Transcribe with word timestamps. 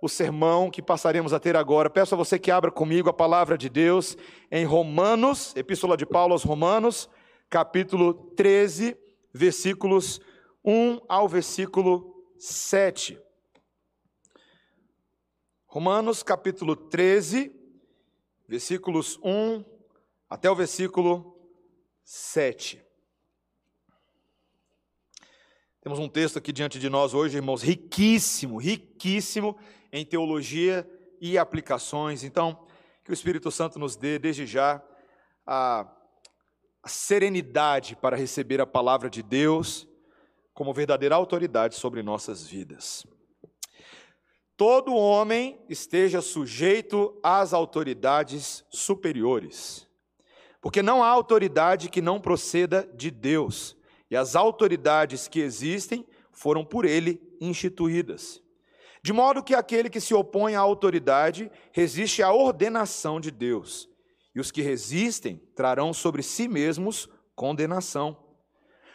o 0.00 0.08
sermão 0.08 0.70
que 0.70 0.80
passaremos 0.80 1.32
a 1.32 1.40
ter 1.40 1.56
agora. 1.56 1.90
Peço 1.90 2.14
a 2.14 2.18
você 2.18 2.38
que 2.38 2.50
abra 2.50 2.70
comigo 2.70 3.08
a 3.08 3.12
palavra 3.12 3.58
de 3.58 3.68
Deus 3.68 4.16
em 4.50 4.64
Romanos, 4.64 5.54
Epístola 5.56 5.96
de 5.96 6.06
Paulo 6.06 6.32
aos 6.32 6.44
Romanos, 6.44 7.08
capítulo 7.50 8.14
13, 8.36 8.96
versículos 9.32 10.20
1 10.64 11.00
ao 11.08 11.28
versículo 11.28 12.24
7. 12.38 13.18
Romanos, 15.66 16.22
capítulo 16.22 16.74
13, 16.76 17.52
versículos 18.46 19.18
1 19.22 19.64
até 20.30 20.50
o 20.50 20.54
versículo 20.54 21.36
7. 22.04 22.82
Temos 25.80 25.98
um 25.98 26.08
texto 26.08 26.38
aqui 26.38 26.52
diante 26.52 26.78
de 26.78 26.88
nós 26.88 27.14
hoje, 27.14 27.36
irmãos, 27.36 27.62
riquíssimo, 27.62 28.58
riquíssimo 28.58 29.58
em 29.92 30.04
teologia 30.04 30.88
e 31.20 31.38
aplicações. 31.38 32.24
Então, 32.24 32.66
que 33.04 33.10
o 33.10 33.14
Espírito 33.14 33.50
Santo 33.50 33.78
nos 33.78 33.96
dê, 33.96 34.18
desde 34.18 34.46
já, 34.46 34.82
a, 35.46 35.90
a 36.82 36.88
serenidade 36.88 37.96
para 37.96 38.16
receber 38.16 38.60
a 38.60 38.66
palavra 38.66 39.08
de 39.08 39.22
Deus 39.22 39.88
como 40.52 40.74
verdadeira 40.74 41.14
autoridade 41.14 41.74
sobre 41.76 42.02
nossas 42.02 42.46
vidas. 42.46 43.06
Todo 44.56 44.94
homem 44.94 45.64
esteja 45.68 46.20
sujeito 46.20 47.16
às 47.22 47.52
autoridades 47.52 48.64
superiores, 48.68 49.88
porque 50.60 50.82
não 50.82 51.02
há 51.02 51.08
autoridade 51.08 51.88
que 51.88 52.02
não 52.02 52.20
proceda 52.20 52.82
de 52.94 53.10
Deus 53.10 53.76
e 54.10 54.16
as 54.16 54.34
autoridades 54.34 55.28
que 55.28 55.40
existem 55.40 56.04
foram 56.32 56.64
por 56.64 56.84
ele 56.84 57.20
instituídas. 57.40 58.42
De 59.08 59.12
modo 59.14 59.42
que 59.42 59.54
aquele 59.54 59.88
que 59.88 60.02
se 60.02 60.12
opõe 60.12 60.54
à 60.54 60.60
autoridade 60.60 61.50
resiste 61.72 62.22
à 62.22 62.30
ordenação 62.30 63.18
de 63.18 63.30
Deus, 63.30 63.88
e 64.34 64.38
os 64.38 64.50
que 64.50 64.60
resistem 64.60 65.40
trarão 65.54 65.94
sobre 65.94 66.22
si 66.22 66.46
mesmos 66.46 67.08
condenação. 67.34 68.18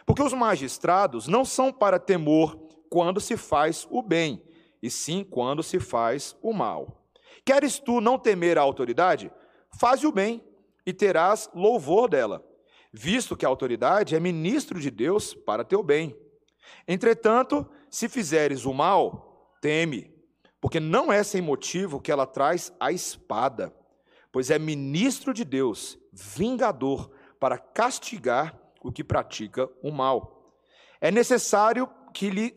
Porque 0.06 0.22
os 0.22 0.32
magistrados 0.32 1.26
não 1.26 1.44
são 1.44 1.72
para 1.72 1.98
temor 1.98 2.56
quando 2.88 3.20
se 3.20 3.36
faz 3.36 3.88
o 3.90 4.00
bem, 4.00 4.40
e 4.80 4.88
sim 4.88 5.26
quando 5.28 5.64
se 5.64 5.80
faz 5.80 6.36
o 6.40 6.52
mal. 6.52 7.04
Queres 7.44 7.80
tu 7.80 8.00
não 8.00 8.16
temer 8.16 8.56
a 8.56 8.62
autoridade? 8.62 9.32
Faze 9.80 10.06
o 10.06 10.12
bem, 10.12 10.40
e 10.86 10.92
terás 10.92 11.50
louvor 11.52 12.08
dela 12.08 12.40
visto 12.92 13.36
que 13.36 13.44
a 13.44 13.48
autoridade 13.48 14.14
é 14.14 14.20
ministro 14.20 14.78
de 14.78 14.92
Deus 14.92 15.34
para 15.34 15.64
teu 15.64 15.82
bem. 15.82 16.16
Entretanto, 16.86 17.68
se 17.90 18.08
fizeres 18.08 18.64
o 18.64 18.72
mal, 18.72 19.33
teme, 19.64 20.12
porque 20.60 20.78
não 20.78 21.10
é 21.10 21.22
sem 21.22 21.40
motivo 21.40 21.98
que 21.98 22.12
ela 22.12 22.26
traz 22.26 22.70
a 22.78 22.92
espada, 22.92 23.74
pois 24.30 24.50
é 24.50 24.58
ministro 24.58 25.32
de 25.32 25.42
Deus, 25.42 25.98
vingador, 26.12 27.10
para 27.40 27.56
castigar 27.56 28.60
o 28.82 28.92
que 28.92 29.02
pratica 29.02 29.66
o 29.82 29.90
mal. 29.90 30.52
É 31.00 31.10
necessário 31.10 31.88
que 32.12 32.28
lhe 32.28 32.54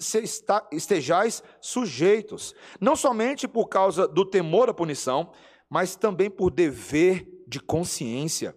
estejais 0.70 1.42
sujeitos, 1.62 2.54
não 2.78 2.94
somente 2.94 3.48
por 3.48 3.70
causa 3.70 4.06
do 4.06 4.26
temor 4.26 4.70
à 4.70 4.74
punição, 4.74 5.32
mas 5.70 5.96
também 5.96 6.30
por 6.30 6.52
dever 6.52 7.26
de 7.48 7.62
consciência 7.62 8.54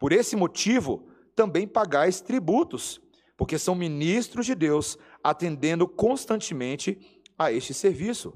por 0.00 0.12
esse 0.12 0.34
motivo, 0.34 1.08
também 1.34 1.66
pagais 1.66 2.20
tributos, 2.20 3.00
porque 3.36 3.56
são 3.56 3.74
ministros 3.74 4.46
de 4.46 4.54
Deus, 4.56 4.98
atendendo 5.22 5.86
constantemente 5.86 7.17
a 7.38 7.52
este 7.52 7.72
serviço. 7.72 8.34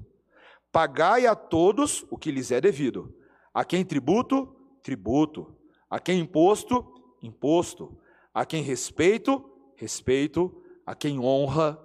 Pagai 0.71 1.27
a 1.27 1.35
todos 1.35 2.07
o 2.11 2.17
que 2.17 2.31
lhes 2.31 2.51
é 2.51 2.61
devido. 2.61 3.15
A 3.53 3.65
quem 3.65 3.85
tributo, 3.85 4.57
tributo. 4.83 5.55
A 5.91 5.99
quem 5.99 6.21
imposto, 6.21 6.95
imposto. 7.23 7.99
A 8.33 8.47
quem 8.47 8.63
respeito, 8.63 9.45
respeito. 9.77 10.63
A 10.87 10.95
quem 10.95 11.19
honra, 11.19 11.79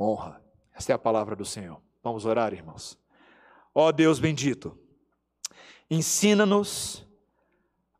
honra. 0.00 0.42
Esta 0.72 0.92
é 0.92 0.94
a 0.94 0.98
palavra 0.98 1.36
do 1.36 1.44
Senhor. 1.44 1.80
Vamos 2.02 2.24
orar, 2.24 2.52
irmãos. 2.52 2.98
Ó 3.74 3.90
Deus 3.90 4.18
bendito, 4.18 4.78
ensina-nos 5.90 7.06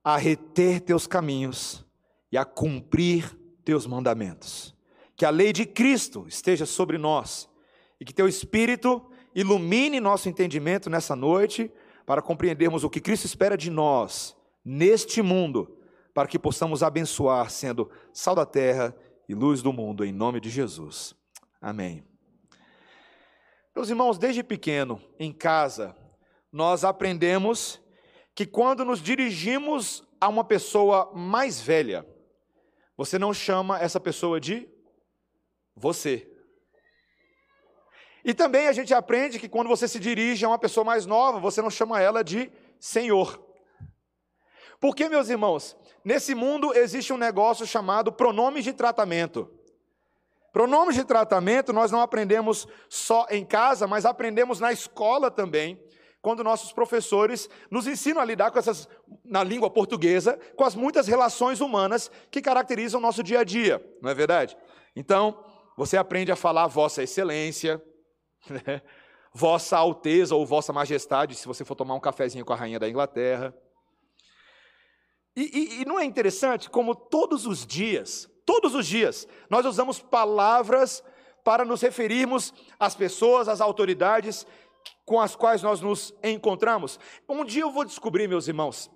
a 0.04 0.16
reter 0.16 0.80
teus 0.80 1.06
caminhos 1.06 1.84
e 2.30 2.36
a 2.36 2.44
cumprir 2.44 3.38
teus 3.64 3.86
mandamentos. 3.86 4.74
Que 5.16 5.24
a 5.24 5.30
lei 5.30 5.52
de 5.52 5.64
Cristo 5.64 6.26
esteja 6.28 6.66
sobre 6.66 6.98
nós 6.98 7.48
e 8.02 8.04
que 8.04 8.12
teu 8.12 8.26
Espírito 8.26 9.00
ilumine 9.32 10.00
nosso 10.00 10.28
entendimento 10.28 10.90
nessa 10.90 11.14
noite 11.14 11.70
para 12.04 12.20
compreendermos 12.20 12.82
o 12.82 12.90
que 12.90 13.00
Cristo 13.00 13.26
espera 13.26 13.56
de 13.56 13.70
nós 13.70 14.36
neste 14.64 15.22
mundo, 15.22 15.78
para 16.12 16.26
que 16.26 16.36
possamos 16.36 16.82
abençoar, 16.82 17.48
sendo 17.48 17.88
sal 18.12 18.34
da 18.34 18.44
terra 18.44 18.92
e 19.28 19.36
luz 19.36 19.62
do 19.62 19.72
mundo, 19.72 20.04
em 20.04 20.10
nome 20.10 20.40
de 20.40 20.50
Jesus. 20.50 21.14
Amém. 21.60 22.04
Meus 23.72 23.88
irmãos, 23.88 24.18
desde 24.18 24.42
pequeno, 24.42 25.00
em 25.16 25.32
casa, 25.32 25.96
nós 26.50 26.82
aprendemos 26.82 27.80
que 28.34 28.44
quando 28.44 28.84
nos 28.84 29.00
dirigimos 29.00 30.02
a 30.20 30.26
uma 30.26 30.42
pessoa 30.42 31.12
mais 31.14 31.60
velha, 31.60 32.04
você 32.96 33.16
não 33.16 33.32
chama 33.32 33.78
essa 33.78 34.00
pessoa 34.00 34.40
de 34.40 34.68
você. 35.76 36.31
E 38.24 38.32
também 38.32 38.68
a 38.68 38.72
gente 38.72 38.94
aprende 38.94 39.38
que 39.38 39.48
quando 39.48 39.68
você 39.68 39.88
se 39.88 39.98
dirige 39.98 40.44
a 40.44 40.48
uma 40.48 40.58
pessoa 40.58 40.84
mais 40.84 41.06
nova, 41.06 41.40
você 41.40 41.60
não 41.60 41.70
chama 41.70 42.00
ela 42.00 42.22
de 42.22 42.50
Senhor. 42.78 43.40
Porque, 44.80 45.08
meus 45.08 45.28
irmãos, 45.28 45.76
nesse 46.04 46.34
mundo 46.34 46.74
existe 46.74 47.12
um 47.12 47.16
negócio 47.16 47.66
chamado 47.66 48.12
pronomes 48.12 48.64
de 48.64 48.72
tratamento. 48.72 49.50
Pronomes 50.52 50.94
de 50.94 51.04
tratamento 51.04 51.72
nós 51.72 51.90
não 51.90 52.00
aprendemos 52.00 52.68
só 52.88 53.26
em 53.30 53.44
casa, 53.44 53.86
mas 53.86 54.04
aprendemos 54.04 54.60
na 54.60 54.72
escola 54.72 55.30
também 55.30 55.82
quando 56.20 56.44
nossos 56.44 56.72
professores 56.72 57.50
nos 57.68 57.88
ensinam 57.88 58.22
a 58.22 58.24
lidar 58.24 58.52
com 58.52 58.58
essas, 58.58 58.88
na 59.24 59.42
língua 59.42 59.68
portuguesa, 59.68 60.38
com 60.54 60.62
as 60.62 60.76
muitas 60.76 61.08
relações 61.08 61.60
humanas 61.60 62.10
que 62.30 62.40
caracterizam 62.40 63.00
o 63.00 63.02
nosso 63.02 63.24
dia 63.24 63.40
a 63.40 63.44
dia, 63.44 63.84
não 64.00 64.08
é 64.08 64.14
verdade? 64.14 64.56
Então, 64.94 65.44
você 65.76 65.96
aprende 65.96 66.30
a 66.30 66.36
falar 66.36 66.68
Vossa 66.68 67.02
Excelência, 67.02 67.82
né? 68.66 68.82
Vossa 69.34 69.78
Alteza 69.78 70.34
ou 70.34 70.44
Vossa 70.44 70.72
Majestade, 70.72 71.34
se 71.34 71.46
você 71.46 71.64
for 71.64 71.74
tomar 71.74 71.94
um 71.94 72.00
cafezinho 72.00 72.44
com 72.44 72.52
a 72.52 72.56
rainha 72.56 72.78
da 72.78 72.88
Inglaterra. 72.88 73.54
E, 75.34 75.42
e, 75.42 75.82
e 75.82 75.84
não 75.86 75.98
é 75.98 76.04
interessante 76.04 76.68
como 76.68 76.94
todos 76.94 77.46
os 77.46 77.66
dias, 77.66 78.30
todos 78.44 78.74
os 78.74 78.86
dias, 78.86 79.26
nós 79.48 79.64
usamos 79.64 79.98
palavras 79.98 81.02
para 81.42 81.64
nos 81.64 81.80
referirmos 81.80 82.52
às 82.78 82.94
pessoas, 82.94 83.48
às 83.48 83.60
autoridades 83.60 84.46
com 85.04 85.20
as 85.20 85.34
quais 85.34 85.62
nós 85.62 85.80
nos 85.80 86.14
encontramos. 86.22 86.98
Um 87.28 87.44
dia 87.44 87.62
eu 87.62 87.70
vou 87.70 87.84
descobrir, 87.84 88.28
meus 88.28 88.48
irmãos, 88.48 88.90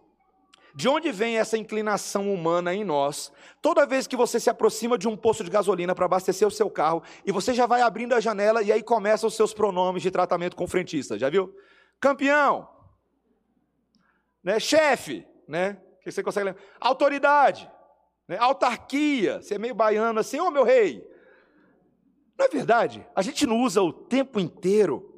de 0.77 0.91
onde 0.91 1.11
vem 1.11 1.39
essa 1.39 1.57
inclinação 1.57 2.31
humana 2.31 2.75
em 2.75 2.85
nós? 2.85 3.33
Toda 3.63 3.87
vez 3.87 4.07
que 4.07 4.15
você 4.15 4.39
se 4.39 4.51
aproxima 4.51 4.99
de 4.99 5.09
um 5.09 5.17
posto 5.17 5.43
de 5.43 5.51
gasolina 5.51 5.95
para 5.95 6.05
abastecer 6.05 6.47
o 6.47 6.51
seu 6.51 6.69
carro, 6.69 7.03
e 7.25 7.33
você 7.33 7.55
já 7.55 7.65
vai 7.65 7.81
abrindo 7.81 8.15
a 8.15 8.21
janela 8.21 8.63
e 8.63 8.71
aí 8.71 8.83
começam 8.83 9.27
os 9.27 9.35
seus 9.35 9.55
pronomes 9.55 10.03
de 10.03 10.11
tratamento 10.11 10.55
com 10.55 10.69
frentista, 10.69 11.19
já 11.19 11.31
viu? 11.31 11.57
Campeão, 11.99 12.69
né? 14.45 14.61
chefe, 14.61 15.27
né? 15.49 15.81
que 16.03 16.13
você 16.13 16.23
consegue 16.23 16.45
lembrar? 16.45 16.63
Autoridade, 16.79 17.71
né? 18.29 18.37
autarquia, 18.39 19.41
você 19.41 19.55
é 19.55 19.59
meio 19.59 19.75
baiano 19.75 20.21
assim, 20.21 20.39
ô 20.39 20.49
oh, 20.49 20.51
meu 20.51 20.63
rei. 20.63 21.03
Não 22.39 22.45
é 22.45 22.49
verdade? 22.51 23.05
A 23.17 23.23
gente 23.23 23.47
não 23.47 23.63
usa 23.63 23.81
o 23.81 23.91
tempo 23.91 24.39
inteiro 24.39 25.17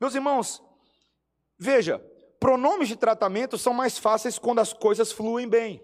meus 0.00 0.14
irmãos, 0.14 0.62
veja, 1.58 2.04
pronomes 2.38 2.88
de 2.88 2.96
tratamento 2.96 3.56
são 3.58 3.72
mais 3.72 3.98
fáceis 3.98 4.38
quando 4.38 4.60
as 4.60 4.72
coisas 4.72 5.12
fluem 5.12 5.48
bem. 5.48 5.82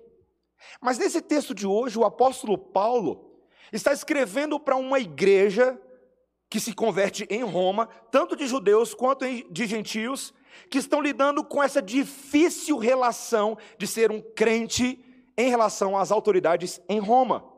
Mas 0.80 0.98
nesse 0.98 1.20
texto 1.20 1.54
de 1.54 1.66
hoje, 1.66 1.98
o 1.98 2.04
apóstolo 2.04 2.56
Paulo 2.56 3.32
está 3.72 3.92
escrevendo 3.92 4.60
para 4.60 4.76
uma 4.76 5.00
igreja 5.00 5.80
que 6.48 6.60
se 6.60 6.74
converte 6.74 7.26
em 7.30 7.42
Roma, 7.42 7.86
tanto 8.10 8.36
de 8.36 8.46
judeus 8.46 8.92
quanto 8.92 9.24
de 9.50 9.66
gentios, 9.66 10.34
que 10.68 10.78
estão 10.78 11.00
lidando 11.00 11.42
com 11.42 11.62
essa 11.62 11.80
difícil 11.80 12.76
relação 12.76 13.56
de 13.78 13.86
ser 13.86 14.10
um 14.10 14.20
crente 14.20 15.02
em 15.36 15.48
relação 15.48 15.96
às 15.96 16.12
autoridades 16.12 16.80
em 16.88 16.98
Roma. 16.98 17.50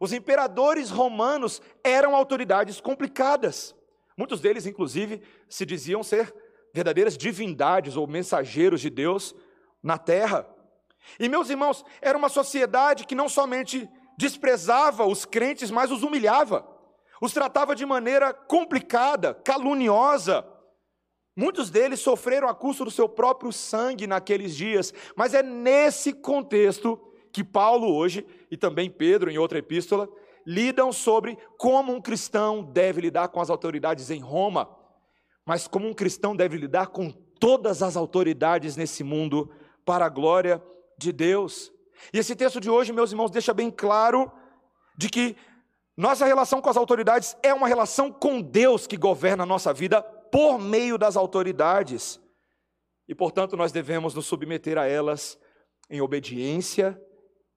Os 0.00 0.12
imperadores 0.12 0.88
romanos 0.88 1.60
eram 1.82 2.14
autoridades 2.14 2.80
complicadas. 2.80 3.74
Muitos 4.16 4.40
deles, 4.40 4.66
inclusive, 4.66 5.20
se 5.48 5.66
diziam 5.66 6.02
ser 6.02 6.32
verdadeiras 6.72 7.16
divindades 7.16 7.96
ou 7.96 8.06
mensageiros 8.06 8.80
de 8.80 8.90
Deus 8.90 9.34
na 9.82 9.98
terra. 9.98 10.48
E, 11.18 11.28
meus 11.28 11.50
irmãos, 11.50 11.84
era 12.00 12.16
uma 12.16 12.28
sociedade 12.28 13.06
que 13.06 13.14
não 13.14 13.28
somente 13.28 13.88
desprezava 14.16 15.06
os 15.06 15.24
crentes, 15.24 15.70
mas 15.70 15.90
os 15.90 16.02
humilhava, 16.02 16.66
os 17.20 17.32
tratava 17.32 17.74
de 17.74 17.86
maneira 17.86 18.32
complicada, 18.32 19.34
caluniosa. 19.34 20.46
Muitos 21.34 21.70
deles 21.70 22.00
sofreram 22.00 22.48
a 22.48 22.54
custo 22.54 22.84
do 22.84 22.90
seu 22.90 23.08
próprio 23.08 23.52
sangue 23.52 24.06
naqueles 24.06 24.54
dias, 24.54 24.92
mas 25.16 25.32
é 25.32 25.42
nesse 25.42 26.12
contexto 26.12 27.00
que 27.32 27.44
Paulo 27.44 27.94
hoje, 27.94 28.26
e 28.50 28.56
também 28.56 28.90
Pedro 28.90 29.30
em 29.30 29.38
outra 29.38 29.58
epístola, 29.58 30.08
lidam 30.46 30.92
sobre 30.92 31.38
como 31.56 31.94
um 31.94 32.00
cristão 32.00 32.62
deve 32.62 33.00
lidar 33.00 33.28
com 33.28 33.40
as 33.40 33.50
autoridades 33.50 34.10
em 34.10 34.20
Roma, 34.20 34.68
mas 35.46 35.66
como 35.66 35.88
um 35.88 35.94
cristão 35.94 36.36
deve 36.36 36.56
lidar 36.56 36.88
com 36.88 37.10
todas 37.10 37.82
as 37.82 37.96
autoridades 37.96 38.76
nesse 38.76 39.02
mundo 39.02 39.50
para 39.84 40.06
a 40.06 40.08
glória 40.08 40.62
de 40.98 41.12
Deus. 41.12 41.72
E 42.12 42.18
esse 42.18 42.36
texto 42.36 42.60
de 42.60 42.70
hoje, 42.70 42.92
meus 42.92 43.10
irmãos, 43.10 43.30
deixa 43.30 43.54
bem 43.54 43.70
claro 43.70 44.30
de 44.96 45.08
que 45.08 45.36
nossa 45.96 46.24
relação 46.24 46.60
com 46.60 46.70
as 46.70 46.76
autoridades 46.76 47.36
é 47.42 47.52
uma 47.52 47.68
relação 47.68 48.12
com 48.12 48.40
Deus 48.40 48.86
que 48.86 48.96
governa 48.96 49.42
a 49.42 49.46
nossa 49.46 49.72
vida 49.72 50.02
por 50.02 50.58
meio 50.58 50.96
das 50.96 51.16
autoridades. 51.16 52.20
E, 53.08 53.14
portanto, 53.14 53.56
nós 53.56 53.72
devemos 53.72 54.14
nos 54.14 54.26
submeter 54.26 54.78
a 54.78 54.86
elas 54.86 55.38
em 55.90 56.00
obediência, 56.00 57.00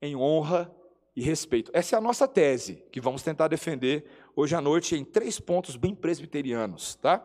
em 0.01 0.15
honra 0.15 0.73
e 1.15 1.21
respeito. 1.21 1.71
Essa 1.73 1.95
é 1.95 1.97
a 1.97 2.01
nossa 2.01 2.27
tese, 2.27 2.83
que 2.91 2.99
vamos 2.99 3.21
tentar 3.21 3.47
defender 3.47 4.05
hoje 4.35 4.55
à 4.55 4.61
noite 4.61 4.95
em 4.95 5.05
três 5.05 5.39
pontos 5.39 5.75
bem 5.75 5.93
presbiterianos, 5.93 6.95
tá? 6.95 7.23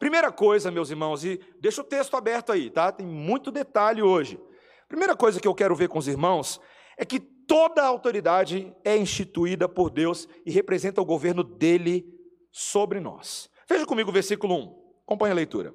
Primeira 0.00 0.32
coisa, 0.32 0.70
meus 0.70 0.88
irmãos, 0.88 1.26
e 1.26 1.38
deixa 1.60 1.82
o 1.82 1.84
texto 1.84 2.16
aberto 2.16 2.50
aí, 2.50 2.70
tá? 2.70 2.90
Tem 2.90 3.06
muito 3.06 3.50
detalhe 3.50 4.00
hoje. 4.00 4.40
Primeira 4.88 5.14
coisa 5.14 5.38
que 5.38 5.46
eu 5.46 5.54
quero 5.54 5.76
ver 5.76 5.90
com 5.90 5.98
os 5.98 6.08
irmãos 6.08 6.58
é 6.96 7.04
que 7.04 7.20
toda 7.20 7.84
autoridade 7.84 8.74
é 8.82 8.96
instituída 8.96 9.68
por 9.68 9.90
Deus 9.90 10.26
e 10.46 10.50
representa 10.50 11.02
o 11.02 11.04
governo 11.04 11.44
dele 11.44 12.06
sobre 12.50 12.98
nós. 12.98 13.50
Veja 13.68 13.84
comigo 13.84 14.08
o 14.08 14.12
versículo 14.12 14.54
1. 14.54 15.02
Acompanhe 15.04 15.32
a 15.32 15.34
leitura. 15.34 15.74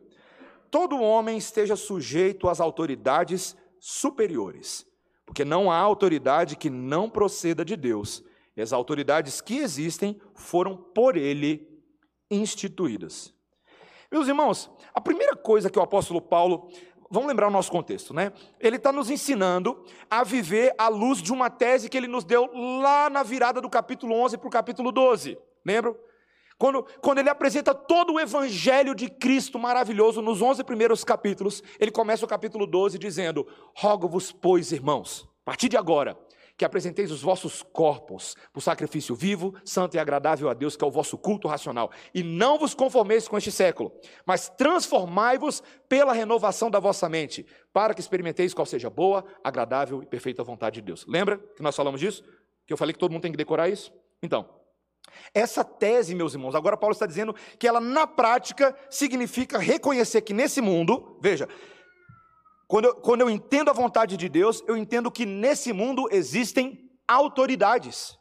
Todo 0.72 1.00
homem 1.00 1.38
esteja 1.38 1.76
sujeito 1.76 2.50
às 2.50 2.60
autoridades 2.60 3.56
superiores, 3.80 4.88
porque 5.24 5.46
não 5.46 5.70
há 5.70 5.78
autoridade 5.78 6.56
que 6.56 6.72
não 6.72 7.12
proceda 7.12 7.64
de 7.64 7.76
Deus, 7.76 8.24
e 8.58 8.62
as 8.62 8.74
autoridades 8.74 9.40
que 9.40 9.60
existem 9.60 10.20
foram 10.34 10.76
por 10.76 11.16
ele 11.16 11.70
instituídas. 12.32 13.35
Meus 14.16 14.30
irmãos, 14.30 14.72
a 14.94 15.02
primeira 15.02 15.36
coisa 15.36 15.70
que 15.70 15.78
o 15.78 15.82
apóstolo 15.82 16.22
Paulo, 16.22 16.70
vamos 17.12 17.28
lembrar 17.28 17.50
o 17.50 17.52
nosso 17.52 17.70
contexto, 17.70 18.14
né? 18.14 18.32
Ele 18.62 18.78
está 18.78 18.90
nos 18.90 19.10
ensinando 19.10 19.84
a 20.10 20.24
viver 20.24 20.74
à 20.78 20.88
luz 20.88 21.22
de 21.22 21.34
uma 21.34 21.50
tese 21.50 21.90
que 21.90 21.98
ele 21.98 22.08
nos 22.08 22.24
deu 22.24 22.50
lá 22.54 23.10
na 23.10 23.24
virada 23.24 23.60
do 23.60 23.70
capítulo 23.70 24.16
11 24.16 24.38
para 24.38 24.48
o 24.48 24.50
capítulo 24.50 24.90
12. 24.90 25.38
Lembram? 25.66 25.98
Quando, 26.58 26.88
quando 27.02 27.18
ele 27.18 27.30
apresenta 27.30 27.76
todo 27.76 28.14
o 28.14 28.20
evangelho 28.22 28.96
de 28.96 29.10
Cristo 29.10 29.60
maravilhoso 29.60 30.22
nos 30.22 30.42
11 30.42 30.64
primeiros 30.64 31.04
capítulos, 31.04 31.62
ele 31.78 31.92
começa 31.92 32.24
o 32.24 32.30
capítulo 32.30 32.66
12 32.66 32.98
dizendo: 32.98 33.46
Rogo-vos, 33.76 34.32
pois, 34.32 34.72
irmãos, 34.72 35.28
a 35.42 35.44
partir 35.44 35.68
de 35.68 35.76
agora, 35.76 36.18
que 36.58 36.66
apresenteis 36.66 37.12
os 37.12 37.22
vossos 37.22 37.62
corpos 37.62 38.36
por 38.54 38.62
sacrifício 38.62 39.16
vivo, 39.16 39.54
santo 39.64 39.96
e 39.96 40.00
agradável 40.00 40.50
a 40.50 40.54
Deus, 40.54 40.76
que 40.76 40.84
é 40.84 40.88
o 40.88 40.92
vosso 40.92 41.18
culto 41.18 41.48
racional, 41.48 41.92
e 42.14 42.24
não 42.24 42.58
vos 42.58 42.74
conformeis 42.74 43.28
com 43.28 43.38
este 43.38 43.52
século, 43.52 43.92
mas 44.26 44.50
transformai-vos 44.50 45.62
pela 45.90 46.14
renovação 46.14 46.72
da 46.72 46.80
vossa 46.80 47.10
mente, 47.10 47.46
para 47.74 47.94
que 47.94 48.02
experimenteis 48.02 48.54
qual 48.54 48.66
seja 48.66 48.90
boa, 48.90 49.26
agradável 49.44 50.02
e 50.02 50.06
perfeita 50.06 50.44
vontade 50.44 50.76
de 50.76 50.82
Deus. 50.82 51.06
Lembra 51.08 51.38
que 51.38 51.62
nós 51.62 51.76
falamos 51.76 52.00
disso? 52.00 52.24
Que 52.66 52.74
eu 52.74 52.78
falei 52.78 52.94
que 52.94 53.00
todo 53.00 53.12
mundo 53.12 53.22
tem 53.22 53.32
que 53.32 53.38
decorar 53.38 53.70
isso? 53.70 53.94
Então, 54.24 54.50
essa 55.34 55.64
tese, 55.64 56.16
meus 56.16 56.34
irmãos, 56.34 56.56
agora 56.56 56.78
Paulo 56.78 56.94
está 56.94 57.06
dizendo 57.06 57.36
que 57.60 57.68
ela 57.68 57.80
na 57.80 58.08
prática 58.08 58.76
significa 58.90 59.60
reconhecer 59.60 60.22
que 60.22 60.34
nesse 60.34 60.62
mundo, 60.62 61.18
veja, 61.22 61.48
quando 62.68 62.86
eu, 62.86 62.96
quando 62.96 63.22
eu 63.22 63.30
entendo 63.30 63.70
a 63.70 63.74
vontade 63.74 64.18
de 64.18 64.28
Deus, 64.28 64.64
eu 64.68 64.76
entendo 64.76 65.12
que 65.12 65.26
nesse 65.26 65.72
mundo 65.72 66.08
existem 66.12 66.90
autoridades. 67.08 68.18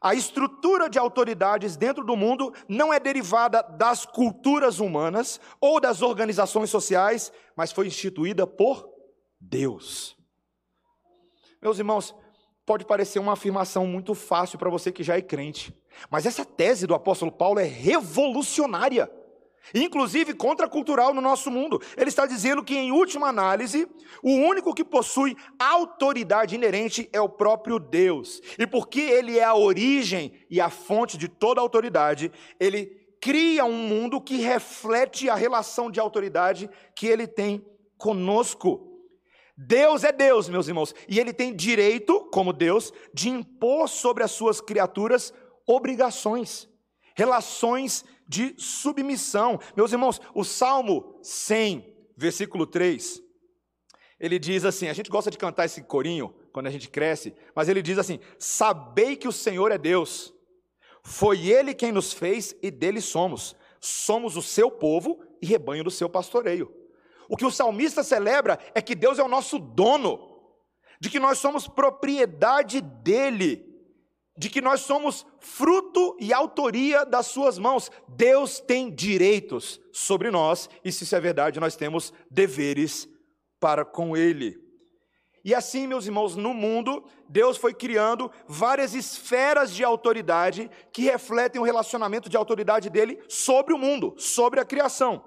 A 0.00 0.14
estrutura 0.14 0.88
de 0.88 0.98
autoridades 0.98 1.76
dentro 1.76 2.04
do 2.04 2.14
mundo 2.14 2.52
não 2.68 2.92
é 2.92 3.00
derivada 3.00 3.62
das 3.62 4.04
culturas 4.04 4.78
humanas 4.78 5.40
ou 5.60 5.80
das 5.80 6.02
organizações 6.02 6.68
sociais, 6.68 7.32
mas 7.56 7.72
foi 7.72 7.86
instituída 7.86 8.46
por 8.46 8.86
Deus. 9.40 10.14
Meus 11.62 11.78
irmãos, 11.78 12.14
pode 12.66 12.84
parecer 12.84 13.18
uma 13.18 13.32
afirmação 13.32 13.86
muito 13.86 14.14
fácil 14.14 14.58
para 14.58 14.68
você 14.68 14.92
que 14.92 15.02
já 15.02 15.16
é 15.16 15.22
crente, 15.22 15.74
mas 16.10 16.26
essa 16.26 16.44
tese 16.44 16.86
do 16.86 16.94
apóstolo 16.94 17.32
Paulo 17.32 17.58
é 17.58 17.64
revolucionária, 17.64 19.10
inclusive 19.72 20.34
contracultural 20.34 21.14
no 21.14 21.20
nosso 21.20 21.50
mundo. 21.50 21.80
Ele 21.96 22.08
está 22.08 22.26
dizendo 22.26 22.62
que, 22.64 22.76
em 22.76 22.92
última 22.92 23.28
análise, 23.28 23.88
o 24.22 24.32
único 24.32 24.74
que 24.74 24.84
possui 24.84 25.36
autoridade 25.58 26.54
inerente 26.54 27.08
é 27.12 27.20
o 27.20 27.28
próprio 27.28 27.78
Deus, 27.78 28.40
e 28.58 28.66
porque 28.66 29.00
ele 29.00 29.38
é 29.38 29.44
a 29.44 29.54
origem 29.54 30.32
e 30.50 30.60
a 30.60 30.68
fonte 30.68 31.16
de 31.16 31.28
toda 31.28 31.60
autoridade, 31.60 32.30
ele 32.58 32.86
cria 33.20 33.64
um 33.64 33.88
mundo 33.88 34.20
que 34.20 34.36
reflete 34.36 35.30
a 35.30 35.34
relação 35.34 35.90
de 35.90 35.98
autoridade 35.98 36.68
que 36.94 37.06
ele 37.06 37.26
tem 37.26 37.64
conosco. 37.96 38.90
Deus 39.56 40.02
é 40.02 40.12
Deus, 40.12 40.48
meus 40.48 40.66
irmãos, 40.66 40.94
e 41.08 41.20
ele 41.20 41.32
tem 41.32 41.54
direito, 41.54 42.28
como 42.32 42.52
Deus, 42.52 42.92
de 43.14 43.30
impor 43.30 43.88
sobre 43.88 44.24
as 44.24 44.32
suas 44.32 44.60
criaturas 44.60 45.32
obrigações, 45.66 46.68
relações 47.14 48.04
de 48.26 48.54
submissão. 48.58 49.58
Meus 49.76 49.92
irmãos, 49.92 50.20
o 50.34 50.44
Salmo 50.44 51.18
100, 51.22 51.94
versículo 52.16 52.66
3, 52.66 53.22
ele 54.18 54.38
diz 54.38 54.64
assim: 54.64 54.88
a 54.88 54.92
gente 54.92 55.10
gosta 55.10 55.30
de 55.30 55.38
cantar 55.38 55.66
esse 55.66 55.82
corinho 55.82 56.34
quando 56.52 56.66
a 56.66 56.70
gente 56.70 56.88
cresce, 56.88 57.34
mas 57.54 57.68
ele 57.68 57.82
diz 57.82 57.98
assim: 57.98 58.18
Sabei 58.38 59.16
que 59.16 59.28
o 59.28 59.32
Senhor 59.32 59.70
é 59.72 59.78
Deus, 59.78 60.32
foi 61.02 61.48
Ele 61.48 61.74
quem 61.74 61.92
nos 61.92 62.12
fez 62.12 62.56
e 62.62 62.70
dele 62.70 63.00
somos, 63.00 63.54
somos 63.80 64.36
o 64.36 64.42
seu 64.42 64.70
povo 64.70 65.20
e 65.42 65.46
rebanho 65.46 65.84
do 65.84 65.90
seu 65.90 66.08
pastoreio. 66.08 66.72
O 67.28 67.36
que 67.36 67.44
o 67.44 67.50
salmista 67.50 68.02
celebra 68.02 68.58
é 68.74 68.80
que 68.80 68.94
Deus 68.94 69.18
é 69.18 69.22
o 69.22 69.28
nosso 69.28 69.58
dono, 69.58 70.40
de 71.00 71.10
que 71.10 71.18
nós 71.18 71.38
somos 71.38 71.68
propriedade 71.68 72.80
dele, 72.80 73.73
de 74.36 74.50
que 74.50 74.60
nós 74.60 74.80
somos 74.80 75.24
fruto 75.38 76.16
e 76.20 76.32
autoria 76.32 77.04
das 77.04 77.26
suas 77.26 77.58
mãos. 77.58 77.90
Deus 78.08 78.60
tem 78.60 78.90
direitos 78.90 79.80
sobre 79.92 80.30
nós, 80.30 80.68
e 80.84 80.90
se 80.90 81.04
isso 81.04 81.14
é 81.14 81.20
verdade, 81.20 81.60
nós 81.60 81.76
temos 81.76 82.12
deveres 82.30 83.08
para 83.60 83.84
com 83.84 84.16
ele. 84.16 84.64
E 85.44 85.54
assim, 85.54 85.86
meus 85.86 86.06
irmãos, 86.06 86.36
no 86.36 86.54
mundo, 86.54 87.04
Deus 87.28 87.58
foi 87.58 87.74
criando 87.74 88.30
várias 88.48 88.94
esferas 88.94 89.74
de 89.74 89.84
autoridade 89.84 90.70
que 90.90 91.02
refletem 91.02 91.60
o 91.60 91.64
relacionamento 91.64 92.30
de 92.30 92.36
autoridade 92.36 92.88
dele 92.88 93.22
sobre 93.28 93.74
o 93.74 93.78
mundo, 93.78 94.14
sobre 94.16 94.58
a 94.58 94.64
criação. 94.64 95.22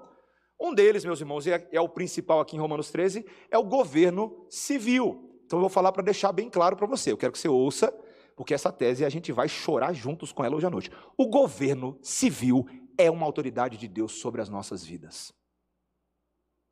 Um 0.60 0.74
deles, 0.74 1.04
meus 1.04 1.20
irmãos, 1.20 1.46
é, 1.46 1.68
é 1.70 1.80
o 1.80 1.88
principal 1.88 2.40
aqui 2.40 2.56
em 2.56 2.58
Romanos 2.58 2.90
13, 2.90 3.24
é 3.48 3.56
o 3.56 3.62
governo 3.62 4.44
civil. 4.50 5.40
Então 5.46 5.58
eu 5.58 5.60
vou 5.60 5.70
falar 5.70 5.92
para 5.92 6.02
deixar 6.02 6.32
bem 6.32 6.50
claro 6.50 6.76
para 6.76 6.86
você. 6.86 7.12
Eu 7.12 7.16
quero 7.16 7.30
que 7.32 7.38
você 7.38 7.48
ouça, 7.48 7.94
porque 8.38 8.54
essa 8.54 8.70
tese 8.70 9.04
a 9.04 9.08
gente 9.08 9.32
vai 9.32 9.48
chorar 9.48 9.92
juntos 9.92 10.30
com 10.30 10.44
ela 10.44 10.54
hoje 10.54 10.64
à 10.64 10.70
noite. 10.70 10.92
O 11.16 11.26
governo 11.26 11.98
civil 12.00 12.64
é 12.96 13.10
uma 13.10 13.26
autoridade 13.26 13.76
de 13.76 13.88
Deus 13.88 14.12
sobre 14.12 14.40
as 14.40 14.48
nossas 14.48 14.84
vidas. 14.84 15.32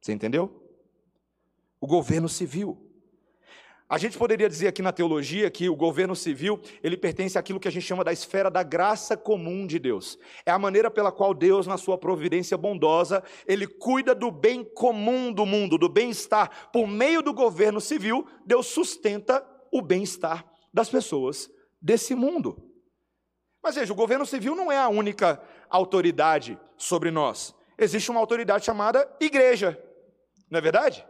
Você 0.00 0.12
entendeu? 0.12 0.62
O 1.80 1.86
governo 1.88 2.28
civil. 2.28 2.88
A 3.88 3.98
gente 3.98 4.16
poderia 4.16 4.48
dizer 4.48 4.68
aqui 4.68 4.80
na 4.80 4.92
teologia 4.92 5.50
que 5.50 5.68
o 5.68 5.74
governo 5.74 6.14
civil, 6.14 6.60
ele 6.84 6.96
pertence 6.96 7.36
àquilo 7.36 7.58
que 7.58 7.66
a 7.66 7.72
gente 7.72 7.84
chama 7.84 8.04
da 8.04 8.12
esfera 8.12 8.48
da 8.48 8.62
graça 8.62 9.16
comum 9.16 9.66
de 9.66 9.80
Deus. 9.80 10.16
É 10.46 10.52
a 10.52 10.58
maneira 10.60 10.88
pela 10.88 11.10
qual 11.10 11.34
Deus, 11.34 11.66
na 11.66 11.76
sua 11.76 11.98
providência 11.98 12.56
bondosa, 12.56 13.24
ele 13.44 13.66
cuida 13.66 14.14
do 14.14 14.30
bem 14.30 14.62
comum 14.62 15.32
do 15.32 15.44
mundo, 15.44 15.76
do 15.76 15.88
bem-estar. 15.88 16.70
Por 16.70 16.86
meio 16.86 17.22
do 17.22 17.34
governo 17.34 17.80
civil, 17.80 18.24
Deus 18.46 18.68
sustenta 18.68 19.44
o 19.72 19.82
bem-estar 19.82 20.48
das 20.72 20.88
pessoas 20.88 21.50
desse 21.80 22.14
mundo. 22.14 22.62
Mas 23.62 23.74
veja, 23.74 23.92
o 23.92 23.96
governo 23.96 24.24
civil 24.24 24.54
não 24.54 24.70
é 24.70 24.78
a 24.78 24.88
única 24.88 25.42
autoridade 25.68 26.58
sobre 26.76 27.10
nós. 27.10 27.54
Existe 27.78 28.10
uma 28.10 28.20
autoridade 28.20 28.64
chamada 28.64 29.08
igreja. 29.20 29.76
Não 30.50 30.58
é 30.58 30.62
verdade? 30.62 31.04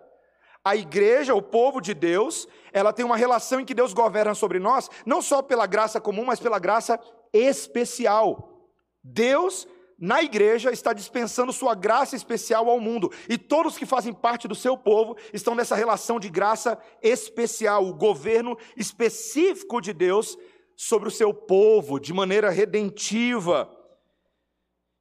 A 0.65 0.75
igreja, 0.75 1.35
o 1.35 1.43
povo 1.43 1.81
de 1.81 1.95
Deus, 1.95 2.49
ela 2.73 2.93
tem 2.93 3.05
uma 3.05 3.17
relação 3.17 3.61
em 3.61 3.65
que 3.65 3.75
Deus 3.75 3.93
governa 3.93 4.35
sobre 4.35 4.59
nós, 4.59 4.91
não 5.05 5.23
só 5.23 5.41
pela 5.41 5.67
graça 5.67 6.01
comum, 6.01 6.25
mas 6.25 6.41
pela 6.41 6.59
graça 6.59 6.99
especial. 7.33 8.69
Deus, 9.05 9.69
na 9.97 10.23
igreja, 10.23 10.73
está 10.73 10.93
dispensando 10.93 11.53
sua 11.53 11.75
graça 11.75 12.17
especial 12.17 12.69
ao 12.69 12.81
mundo, 12.81 13.13
e 13.29 13.39
todos 13.39 13.79
que 13.79 13.87
fazem 13.87 14.13
parte 14.13 14.49
do 14.49 14.57
seu 14.57 14.77
povo 14.77 15.17
estão 15.33 15.55
nessa 15.55 15.77
relação 15.77 16.19
de 16.19 16.29
graça 16.29 16.77
especial, 17.01 17.85
o 17.85 17.95
governo 17.95 18.59
específico 18.77 19.81
de 19.81 19.93
Deus 19.93 20.37
sobre 20.77 21.09
o 21.09 21.13
seu 21.13 21.33
povo, 21.33 21.99
de 21.99 22.13
maneira 22.13 22.51
redentiva. 22.51 23.75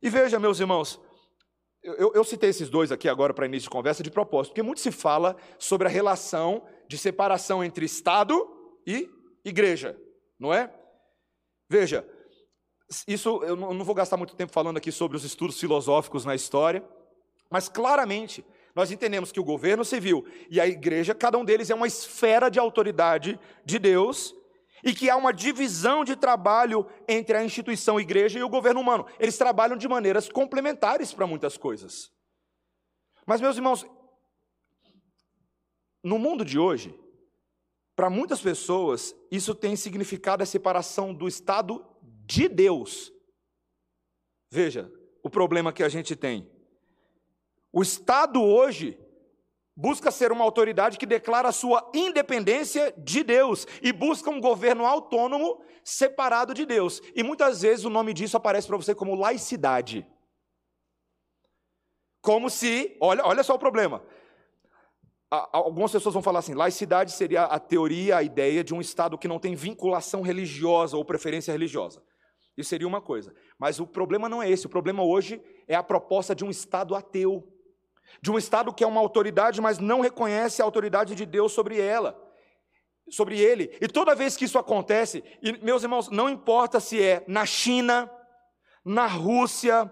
E 0.01 0.09
veja, 0.09 0.39
meus 0.39 0.59
irmãos, 0.59 0.99
eu, 1.83 2.13
eu 2.15 2.23
citei 2.23 2.49
esses 2.49 2.69
dois 2.69 2.91
aqui 2.91 3.09
agora 3.09 3.33
para 3.33 3.45
início 3.45 3.65
de 3.65 3.69
conversa 3.69 4.01
de 4.01 4.09
propósito, 4.09 4.51
porque 4.51 4.63
muito 4.63 4.79
se 4.79 4.91
fala 4.91 5.35
sobre 5.59 5.87
a 5.87 5.91
relação 5.91 6.65
de 6.87 6.97
separação 6.97 7.63
entre 7.63 7.85
Estado 7.85 8.35
e 8.87 9.09
igreja, 9.43 9.99
não 10.39 10.53
é? 10.53 10.73
Veja, 11.69 12.07
isso 13.07 13.43
eu 13.43 13.55
não 13.55 13.83
vou 13.83 13.95
gastar 13.95 14.17
muito 14.17 14.35
tempo 14.35 14.53
falando 14.53 14.77
aqui 14.77 14.91
sobre 14.91 15.17
os 15.17 15.23
estudos 15.23 15.59
filosóficos 15.59 16.23
na 16.23 16.33
história, 16.33 16.83
mas 17.49 17.67
claramente 17.67 18.45
nós 18.73 18.91
entendemos 18.91 19.31
que 19.31 19.39
o 19.39 19.43
governo 19.43 19.85
civil 19.85 20.25
e 20.49 20.59
a 20.59 20.67
igreja, 20.67 21.15
cada 21.15 21.37
um 21.37 21.45
deles 21.45 21.69
é 21.69 21.75
uma 21.75 21.87
esfera 21.87 22.49
de 22.49 22.59
autoridade 22.59 23.39
de 23.63 23.79
Deus 23.79 24.35
e 24.85 24.93
que 24.93 25.09
há 25.09 25.17
uma 25.17 25.33
divisão 25.33 26.05
de 26.05 26.15
trabalho 26.15 26.85
entre 27.07 27.35
a 27.35 27.43
instituição 27.43 27.99
igreja 27.99 28.37
e 28.37 28.43
o 28.43 28.49
governo 28.49 28.79
humano. 28.79 29.07
Eles 29.19 29.35
trabalham 29.35 29.75
de 29.75 29.87
maneiras 29.87 30.29
complementares 30.29 31.11
para 31.11 31.25
muitas 31.25 31.57
coisas. 31.57 32.11
Mas, 33.25 33.41
meus 33.41 33.55
irmãos, 33.55 33.83
no 36.03 36.19
mundo 36.19 36.45
de 36.45 36.59
hoje, 36.59 36.93
para 37.95 38.11
muitas 38.11 38.39
pessoas, 38.39 39.15
isso 39.31 39.55
tem 39.55 39.75
significado 39.75 40.43
a 40.43 40.45
separação 40.45 41.11
do 41.11 41.27
Estado 41.27 41.83
de 42.03 42.47
Deus. 42.47 43.11
Veja 44.51 44.93
o 45.23 45.31
problema 45.31 45.73
que 45.73 45.81
a 45.81 45.89
gente 45.89 46.15
tem. 46.15 46.47
O 47.73 47.81
Estado 47.81 48.39
hoje 48.39 48.99
busca 49.75 50.09
ser 50.09 50.31
uma 50.31 50.43
autoridade 50.43 50.97
que 50.97 51.05
declara 51.05 51.51
sua 51.51 51.89
independência 51.93 52.93
de 52.97 53.23
Deus 53.23 53.67
e 53.81 53.91
busca 53.91 54.29
um 54.29 54.39
governo 54.39 54.85
autônomo 54.85 55.61
separado 55.83 56.53
de 56.53 56.65
Deus. 56.65 57.01
E 57.13 57.21
muitas 57.21 57.61
vezes 57.61 57.83
o 57.83 57.89
nome 57.89 58.13
disso 58.13 58.37
aparece 58.37 58.67
para 58.67 58.77
você 58.77 58.95
como 58.95 59.15
laicidade. 59.15 60.07
Como 62.21 62.49
se, 62.49 62.97
olha, 63.01 63.23
olha 63.25 63.43
só 63.43 63.55
o 63.55 63.59
problema. 63.59 64.01
Algumas 65.29 65.91
pessoas 65.91 66.13
vão 66.13 66.23
falar 66.23 66.39
assim: 66.39 66.53
laicidade 66.53 67.11
seria 67.11 67.43
a 67.43 67.59
teoria, 67.59 68.17
a 68.17 68.23
ideia 68.23 68.63
de 68.63 68.73
um 68.73 68.79
Estado 68.79 69.17
que 69.17 69.27
não 69.27 69.39
tem 69.39 69.53
vinculação 69.53 70.21
religiosa 70.21 70.95
ou 70.95 71.03
preferência 71.03 71.51
religiosa. 71.51 72.01
Isso 72.57 72.69
seria 72.69 72.87
uma 72.87 73.01
coisa. 73.01 73.35
Mas 73.59 73.79
o 73.79 73.85
problema 73.85 74.29
não 74.29 74.41
é 74.41 74.49
esse. 74.49 74.65
O 74.65 74.69
problema 74.69 75.03
hoje 75.03 75.43
é 75.67 75.75
a 75.75 75.83
proposta 75.83 76.33
de 76.33 76.45
um 76.45 76.49
Estado 76.49 76.95
ateu 76.95 77.54
de 78.21 78.31
um 78.31 78.37
Estado 78.37 78.73
que 78.73 78.83
é 78.83 78.87
uma 78.87 79.01
autoridade, 79.01 79.61
mas 79.61 79.79
não 79.79 80.01
reconhece 80.01 80.61
a 80.61 80.65
autoridade 80.65 81.15
de 81.15 81.25
Deus 81.25 81.51
sobre 81.51 81.79
ela, 81.79 82.19
sobre 83.09 83.39
ele. 83.39 83.75
E 83.81 83.87
toda 83.87 84.15
vez 84.15 84.35
que 84.35 84.45
isso 84.45 84.57
acontece, 84.57 85.23
e 85.41 85.53
meus 85.63 85.83
irmãos, 85.83 86.09
não 86.09 86.29
importa 86.29 86.79
se 86.79 87.01
é 87.01 87.23
na 87.27 87.45
China, 87.45 88.09
na 88.83 89.07
Rússia, 89.07 89.91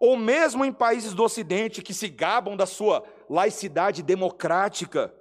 ou 0.00 0.16
mesmo 0.16 0.64
em 0.64 0.72
países 0.72 1.12
do 1.12 1.24
Ocidente 1.24 1.82
que 1.82 1.92
se 1.92 2.08
gabam 2.08 2.56
da 2.56 2.66
sua 2.66 3.04
laicidade 3.28 4.02
democrática, 4.02 5.12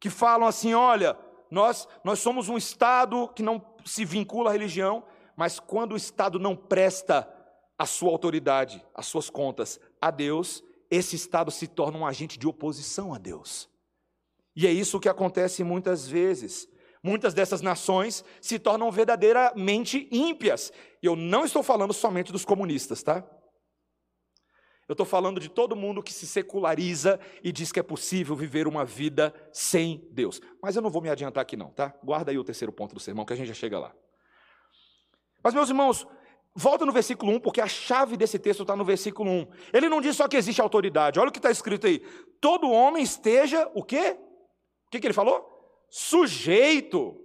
que 0.00 0.08
falam 0.08 0.46
assim: 0.46 0.74
olha, 0.74 1.16
nós, 1.50 1.88
nós 2.04 2.18
somos 2.18 2.48
um 2.48 2.56
Estado 2.56 3.28
que 3.28 3.42
não 3.42 3.64
se 3.84 4.04
vincula 4.04 4.50
à 4.50 4.52
religião, 4.52 5.04
mas 5.36 5.58
quando 5.60 5.92
o 5.92 5.96
Estado 5.96 6.38
não 6.38 6.56
presta 6.56 7.28
a 7.78 7.84
sua 7.84 8.10
autoridade, 8.10 8.84
as 8.94 9.06
suas 9.06 9.28
contas 9.28 9.78
a 10.00 10.10
Deus, 10.10 10.62
esse 10.90 11.16
Estado 11.16 11.50
se 11.50 11.66
torna 11.66 11.98
um 11.98 12.06
agente 12.06 12.38
de 12.38 12.46
oposição 12.46 13.12
a 13.14 13.18
Deus. 13.18 13.68
E 14.54 14.66
é 14.66 14.72
isso 14.72 15.00
que 15.00 15.08
acontece 15.08 15.62
muitas 15.62 16.08
vezes. 16.08 16.68
Muitas 17.02 17.34
dessas 17.34 17.60
nações 17.60 18.24
se 18.40 18.58
tornam 18.58 18.90
verdadeiramente 18.90 20.08
ímpias. 20.10 20.72
E 21.02 21.06
eu 21.06 21.14
não 21.14 21.44
estou 21.44 21.62
falando 21.62 21.92
somente 21.92 22.32
dos 22.32 22.44
comunistas, 22.44 23.02
tá? 23.02 23.24
Eu 24.88 24.92
estou 24.92 25.04
falando 25.04 25.40
de 25.40 25.48
todo 25.48 25.74
mundo 25.74 26.02
que 26.02 26.12
se 26.12 26.26
seculariza 26.26 27.18
e 27.42 27.50
diz 27.50 27.72
que 27.72 27.80
é 27.80 27.82
possível 27.82 28.36
viver 28.36 28.68
uma 28.68 28.84
vida 28.84 29.34
sem 29.52 30.08
Deus. 30.12 30.40
Mas 30.62 30.76
eu 30.76 30.82
não 30.82 30.90
vou 30.90 31.02
me 31.02 31.10
adiantar 31.10 31.42
aqui, 31.42 31.56
não, 31.56 31.70
tá? 31.70 31.92
Guarda 32.02 32.30
aí 32.30 32.38
o 32.38 32.44
terceiro 32.44 32.72
ponto 32.72 32.94
do 32.94 33.00
sermão, 33.00 33.24
que 33.24 33.32
a 33.32 33.36
gente 33.36 33.48
já 33.48 33.54
chega 33.54 33.78
lá. 33.78 33.92
Mas, 35.42 35.54
meus 35.54 35.68
irmãos, 35.68 36.06
Volta 36.58 36.86
no 36.86 36.92
versículo 36.92 37.32
1, 37.32 37.40
porque 37.40 37.60
a 37.60 37.68
chave 37.68 38.16
desse 38.16 38.38
texto 38.38 38.62
está 38.62 38.74
no 38.74 38.82
versículo 38.82 39.30
1. 39.30 39.46
Ele 39.74 39.90
não 39.90 40.00
diz 40.00 40.16
só 40.16 40.26
que 40.26 40.38
existe 40.38 40.60
autoridade, 40.62 41.20
olha 41.20 41.28
o 41.28 41.32
que 41.32 41.38
está 41.38 41.50
escrito 41.50 41.86
aí. 41.86 41.98
Todo 42.40 42.70
homem 42.70 43.02
esteja, 43.02 43.70
o 43.74 43.82
quê? 43.82 44.16
O 44.86 44.90
que, 44.90 44.98
que 44.98 45.06
ele 45.06 45.12
falou? 45.12 45.46
Sujeito. 45.90 47.20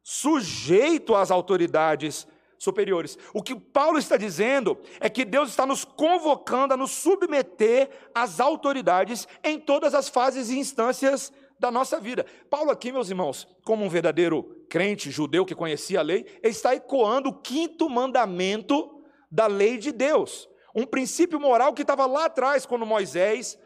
Sujeito 0.00 1.16
às 1.16 1.32
autoridades 1.32 2.26
superiores. 2.56 3.18
O 3.34 3.42
que 3.42 3.56
Paulo 3.56 3.98
está 3.98 4.16
dizendo 4.16 4.78
é 5.00 5.10
que 5.10 5.24
Deus 5.24 5.48
está 5.48 5.66
nos 5.66 5.84
convocando 5.84 6.74
a 6.74 6.76
nos 6.76 6.92
submeter 6.92 7.90
às 8.14 8.38
autoridades 8.38 9.26
em 9.42 9.58
todas 9.58 9.92
as 9.92 10.08
fases 10.08 10.50
e 10.50 10.58
instâncias 10.58 11.32
da 11.58 11.70
nossa 11.70 11.98
vida. 11.98 12.24
Paulo, 12.48 12.70
aqui, 12.70 12.92
meus 12.92 13.08
irmãos, 13.08 13.48
como 13.64 13.84
um 13.84 13.88
verdadeiro 13.88 14.61
crente 14.72 15.10
judeu 15.10 15.44
que 15.44 15.54
conhecia 15.54 16.00
a 16.00 16.02
lei, 16.02 16.24
está 16.42 16.74
ecoando 16.74 17.28
o 17.28 17.34
quinto 17.42 17.90
mandamento 17.90 19.02
da 19.30 19.46
lei 19.46 19.76
de 19.76 19.92
Deus. 19.92 20.48
Um 20.74 20.86
princípio 20.86 21.38
moral 21.38 21.74
que 21.74 21.82
estava 21.82 22.06
lá 22.06 22.24
atrás, 22.24 22.64
quando 22.64 22.86
Moisés, 22.86 23.58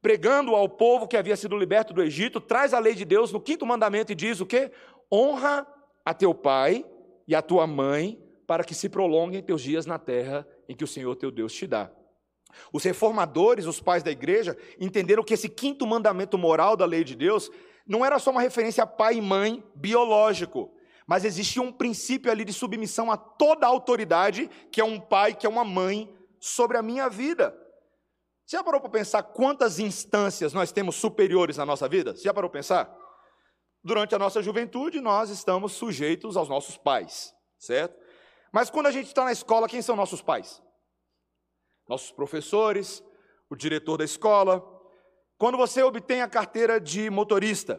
pregando 0.00 0.54
ao 0.54 0.66
povo 0.66 1.06
que 1.06 1.18
havia 1.18 1.36
sido 1.36 1.54
liberto 1.54 1.92
do 1.92 2.02
Egito, 2.02 2.40
traz 2.40 2.72
a 2.72 2.78
lei 2.78 2.94
de 2.94 3.04
Deus 3.04 3.30
no 3.30 3.42
quinto 3.42 3.66
mandamento 3.66 4.10
e 4.12 4.14
diz 4.14 4.40
o 4.40 4.46
quê? 4.46 4.72
Honra 5.12 5.66
a 6.02 6.14
teu 6.14 6.34
pai 6.34 6.82
e 7.28 7.34
a 7.34 7.42
tua 7.42 7.66
mãe, 7.66 8.18
para 8.46 8.64
que 8.64 8.74
se 8.74 8.88
prolonguem 8.88 9.42
teus 9.42 9.60
dias 9.60 9.84
na 9.84 9.98
terra 9.98 10.48
em 10.66 10.74
que 10.74 10.84
o 10.84 10.88
Senhor 10.88 11.14
teu 11.14 11.30
Deus 11.30 11.52
te 11.52 11.66
dá. 11.66 11.90
Os 12.72 12.84
reformadores, 12.84 13.66
os 13.66 13.80
pais 13.80 14.02
da 14.02 14.10
igreja, 14.10 14.56
entenderam 14.80 15.22
que 15.22 15.34
esse 15.34 15.50
quinto 15.50 15.86
mandamento 15.86 16.38
moral 16.38 16.74
da 16.74 16.86
lei 16.86 17.04
de 17.04 17.14
Deus 17.14 17.50
não 17.86 18.04
era 18.04 18.18
só 18.18 18.30
uma 18.30 18.40
referência 18.40 18.84
a 18.84 18.86
pai 18.86 19.16
e 19.16 19.20
mãe 19.20 19.62
biológico, 19.74 20.74
mas 21.06 21.24
existia 21.24 21.62
um 21.62 21.72
princípio 21.72 22.30
ali 22.30 22.44
de 22.44 22.52
submissão 22.52 23.10
a 23.10 23.16
toda 23.16 23.66
a 23.66 23.68
autoridade, 23.68 24.48
que 24.72 24.80
é 24.80 24.84
um 24.84 25.00
pai, 25.00 25.34
que 25.34 25.46
é 25.46 25.48
uma 25.48 25.64
mãe, 25.64 26.12
sobre 26.40 26.76
a 26.76 26.82
minha 26.82 27.08
vida. 27.08 27.56
Você 28.46 28.56
já 28.56 28.64
parou 28.64 28.80
para 28.80 28.90
pensar 28.90 29.22
quantas 29.22 29.78
instâncias 29.78 30.52
nós 30.52 30.72
temos 30.72 30.96
superiores 30.96 31.56
na 31.56 31.66
nossa 31.66 31.88
vida? 31.88 32.14
Você 32.14 32.22
já 32.22 32.34
parou 32.34 32.50
para 32.50 32.58
pensar? 32.58 32.94
Durante 33.82 34.14
a 34.14 34.18
nossa 34.18 34.42
juventude, 34.42 35.00
nós 35.00 35.30
estamos 35.30 35.72
sujeitos 35.72 36.36
aos 36.36 36.48
nossos 36.48 36.76
pais, 36.76 37.34
certo? 37.58 37.98
Mas 38.52 38.70
quando 38.70 38.86
a 38.86 38.90
gente 38.90 39.06
está 39.06 39.24
na 39.24 39.32
escola, 39.32 39.68
quem 39.68 39.82
são 39.82 39.96
nossos 39.96 40.22
pais? 40.22 40.62
nossos 41.88 42.10
professores, 42.10 43.02
o 43.50 43.56
diretor 43.56 43.96
da 43.96 44.04
escola. 44.04 44.62
Quando 45.44 45.58
você 45.58 45.82
obtém 45.82 46.22
a 46.22 46.26
carteira 46.26 46.80
de 46.80 47.10
motorista, 47.10 47.78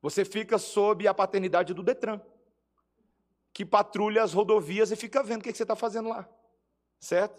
você 0.00 0.24
fica 0.24 0.56
sob 0.56 1.06
a 1.06 1.12
paternidade 1.12 1.74
do 1.74 1.82
Detran, 1.82 2.18
que 3.52 3.62
patrulha 3.62 4.22
as 4.22 4.32
rodovias 4.32 4.90
e 4.90 4.96
fica 4.96 5.22
vendo 5.22 5.42
o 5.42 5.44
que 5.44 5.52
você 5.52 5.64
está 5.64 5.76
fazendo 5.76 6.08
lá, 6.08 6.26
certo? 6.98 7.38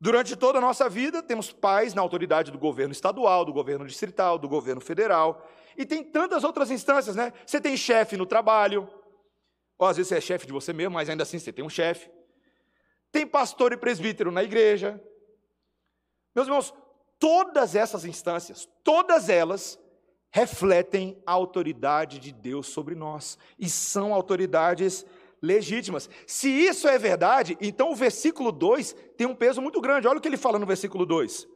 Durante 0.00 0.34
toda 0.36 0.56
a 0.56 0.60
nossa 0.62 0.88
vida, 0.88 1.22
temos 1.22 1.52
pais 1.52 1.92
na 1.92 2.00
autoridade 2.00 2.50
do 2.50 2.58
governo 2.58 2.92
estadual, 2.92 3.44
do 3.44 3.52
governo 3.52 3.86
distrital, 3.86 4.38
do 4.38 4.48
governo 4.48 4.80
federal, 4.80 5.46
e 5.76 5.84
tem 5.84 6.02
tantas 6.02 6.42
outras 6.42 6.70
instâncias, 6.70 7.14
né? 7.14 7.34
Você 7.44 7.60
tem 7.60 7.76
chefe 7.76 8.16
no 8.16 8.24
trabalho, 8.24 8.88
ou 9.78 9.86
às 9.86 9.98
vezes 9.98 10.08
você 10.08 10.16
é 10.16 10.20
chefe 10.22 10.46
de 10.46 10.52
você 10.54 10.72
mesmo, 10.72 10.94
mas 10.94 11.10
ainda 11.10 11.24
assim 11.24 11.38
você 11.38 11.52
tem 11.52 11.62
um 11.62 11.68
chefe 11.68 12.10
tem 13.12 13.26
pastor 13.26 13.72
e 13.74 13.76
presbítero 13.76 14.32
na 14.32 14.42
igreja. 14.42 14.98
Meus 16.34 16.46
irmãos, 16.46 16.72
todas 17.20 17.76
essas 17.76 18.04
instâncias, 18.04 18.68
todas 18.82 19.28
elas 19.28 19.78
refletem 20.32 21.20
a 21.26 21.32
autoridade 21.32 22.18
de 22.18 22.32
Deus 22.32 22.68
sobre 22.68 22.94
nós 22.94 23.38
e 23.58 23.68
são 23.68 24.14
autoridades 24.14 25.04
legítimas. 25.42 26.08
Se 26.26 26.48
isso 26.48 26.88
é 26.88 26.98
verdade, 26.98 27.56
então 27.60 27.92
o 27.92 27.96
versículo 27.96 28.50
2 28.50 28.96
tem 29.16 29.26
um 29.26 29.34
peso 29.34 29.60
muito 29.60 29.80
grande. 29.80 30.08
Olha 30.08 30.18
o 30.18 30.20
que 30.20 30.28
ele 30.28 30.36
fala 30.36 30.58
no 30.58 30.66
versículo 30.66 31.04
2: 31.04 31.46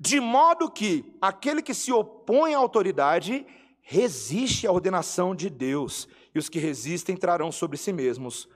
De 0.00 0.20
modo 0.20 0.70
que 0.70 1.16
aquele 1.20 1.62
que 1.62 1.74
se 1.74 1.92
opõe 1.92 2.54
à 2.54 2.58
autoridade 2.58 3.46
resiste 3.80 4.66
à 4.66 4.72
ordenação 4.72 5.34
de 5.34 5.48
Deus, 5.48 6.08
e 6.34 6.38
os 6.38 6.48
que 6.48 6.58
resistem 6.58 7.16
trarão 7.16 7.52
sobre 7.52 7.76
si 7.76 7.92
mesmos 7.92 8.48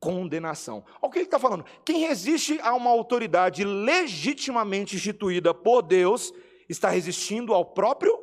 condenação. 0.00 0.82
Olha 1.00 1.08
o 1.08 1.10
que 1.10 1.18
ele 1.18 1.26
está 1.26 1.38
falando. 1.38 1.64
Quem 1.84 2.00
resiste 2.00 2.58
a 2.62 2.74
uma 2.74 2.90
autoridade 2.90 3.62
legitimamente 3.62 4.96
instituída 4.96 5.52
por 5.52 5.82
Deus, 5.82 6.32
está 6.68 6.88
resistindo 6.88 7.52
ao 7.52 7.64
próprio 7.64 8.18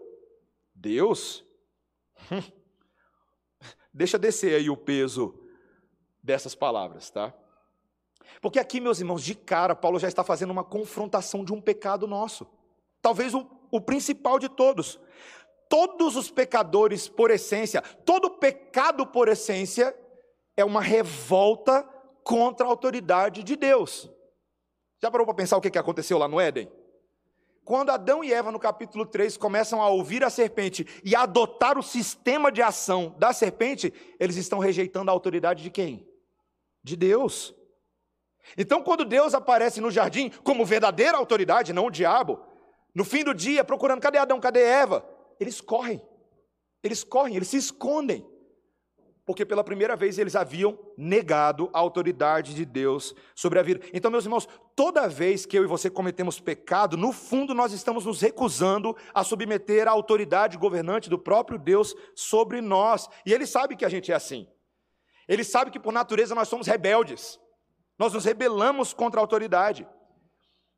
Deus. 0.73 1.45
Hum. 2.31 2.41
Deixa 3.93 4.17
descer 4.17 4.55
aí 4.55 4.69
o 4.69 4.77
peso 4.77 5.39
dessas 6.21 6.55
palavras, 6.55 7.09
tá? 7.09 7.33
Porque 8.41 8.59
aqui, 8.59 8.79
meus 8.79 8.99
irmãos, 8.99 9.23
de 9.23 9.33
cara, 9.33 9.75
Paulo 9.75 9.99
já 9.99 10.07
está 10.07 10.23
fazendo 10.23 10.51
uma 10.51 10.63
confrontação 10.63 11.43
de 11.43 11.53
um 11.53 11.61
pecado 11.61 12.07
nosso. 12.07 12.47
Talvez 13.01 13.33
o, 13.33 13.49
o 13.71 13.79
principal 13.79 14.37
de 14.37 14.49
todos. 14.49 14.99
Todos 15.69 16.15
os 16.15 16.29
pecadores, 16.29 17.07
por 17.07 17.31
essência, 17.31 17.81
todo 17.81 18.31
pecado, 18.31 19.05
por 19.05 19.27
essência, 19.27 19.95
é 20.57 20.65
uma 20.65 20.81
revolta 20.81 21.87
contra 22.23 22.65
a 22.65 22.69
autoridade 22.69 23.43
de 23.43 23.55
Deus. 23.55 24.09
Já 24.99 25.11
parou 25.11 25.25
para 25.25 25.35
pensar 25.35 25.55
o 25.55 25.61
que 25.61 25.77
aconteceu 25.77 26.17
lá 26.17 26.27
no 26.27 26.39
Éden? 26.39 26.69
Quando 27.63 27.91
Adão 27.91 28.23
e 28.23 28.33
Eva, 28.33 28.51
no 28.51 28.59
capítulo 28.59 29.05
3, 29.05 29.37
começam 29.37 29.81
a 29.81 29.89
ouvir 29.89 30.23
a 30.23 30.29
serpente 30.29 30.87
e 31.03 31.15
a 31.15 31.23
adotar 31.23 31.77
o 31.77 31.83
sistema 31.83 32.51
de 32.51 32.61
ação 32.61 33.15
da 33.19 33.31
serpente, 33.33 33.93
eles 34.19 34.37
estão 34.37 34.57
rejeitando 34.57 35.09
a 35.09 35.13
autoridade 35.13 35.61
de 35.61 35.69
quem? 35.69 36.07
De 36.81 36.95
Deus. 36.95 37.53
Então, 38.57 38.81
quando 38.81 39.05
Deus 39.05 39.33
aparece 39.33 39.81
no 39.81 39.91
jardim 39.91 40.29
como 40.43 40.65
verdadeira 40.65 41.17
autoridade, 41.17 41.73
não 41.73 41.87
o 41.87 41.91
diabo, 41.91 42.39
no 42.95 43.03
fim 43.03 43.23
do 43.23 43.33
dia, 43.33 43.63
procurando 43.63 44.01
cadê 44.01 44.17
Adão, 44.17 44.39
cadê 44.39 44.61
Eva, 44.63 45.07
eles 45.39 45.59
correm, 45.61 46.01
eles 46.81 47.03
correm, 47.03 47.35
eles 47.35 47.49
se 47.49 47.57
escondem 47.57 48.25
porque 49.27 49.45
pela 49.45 49.61
primeira 49.61 49.93
vez 49.93 50.17
eles 50.17 50.37
haviam 50.37 50.79
negado 50.97 51.69
a 51.73 51.79
autoridade 51.79 52.55
de 52.55 52.63
Deus 52.63 53.13
sobre 53.35 53.59
a 53.59 53.61
vida. 53.61 53.85
Então, 53.93 54.09
meus 54.09 54.23
irmãos, 54.23 54.47
toda 54.73 55.09
vez 55.09 55.45
que 55.45 55.57
eu 55.57 55.65
e 55.65 55.67
você 55.67 55.89
cometemos 55.89 56.39
pecado, 56.39 56.95
no 56.95 57.11
fundo 57.11 57.53
nós 57.53 57.73
estamos 57.73 58.05
nos 58.05 58.21
recusando 58.21 58.95
a 59.13 59.25
submeter 59.25 59.85
a 59.85 59.91
autoridade 59.91 60.57
governante 60.57 61.09
do 61.09 61.19
próprio 61.19 61.59
Deus 61.59 61.93
sobre 62.15 62.61
nós. 62.61 63.09
E 63.25 63.33
ele 63.33 63.45
sabe 63.45 63.75
que 63.75 63.83
a 63.83 63.89
gente 63.89 64.13
é 64.13 64.15
assim. 64.15 64.47
Ele 65.27 65.43
sabe 65.43 65.71
que 65.71 65.79
por 65.79 65.91
natureza 65.91 66.33
nós 66.33 66.47
somos 66.47 66.65
rebeldes. 66.65 67.37
Nós 67.99 68.13
nos 68.13 68.23
rebelamos 68.23 68.93
contra 68.93 69.19
a 69.19 69.23
autoridade. 69.23 69.85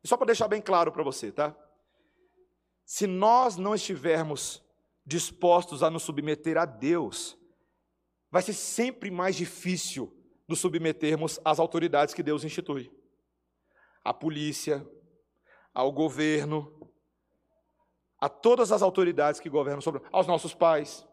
E 0.02 0.08
só 0.08 0.16
para 0.16 0.26
deixar 0.26 0.48
bem 0.48 0.60
claro 0.60 0.90
para 0.90 1.04
você, 1.04 1.30
tá? 1.30 1.54
Se 2.84 3.06
nós 3.06 3.56
não 3.56 3.76
estivermos 3.76 4.60
dispostos 5.06 5.84
a 5.84 5.88
nos 5.88 6.02
submeter 6.02 6.58
a 6.58 6.64
Deus, 6.64 7.38
vai 8.30 8.42
ser 8.42 8.52
sempre 8.52 9.10
mais 9.10 9.36
difícil 9.36 10.16
nos 10.46 10.60
submetermos 10.60 11.38
às 11.44 11.58
autoridades 11.58 12.14
que 12.14 12.22
Deus 12.22 12.44
institui 12.44 12.90
à 14.04 14.14
polícia, 14.14 14.86
ao 15.74 15.92
governo, 15.92 16.90
a 18.18 18.28
todas 18.28 18.72
as 18.72 18.82
autoridades 18.82 19.40
que 19.40 19.48
governam 19.48 19.80
sobre 19.80 20.02
aos 20.12 20.26
nossos 20.26 20.54
pais. 20.54 21.06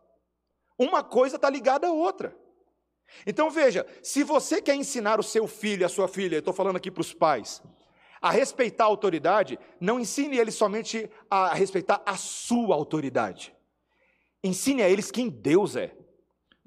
Uma 0.77 1.03
coisa 1.03 1.35
está 1.35 1.49
ligada 1.49 1.87
à 1.87 1.91
outra. 1.91 2.35
Então 3.25 3.49
veja, 3.49 3.85
se 4.03 4.23
você 4.23 4.61
quer 4.61 4.75
ensinar 4.75 5.19
o 5.19 5.23
seu 5.23 5.47
filho, 5.47 5.85
a 5.85 5.89
sua 5.89 6.07
filha, 6.07 6.37
estou 6.37 6.53
falando 6.53 6.75
aqui 6.75 6.91
para 6.91 7.01
os 7.01 7.13
pais, 7.13 7.63
a 8.21 8.29
respeitar 8.31 8.83
a 8.83 8.87
autoridade, 8.87 9.57
não 9.79 9.99
ensine 9.99 10.37
eles 10.37 10.55
somente 10.55 11.09
a 11.29 11.53
respeitar 11.53 12.01
a 12.05 12.17
sua 12.17 12.75
autoridade. 12.75 13.55
Ensine 14.43 14.81
a 14.83 14.89
eles 14.89 15.09
quem 15.09 15.29
Deus 15.29 15.75
é. 15.75 15.95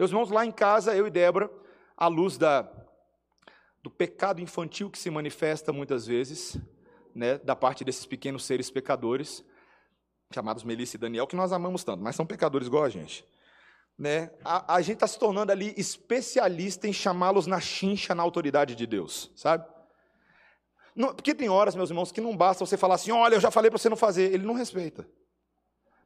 Meus 0.00 0.12
irmãos, 0.12 0.30
lá 0.30 0.46
em 0.46 0.50
casa, 0.50 0.96
eu 0.96 1.06
e 1.06 1.10
Débora, 1.10 1.50
à 1.94 2.06
luz 2.06 2.38
da, 2.38 2.66
do 3.82 3.90
pecado 3.90 4.40
infantil 4.40 4.88
que 4.88 4.98
se 4.98 5.10
manifesta 5.10 5.74
muitas 5.74 6.06
vezes, 6.06 6.56
né, 7.14 7.36
da 7.36 7.54
parte 7.54 7.84
desses 7.84 8.06
pequenos 8.06 8.46
seres 8.46 8.70
pecadores, 8.70 9.44
chamados 10.32 10.64
Melissa 10.64 10.96
e 10.96 10.98
Daniel, 10.98 11.26
que 11.26 11.36
nós 11.36 11.52
amamos 11.52 11.84
tanto, 11.84 12.02
mas 12.02 12.16
são 12.16 12.24
pecadores 12.24 12.66
igual 12.66 12.84
a 12.84 12.88
gente. 12.88 13.26
Né? 13.98 14.30
A, 14.42 14.76
a 14.76 14.80
gente 14.80 14.94
está 14.94 15.06
se 15.06 15.18
tornando 15.18 15.52
ali 15.52 15.74
especialista 15.76 16.88
em 16.88 16.94
chamá-los 16.94 17.46
na 17.46 17.60
chincha, 17.60 18.14
na 18.14 18.22
autoridade 18.22 18.74
de 18.74 18.86
Deus, 18.86 19.30
sabe? 19.36 19.68
Não, 20.96 21.14
porque 21.14 21.34
tem 21.34 21.50
horas, 21.50 21.74
meus 21.74 21.90
irmãos, 21.90 22.10
que 22.10 22.22
não 22.22 22.34
basta 22.34 22.64
você 22.64 22.78
falar 22.78 22.94
assim: 22.94 23.10
olha, 23.10 23.34
eu 23.34 23.40
já 23.40 23.50
falei 23.50 23.70
para 23.70 23.76
você 23.78 23.90
não 23.90 23.98
fazer. 23.98 24.32
Ele 24.32 24.46
não 24.46 24.54
respeita. 24.54 25.06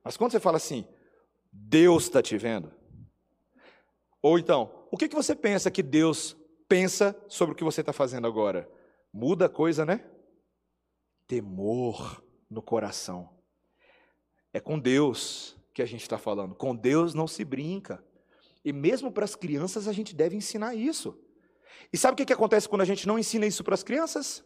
Mas 0.02 0.16
quando 0.16 0.32
você 0.32 0.40
fala 0.40 0.56
assim, 0.56 0.84
Deus 1.52 2.02
está 2.02 2.20
te 2.20 2.36
vendo, 2.36 2.72
ou 4.24 4.38
então, 4.38 4.72
o 4.90 4.96
que, 4.96 5.06
que 5.06 5.14
você 5.14 5.36
pensa 5.36 5.70
que 5.70 5.82
Deus 5.82 6.34
pensa 6.66 7.14
sobre 7.28 7.52
o 7.52 7.54
que 7.54 7.62
você 7.62 7.82
está 7.82 7.92
fazendo 7.92 8.26
agora? 8.26 8.66
Muda 9.12 9.44
a 9.44 9.48
coisa, 9.50 9.84
né? 9.84 10.02
Temor 11.26 12.24
no 12.48 12.62
coração. 12.62 13.28
É 14.50 14.60
com 14.60 14.78
Deus 14.78 15.58
que 15.74 15.82
a 15.82 15.84
gente 15.84 16.00
está 16.00 16.16
falando. 16.16 16.54
Com 16.54 16.74
Deus 16.74 17.12
não 17.12 17.26
se 17.26 17.44
brinca. 17.44 18.02
E 18.64 18.72
mesmo 18.72 19.12
para 19.12 19.26
as 19.26 19.36
crianças 19.36 19.86
a 19.86 19.92
gente 19.92 20.14
deve 20.14 20.34
ensinar 20.34 20.74
isso. 20.74 21.22
E 21.92 21.98
sabe 21.98 22.14
o 22.14 22.16
que, 22.16 22.24
que 22.24 22.32
acontece 22.32 22.66
quando 22.66 22.80
a 22.80 22.86
gente 22.86 23.06
não 23.06 23.18
ensina 23.18 23.44
isso 23.44 23.62
para 23.62 23.74
as 23.74 23.82
crianças? 23.82 24.42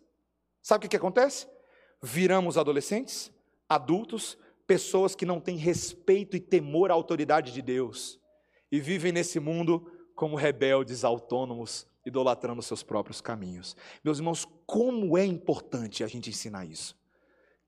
Sabe 0.61 0.79
o 0.79 0.83
que, 0.83 0.89
que 0.89 0.97
acontece? 0.97 1.47
Viramos 2.03 2.59
adolescentes, 2.59 3.31
adultos, 3.69 4.37
pessoas 4.67 5.15
que 5.15 5.25
não 5.25 5.39
têm 5.39 5.57
respeito 5.57 6.37
e 6.37 6.41
temor 6.41 6.91
à 6.91 6.95
autoridade 6.95 7.53
de 7.53 7.63
Deus 7.63 8.19
e 8.71 8.81
vivem 8.81 9.13
nesse 9.13 9.41
mundo 9.41 9.91
como 10.15 10.37
rebeldes 10.37 11.05
autônomos, 11.05 11.87
idolatrando 12.05 12.63
seus 12.63 12.83
próprios 12.83 13.21
caminhos. 13.21 13.77
Meus 14.03 14.19
irmãos, 14.19 14.47
como 14.67 15.17
é 15.17 15.25
importante 15.25 16.03
a 16.03 16.07
gente 16.07 16.31
ensinar 16.31 16.65
isso. 16.65 16.97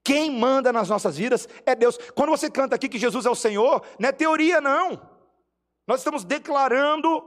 Quem 0.02 0.30
manda 0.30 0.72
nas 0.72 0.88
nossas 0.88 1.16
vidas 1.16 1.48
é 1.64 1.74
Deus. 1.74 1.98
Quando 2.14 2.30
você 2.30 2.50
canta 2.50 2.74
aqui 2.74 2.88
que 2.88 2.98
Jesus 2.98 3.26
é 3.26 3.30
o 3.30 3.34
Senhor, 3.34 3.82
não 3.98 4.08
é 4.08 4.12
teoria, 4.12 4.60
não. 4.60 5.00
Nós 5.86 6.00
estamos 6.00 6.24
declarando 6.24 7.22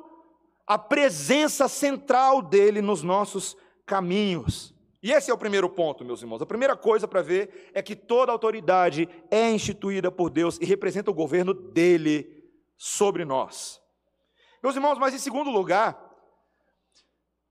a 0.66 0.78
presença 0.78 1.68
central 1.68 2.42
dele 2.42 2.82
nos 2.82 3.04
nossos 3.04 3.56
caminhos. 3.86 4.74
E 5.02 5.12
esse 5.12 5.30
é 5.30 5.34
o 5.34 5.38
primeiro 5.38 5.70
ponto, 5.70 6.06
meus 6.06 6.22
irmãos. 6.22 6.42
A 6.42 6.46
primeira 6.46 6.76
coisa 6.76 7.08
para 7.08 7.22
ver 7.22 7.72
é 7.74 7.82
que 7.82 7.96
toda 7.96 8.32
autoridade 8.32 9.08
é 9.30 9.52
instituída 9.52 10.10
por 10.10 10.30
Deus 10.30 10.58
e 10.62 10.66
representa 10.66 11.12
o 11.12 11.14
governo 11.14 11.54
dele 11.54 12.43
sobre 12.78 13.26
nós. 13.26 13.82
Meus 14.62 14.76
irmãos, 14.76 14.98
mas 14.98 15.14
em 15.14 15.18
segundo 15.18 15.50
lugar, 15.50 16.00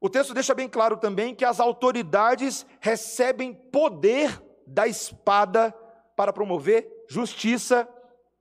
o 0.00 0.08
texto 0.08 0.34
deixa 0.34 0.54
bem 0.54 0.68
claro 0.68 0.96
também 0.96 1.34
que 1.34 1.44
as 1.44 1.60
autoridades 1.60 2.66
recebem 2.80 3.52
poder 3.52 4.42
da 4.66 4.88
espada 4.88 5.72
para 6.16 6.32
promover 6.32 7.04
justiça 7.08 7.88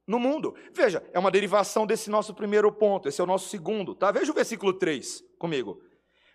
no 0.08 0.18
mundo. 0.18 0.56
Veja, 0.74 1.04
é 1.14 1.20
uma 1.20 1.30
derivação 1.30 1.86
desse 1.86 2.10
nosso 2.10 2.34
primeiro 2.34 2.72
ponto, 2.72 3.08
esse 3.08 3.20
é 3.20 3.24
o 3.24 3.28
nosso 3.28 3.50
segundo, 3.50 3.94
tá? 3.94 4.10
Veja 4.12 4.32
o 4.32 4.36
versículo 4.36 4.74
3 4.74 5.24
comigo. 5.38 5.82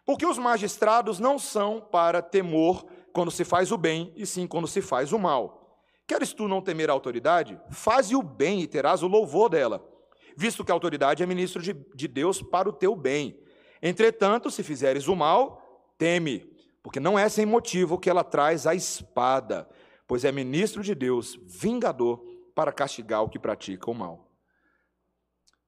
Porque 0.05 0.25
os 0.25 0.39
magistrados 0.39 1.19
não 1.19 1.39
são 1.39 1.81
para 1.81 2.23
temor 2.23 2.87
quando 3.13 3.31
se 3.31 3.45
faz 3.45 3.73
o 3.73 3.79
bem, 3.79 4.13
e 4.15 4.27
sim 4.27 4.47
quando 4.47 4.69
se 4.69 4.81
faz 4.81 5.13
o 5.13 5.19
mal. 5.19 5.83
Queres 6.07 6.33
tu 6.33 6.47
não 6.47 6.63
temer 6.63 6.91
a 6.91 6.93
autoridade? 6.93 7.61
Faze 7.71 8.15
o 8.15 8.23
bem 8.23 8.61
e 8.61 8.67
terás 8.67 9.03
o 9.03 9.09
louvor 9.09 9.49
dela 9.49 9.96
visto 10.37 10.65
que 10.65 10.71
a 10.71 10.75
autoridade 10.75 11.23
é 11.23 11.27
ministro 11.27 11.63
de, 11.63 11.73
de 11.95 12.07
Deus 12.07 12.43
para 12.43 12.69
o 12.69 12.73
teu 12.73 12.95
bem. 12.95 13.41
Entretanto, 13.81 14.51
se 14.51 14.63
fizeres 14.63 15.09
o 15.09 15.17
mal, 15.17 15.93
teme, 15.97 16.53
porque 16.83 17.01
não 17.01 17.19
é 17.19 17.29
sem 17.29 17.47
motivo 17.47 17.99
que 17.99 18.11
ela 18.11 18.23
traz 18.23 18.67
a 18.67 18.75
espada, 18.75 19.69
pois 20.07 20.25
é 20.25 20.31
ministro 20.31 20.83
de 20.83 20.95
Deus, 20.95 21.39
vingador, 21.43 22.23
para 22.55 22.73
castigar 22.73 23.23
o 23.23 23.29
que 23.29 23.39
pratica 23.39 23.91
o 23.91 23.95
mal. 23.95 24.31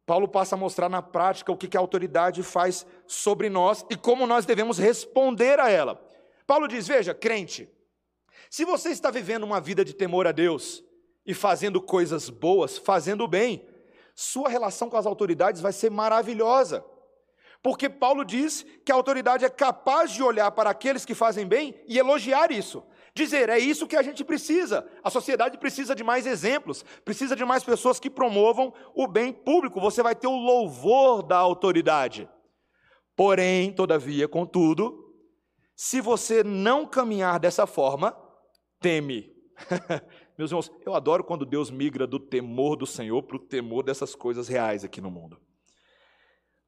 Paulo 0.06 0.26
passa 0.26 0.54
a 0.54 0.58
mostrar 0.58 0.88
na 0.88 1.02
prática 1.02 1.52
o 1.52 1.56
que 1.56 1.76
a 1.76 1.80
autoridade 1.80 2.42
faz 2.42 2.86
sobre 3.06 3.50
nós 3.50 3.84
e 3.90 3.96
como 3.96 4.26
nós 4.26 4.46
devemos 4.46 4.78
responder 4.78 5.60
a 5.60 5.68
ela. 5.68 6.02
Paulo 6.46 6.66
diz: 6.66 6.88
Veja, 6.88 7.12
crente, 7.12 7.68
se 8.48 8.64
você 8.64 8.88
está 8.88 9.10
vivendo 9.10 9.44
uma 9.44 9.60
vida 9.60 9.84
de 9.84 9.92
temor 9.92 10.26
a 10.26 10.32
Deus 10.32 10.82
e 11.26 11.34
fazendo 11.34 11.82
coisas 11.82 12.30
boas, 12.30 12.78
fazendo 12.78 13.28
bem, 13.28 13.66
sua 14.20 14.48
relação 14.48 14.90
com 14.90 14.96
as 14.96 15.06
autoridades 15.06 15.60
vai 15.60 15.72
ser 15.72 15.92
maravilhosa. 15.92 16.84
Porque 17.62 17.88
Paulo 17.88 18.24
diz 18.24 18.66
que 18.84 18.90
a 18.90 18.94
autoridade 18.96 19.44
é 19.44 19.48
capaz 19.48 20.10
de 20.10 20.24
olhar 20.24 20.50
para 20.50 20.70
aqueles 20.70 21.04
que 21.04 21.14
fazem 21.14 21.46
bem 21.46 21.80
e 21.86 21.96
elogiar 21.96 22.50
isso. 22.50 22.82
Dizer, 23.14 23.48
é 23.48 23.60
isso 23.60 23.86
que 23.86 23.94
a 23.94 24.02
gente 24.02 24.24
precisa. 24.24 24.84
A 25.04 25.08
sociedade 25.08 25.56
precisa 25.56 25.94
de 25.94 26.02
mais 26.02 26.26
exemplos, 26.26 26.84
precisa 27.04 27.36
de 27.36 27.44
mais 27.44 27.62
pessoas 27.62 28.00
que 28.00 28.10
promovam 28.10 28.74
o 28.92 29.06
bem 29.06 29.32
público. 29.32 29.80
Você 29.80 30.02
vai 30.02 30.16
ter 30.16 30.26
o 30.26 30.36
louvor 30.36 31.22
da 31.22 31.36
autoridade. 31.36 32.28
Porém, 33.14 33.72
todavia, 33.72 34.26
contudo, 34.26 35.14
se 35.76 36.00
você 36.00 36.42
não 36.42 36.84
caminhar 36.84 37.38
dessa 37.38 37.68
forma, 37.68 38.18
teme. 38.80 39.32
Meus 40.38 40.52
irmãos, 40.52 40.70
eu 40.86 40.94
adoro 40.94 41.24
quando 41.24 41.44
Deus 41.44 41.68
migra 41.68 42.06
do 42.06 42.20
temor 42.20 42.76
do 42.76 42.86
Senhor 42.86 43.20
para 43.24 43.36
o 43.36 43.40
temor 43.40 43.82
dessas 43.82 44.14
coisas 44.14 44.46
reais 44.46 44.84
aqui 44.84 45.00
no 45.00 45.10
mundo. 45.10 45.40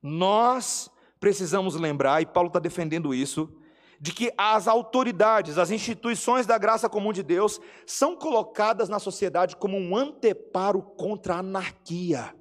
Nós 0.02 0.90
precisamos 1.20 1.76
lembrar, 1.76 2.20
e 2.20 2.26
Paulo 2.26 2.48
está 2.48 2.58
defendendo 2.58 3.14
isso, 3.14 3.56
de 4.00 4.12
que 4.12 4.32
as 4.36 4.66
autoridades, 4.66 5.56
as 5.56 5.70
instituições 5.70 6.46
da 6.46 6.58
graça 6.58 6.88
comum 6.88 7.12
de 7.12 7.22
Deus 7.22 7.60
são 7.86 8.16
colocadas 8.16 8.88
na 8.88 8.98
sociedade 8.98 9.54
como 9.54 9.76
um 9.76 9.94
anteparo 9.94 10.82
contra 10.82 11.34
a 11.34 11.38
anarquia. 11.38 12.34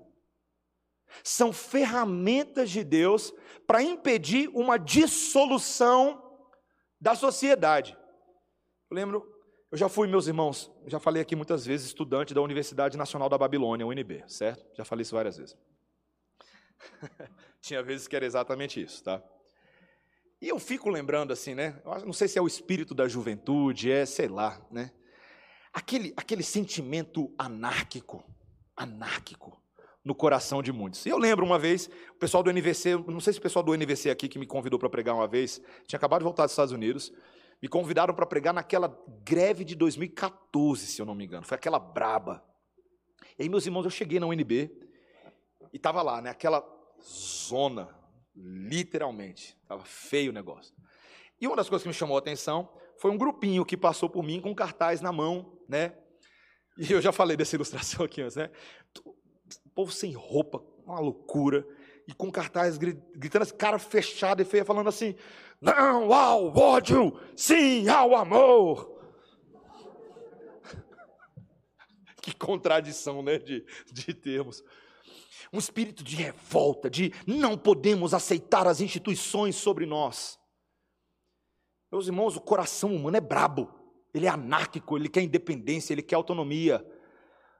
São 1.23 1.53
ferramentas 1.53 2.71
de 2.71 2.83
Deus 2.83 3.33
para 3.67 3.83
impedir 3.83 4.49
uma 4.53 4.79
dissolução 4.79 6.23
da 6.99 7.13
sociedade. 7.13 7.95
Eu 8.89 8.95
lembro 8.95 9.38
eu 9.71 9.77
já 9.77 9.87
fui, 9.87 10.07
meus 10.07 10.27
irmãos, 10.27 10.71
já 10.87 10.99
falei 10.99 11.21
aqui 11.21 11.35
muitas 11.35 11.65
vezes, 11.65 11.87
estudante 11.87 12.33
da 12.33 12.41
Universidade 12.41 12.97
Nacional 12.97 13.29
da 13.29 13.37
Babilônia, 13.37 13.85
UNB, 13.85 14.23
certo? 14.27 14.65
Já 14.75 14.83
falei 14.83 15.03
isso 15.03 15.13
várias 15.13 15.37
vezes. 15.37 15.55
Tinha 17.61 17.83
vezes 17.83 18.07
que 18.07 18.15
era 18.15 18.25
exatamente 18.25 18.81
isso, 18.81 19.03
tá? 19.03 19.21
E 20.41 20.47
eu 20.47 20.57
fico 20.57 20.89
lembrando 20.89 21.33
assim, 21.33 21.53
né? 21.53 21.79
Eu 21.85 22.05
não 22.05 22.13
sei 22.13 22.27
se 22.27 22.39
é 22.39 22.41
o 22.41 22.47
espírito 22.47 22.95
da 22.95 23.07
juventude, 23.07 23.91
é, 23.91 24.05
sei 24.05 24.27
lá, 24.27 24.59
né? 24.71 24.91
Aquele, 25.71 26.13
aquele 26.17 26.41
sentimento 26.41 27.31
anárquico, 27.37 28.23
anárquico 28.75 29.61
no 30.03 30.15
coração 30.15 30.63
de 30.63 30.71
muitos. 30.71 31.05
Eu 31.05 31.17
lembro 31.17 31.45
uma 31.45 31.59
vez, 31.59 31.87
o 32.11 32.15
pessoal 32.15 32.41
do 32.41 32.51
NVC, 32.51 32.95
não 33.07 33.19
sei 33.19 33.33
se 33.33 33.39
o 33.39 33.41
pessoal 33.41 33.61
do 33.61 33.75
NVC 33.75 34.09
aqui 34.09 34.27
que 34.27 34.39
me 34.39 34.47
convidou 34.47 34.79
para 34.79 34.89
pregar 34.89 35.13
uma 35.13 35.27
vez, 35.27 35.61
tinha 35.85 35.97
acabado 35.97 36.21
de 36.21 36.23
voltar 36.23 36.45
dos 36.45 36.53
Estados 36.53 36.71
Unidos, 36.73 37.13
me 37.61 37.67
convidaram 37.67 38.13
para 38.13 38.25
pregar 38.25 38.53
naquela 38.53 38.97
greve 39.23 39.63
de 39.63 39.75
2014, 39.75 40.87
se 40.87 41.01
eu 41.01 41.05
não 41.05 41.15
me 41.15 41.25
engano, 41.25 41.45
foi 41.45 41.55
aquela 41.55 41.79
braba. 41.79 42.43
E 43.37 43.43
aí, 43.43 43.49
meus 43.49 43.65
irmãos, 43.65 43.83
eu 43.83 43.91
cheguei 43.91 44.19
na 44.19 44.27
UNB 44.27 44.71
e 45.73 45.77
estava 45.77 46.01
lá, 46.01 46.21
né, 46.21 46.29
aquela 46.29 46.65
zona, 47.01 47.89
literalmente, 48.35 49.57
estava 49.61 49.83
feio 49.83 50.31
o 50.31 50.33
negócio. 50.33 50.73
E 51.39 51.47
uma 51.47 51.55
das 51.55 51.69
coisas 51.69 51.83
que 51.83 51.89
me 51.89 51.93
chamou 51.93 52.17
a 52.17 52.19
atenção 52.19 52.69
foi 52.97 53.11
um 53.11 53.17
grupinho 53.17 53.65
que 53.65 53.77
passou 53.77 54.09
por 54.09 54.23
mim 54.23 54.41
com 54.41 54.53
cartaz 54.53 54.99
na 54.99 55.11
mão, 55.11 55.57
né? 55.67 55.97
E 56.77 56.91
eu 56.91 57.01
já 57.01 57.11
falei 57.11 57.37
dessa 57.37 57.55
ilustração 57.57 58.05
aqui 58.05 58.21
antes, 58.21 58.35
né? 58.35 58.49
O 59.05 59.69
povo 59.73 59.91
sem 59.91 60.13
roupa, 60.13 60.61
uma 60.85 60.99
loucura, 60.99 61.65
e 62.09 62.13
com 62.15 62.31
cartaz 62.31 62.75
gritando, 62.75 63.43
esse 63.43 63.53
cara 63.53 63.77
fechado 63.77 64.41
e 64.41 64.45
feia, 64.45 64.65
falando 64.65 64.89
assim: 64.89 65.13
Não 65.61 66.11
ao 66.11 66.57
ódio, 66.57 67.19
sim 67.35 67.87
ao 67.87 68.15
amor. 68.15 68.99
que 72.19 72.35
contradição, 72.35 73.21
né, 73.21 73.37
de, 73.37 73.63
de 73.91 74.11
termos. 74.11 74.63
Um 75.53 75.59
espírito 75.59 76.03
de 76.03 76.15
revolta, 76.15 76.89
de 76.89 77.13
não 77.27 77.55
podemos 77.55 78.15
aceitar 78.15 78.65
as 78.65 78.81
instituições 78.81 79.55
sobre 79.55 79.85
nós. 79.85 80.39
Meus 81.91 82.07
irmãos, 82.07 82.35
o 82.35 82.41
coração 82.41 82.95
humano 82.95 83.17
é 83.17 83.21
brabo, 83.21 83.71
ele 84.15 84.25
é 84.25 84.29
anárquico, 84.29 84.97
ele 84.97 85.09
quer 85.09 85.21
independência, 85.21 85.93
ele 85.93 86.01
quer 86.01 86.15
autonomia. 86.15 86.83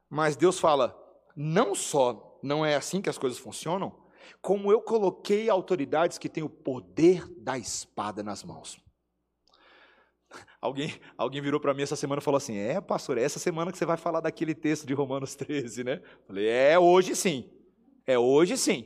Mas 0.10 0.36
Deus 0.36 0.60
fala: 0.60 1.00
não 1.36 1.76
só 1.76 2.40
não 2.42 2.66
é 2.66 2.76
assim 2.76 3.00
que 3.00 3.10
as 3.10 3.18
coisas 3.20 3.38
funcionam, 3.38 4.09
como 4.42 4.72
eu 4.72 4.82
coloquei 4.82 5.50
autoridades 5.50 6.18
que 6.18 6.30
têm 6.30 6.44
o 6.44 6.50
poder 6.50 7.28
da 7.38 7.58
espada 7.58 8.24
nas 8.24 8.44
mãos. 8.44 8.80
Alguém, 10.62 10.94
alguém 11.18 11.42
virou 11.42 11.60
para 11.60 11.74
mim 11.74 11.84
essa 11.84 11.96
semana 11.96 12.22
e 12.22 12.24
falou 12.24 12.38
assim: 12.38 12.58
É, 12.58 12.80
pastor, 12.80 13.18
é 13.18 13.24
essa 13.24 13.40
semana 13.40 13.72
que 13.72 13.78
você 13.78 13.86
vai 13.86 13.98
falar 13.98 14.20
daquele 14.20 14.54
texto 14.54 14.86
de 14.86 14.94
Romanos 14.94 15.36
13, 15.36 15.84
né? 15.84 16.02
Falei: 16.28 16.48
É 16.48 16.78
hoje 16.78 17.16
sim. 17.16 17.50
É 18.06 18.18
hoje 18.18 18.58
sim. 18.58 18.86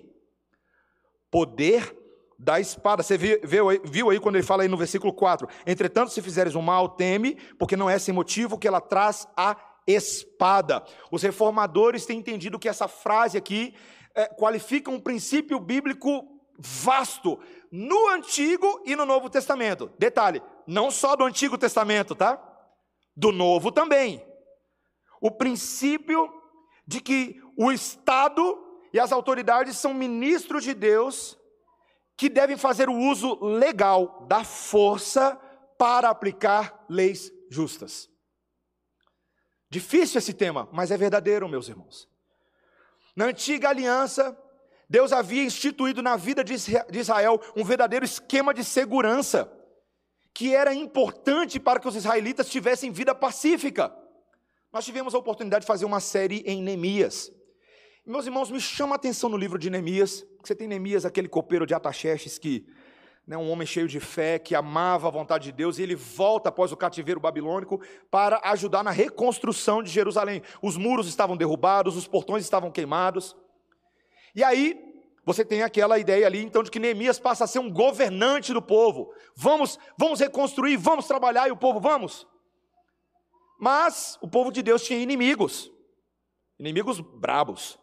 Poder 1.30 1.98
da 2.38 2.60
espada. 2.60 3.04
Você 3.04 3.17
viu, 3.17 3.39
viu 3.84 4.10
aí 4.10 4.19
quando 4.19 4.36
ele 4.36 4.46
fala 4.46 4.63
aí 4.63 4.69
no 4.69 4.78
versículo 4.78 5.13
4: 5.13 5.48
Entretanto, 5.65 6.12
se 6.12 6.22
fizeres 6.22 6.56
o 6.56 6.62
mal, 6.62 6.89
teme, 6.89 7.36
porque 7.58 7.76
não 7.76 7.89
é 7.89 7.98
sem 7.98 8.13
motivo 8.13 8.58
que 8.58 8.67
ela 8.67 8.82
traz 8.82 9.28
a 9.36 9.58
espada. 9.88 10.84
Os 11.12 11.24
reformadores 11.24 12.06
têm 12.06 12.19
entendido 12.19 12.60
que 12.60 12.69
essa 12.69 12.88
frase 12.88 13.38
aqui 13.38 13.74
é, 14.15 14.28
qualifica 14.28 14.91
um 14.91 14.99
princípio 14.99 15.60
bíblico 15.60 16.28
vasto 16.58 17.39
no 17.71 18.10
Antigo 18.10 18.82
e 18.86 18.95
no 18.95 19.06
Novo 19.06 19.30
Testamento. 19.30 19.91
Detalhe, 19.97 20.41
não 20.67 20.91
só 20.91 21.15
do 21.15 21.23
Antigo 21.23 21.58
Testamento, 21.58 22.15
tá? 22.15 22.41
Do 23.15 23.32
Novo 23.32 23.71
também. 23.71 24.26
O 25.19 25.32
princípio 25.32 26.32
de 26.86 27.02
que 27.02 27.41
o 27.58 27.71
Estado 27.71 28.60
e 28.91 28.99
as 28.99 29.12
autoridades 29.12 29.78
são 29.78 29.93
ministros 29.93 30.63
de 30.63 30.73
Deus 30.73 31.38
que 32.15 32.30
devem 32.30 32.58
fazer 32.58 32.89
o 32.89 32.97
uso 32.97 33.43
legal 33.43 34.26
da 34.28 34.43
força 34.43 35.36
para 35.78 36.10
aplicar 36.10 36.86
leis 36.88 37.32
justas. 37.49 38.10
Difícil 39.69 40.19
esse 40.19 40.34
tema, 40.34 40.69
mas 40.71 40.91
é 40.91 40.97
verdadeiro, 40.97 41.49
meus 41.49 41.67
irmãos. 41.67 42.08
Na 43.15 43.26
antiga 43.26 43.69
aliança, 43.69 44.38
Deus 44.89 45.12
havia 45.12 45.43
instituído 45.43 46.02
na 46.02 46.15
vida 46.15 46.43
de 46.43 46.54
Israel 46.99 47.39
um 47.56 47.63
verdadeiro 47.63 48.06
esquema 48.06 48.54
de 48.54 48.63
segurança, 48.63 49.52
que 50.34 50.54
era 50.54 50.73
importante 50.73 51.60
para 51.60 51.80
que 51.80 51.88
os 51.88 51.95
israelitas 51.95 52.49
tivessem 52.49 52.91
vida 52.91 53.13
pacífica. 53.13 53.95
Nós 54.71 54.86
tivemos 54.86 55.13
a 55.13 55.19
oportunidade 55.19 55.62
de 55.62 55.67
fazer 55.67 55.86
uma 55.86 55.99
série 55.99 56.43
em 56.45 56.62
Neemias. 56.62 57.32
Meus 58.06 58.26
irmãos, 58.26 58.52
me 58.52 58.60
chama 58.60 58.95
a 58.95 58.97
atenção 58.97 59.30
no 59.30 59.38
livro 59.38 59.58
de 59.58 59.69
Neemias, 59.69 60.26
você 60.43 60.54
tem 60.54 60.67
Neemias, 60.67 61.06
aquele 61.06 61.30
copeiro 61.30 61.65
de 61.65 61.73
Ataxerxes 61.73 62.38
que 62.38 62.65
né, 63.26 63.38
um 63.38 63.50
homem 63.50 63.66
cheio 63.66 63.88
de 63.88 64.00
fé, 64.00 64.38
que 64.38 64.54
amava 64.54 65.08
a 65.08 65.12
vontade 65.12 65.46
de 65.46 65.52
Deus, 65.54 65.78
e 65.78 65.84
ele 65.84 65.96
volta 65.96 66.50
após 66.50 66.72
o 66.72 66.78
cativeiro 66.78 67.20
babilônico 67.20 67.82
para 68.12 68.42
ajudar 68.44 68.84
na 68.84 68.92
reconstrução 68.92 69.82
de 69.82 69.90
Jerusalém. 69.90 70.42
Os 70.62 70.76
muros 70.76 71.08
estavam 71.08 71.38
derrubados, 71.38 71.96
os 71.96 72.08
portões 72.08 72.44
estavam 72.44 72.70
queimados. 72.70 73.36
E 74.36 74.44
aí, 74.44 74.78
você 75.26 75.46
tem 75.46 75.64
aquela 75.64 75.98
ideia 75.98 76.28
ali, 76.28 76.44
então, 76.44 76.64
de 76.64 76.70
que 76.70 76.80
Neemias 76.80 77.18
passa 77.18 77.46
a 77.46 77.48
ser 77.48 77.60
um 77.60 77.72
governante 77.72 78.52
do 78.52 78.62
povo. 78.62 79.14
Vamos, 79.36 79.80
vamos 79.98 80.20
reconstruir, 80.20 80.76
vamos 80.76 81.08
trabalhar, 81.08 81.48
e 81.48 81.52
o 81.52 81.58
povo, 81.58 81.80
vamos. 81.80 82.28
Mas 83.58 84.18
o 84.22 84.28
povo 84.28 84.52
de 84.52 84.62
Deus 84.62 84.84
tinha 84.84 85.00
inimigos, 85.00 85.72
inimigos 86.60 87.00
brabos. 87.00 87.80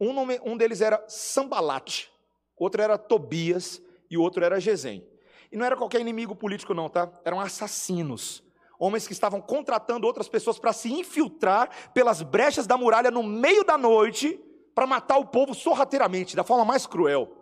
Um, 0.00 0.14
nome, 0.14 0.40
um 0.42 0.56
deles 0.56 0.80
era 0.80 1.04
Sambalate, 1.06 2.10
outro 2.56 2.80
era 2.80 2.96
Tobias, 2.96 3.82
e 4.10 4.18
o 4.18 4.22
outro 4.22 4.44
era 4.44 4.60
Gesem. 4.60 5.06
E 5.52 5.56
não 5.56 5.64
era 5.64 5.76
qualquer 5.76 6.00
inimigo 6.00 6.34
político, 6.34 6.74
não, 6.74 6.88
tá? 6.88 7.10
Eram 7.24 7.40
assassinos. 7.40 8.42
Homens 8.78 9.06
que 9.06 9.12
estavam 9.12 9.40
contratando 9.40 10.06
outras 10.06 10.28
pessoas 10.28 10.58
para 10.58 10.72
se 10.72 10.92
infiltrar 10.92 11.92
pelas 11.92 12.22
brechas 12.22 12.66
da 12.66 12.76
muralha 12.76 13.10
no 13.10 13.22
meio 13.22 13.62
da 13.62 13.76
noite 13.76 14.40
para 14.74 14.86
matar 14.86 15.18
o 15.18 15.26
povo 15.26 15.54
sorrateiramente, 15.54 16.34
da 16.34 16.44
forma 16.44 16.64
mais 16.64 16.86
cruel. 16.86 17.36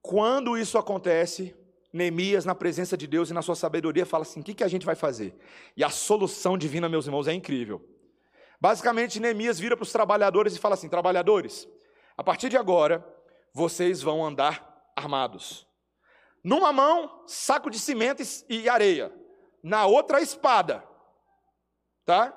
Quando 0.00 0.56
isso 0.56 0.78
acontece, 0.78 1.54
Neemias, 1.92 2.44
na 2.44 2.54
presença 2.54 2.96
de 2.96 3.06
Deus 3.06 3.30
e 3.30 3.34
na 3.34 3.42
sua 3.42 3.56
sabedoria, 3.56 4.06
fala 4.06 4.22
assim: 4.22 4.40
o 4.40 4.44
que, 4.44 4.54
que 4.54 4.64
a 4.64 4.68
gente 4.68 4.86
vai 4.86 4.94
fazer? 4.94 5.34
E 5.76 5.82
a 5.82 5.90
solução 5.90 6.56
divina, 6.56 6.88
meus 6.88 7.06
irmãos, 7.06 7.26
é 7.26 7.32
incrível. 7.32 7.84
Basicamente, 8.60 9.18
Neemias 9.18 9.58
vira 9.58 9.76
para 9.76 9.82
os 9.82 9.92
trabalhadores 9.92 10.54
e 10.54 10.58
fala 10.58 10.74
assim: 10.74 10.88
trabalhadores, 10.88 11.68
a 12.16 12.22
partir 12.22 12.48
de 12.48 12.56
agora, 12.56 13.04
vocês 13.52 14.02
vão 14.02 14.24
andar 14.24 14.92
armados. 14.96 15.66
Numa 16.42 16.72
mão, 16.72 17.22
saco 17.26 17.70
de 17.70 17.78
cimento 17.78 18.22
e 18.48 18.68
areia. 18.68 19.12
Na 19.62 19.86
outra, 19.86 20.20
espada. 20.20 20.82
Tá? 22.04 22.36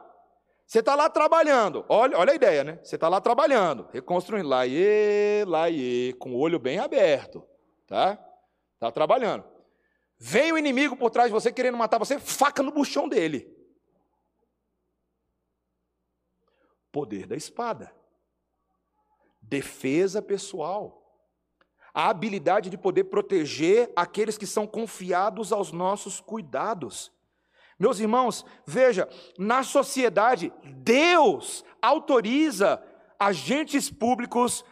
Você 0.65 0.79
está 0.79 0.95
lá 0.95 1.09
trabalhando. 1.09 1.85
Olha, 1.87 2.17
olha 2.17 2.31
a 2.31 2.35
ideia, 2.35 2.63
né? 2.63 2.79
Você 2.83 2.95
está 2.95 3.07
lá 3.07 3.21
trabalhando, 3.21 3.87
reconstruindo. 3.93 4.49
Lá, 4.49 4.65
e, 4.67 5.45
lá, 5.45 5.69
e, 5.69 6.13
com 6.19 6.33
o 6.33 6.39
olho 6.39 6.59
bem 6.59 6.79
aberto. 6.79 7.47
Tá? 7.87 8.17
Está 8.73 8.91
trabalhando. 8.91 9.45
Vem 10.17 10.51
o 10.51 10.57
inimigo 10.57 10.95
por 10.95 11.09
trás 11.09 11.27
de 11.29 11.33
você 11.33 11.51
querendo 11.51 11.77
matar 11.77 11.97
você, 11.97 12.19
faca 12.19 12.63
no 12.63 12.71
buchão 12.71 13.07
dele. 13.07 13.53
Poder 16.91 17.25
da 17.25 17.35
espada. 17.35 17.93
Defesa 19.41 20.21
pessoal 20.21 21.02
a 21.93 22.09
habilidade 22.09 22.69
de 22.69 22.77
poder 22.77 23.05
proteger 23.05 23.91
aqueles 23.95 24.37
que 24.37 24.47
são 24.47 24.65
confiados 24.65 25.51
aos 25.51 25.71
nossos 25.71 26.19
cuidados. 26.19 27.11
Meus 27.77 27.99
irmãos, 27.99 28.45
veja, 28.65 29.07
na 29.37 29.63
sociedade, 29.63 30.51
Deus 30.77 31.63
autoriza 31.81 32.81
agentes 33.19 33.89
públicos 33.89 34.65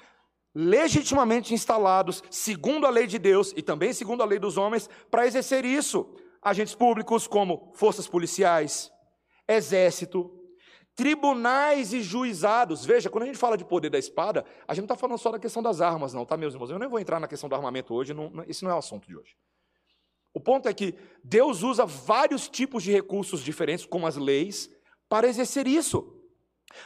legitimamente 0.54 1.54
instalados, 1.54 2.24
segundo 2.30 2.86
a 2.86 2.90
lei 2.90 3.08
de 3.08 3.18
Deus 3.18 3.54
e 3.56 3.62
também 3.62 3.94
segundo 3.94 4.22
a 4.22 4.26
lei 4.26 4.40
dos 4.40 4.58
homens, 4.58 4.90
para 5.10 5.26
exercer 5.26 5.64
isso. 5.64 6.16
Agentes 6.42 6.74
públicos 6.74 7.28
como 7.28 7.72
forças 7.74 8.08
policiais, 8.08 8.92
exército, 9.48 10.41
tribunais 10.96 11.94
e 11.94 12.02
juizados. 12.02 12.86
Veja, 12.86 13.10
quando 13.10 13.24
a 13.24 13.28
gente 13.28 13.38
fala 13.38 13.58
de 13.58 13.66
poder 13.66 13.90
da 13.90 13.98
espada, 13.98 14.46
a 14.68 14.74
gente 14.74 14.84
não 14.84 14.94
está 14.94 14.96
falando 14.96 15.18
só 15.18 15.32
da 15.32 15.40
questão 15.40 15.64
das 15.64 15.82
armas, 15.82 16.14
não, 16.14 16.26
tá, 16.26 16.38
meus 16.38 16.54
irmãos? 16.54 16.70
Eu 16.70 16.80
nem 16.80 16.90
vou 16.90 17.00
entrar 17.00 17.20
na 17.20 17.28
questão 17.28 17.50
do 17.50 17.56
armamento 17.56 17.94
hoje, 17.94 18.14
não, 18.14 18.32
esse 18.48 18.64
não 18.64 18.72
é 18.72 18.76
o 18.76 18.78
assunto 18.78 19.08
de 19.08 19.16
hoje. 19.16 19.36
O 20.34 20.40
ponto 20.40 20.70
é 20.70 20.74
que 20.74 20.96
Deus 21.24 21.62
usa 21.62 21.86
vários 21.86 22.48
tipos 22.48 22.84
de 22.84 22.92
recursos 22.92 23.42
diferentes, 23.42 23.86
como 23.86 24.08
as 24.08 24.16
leis, 24.16 24.70
para 25.10 25.28
exercer 25.28 25.68
isso, 25.68 26.22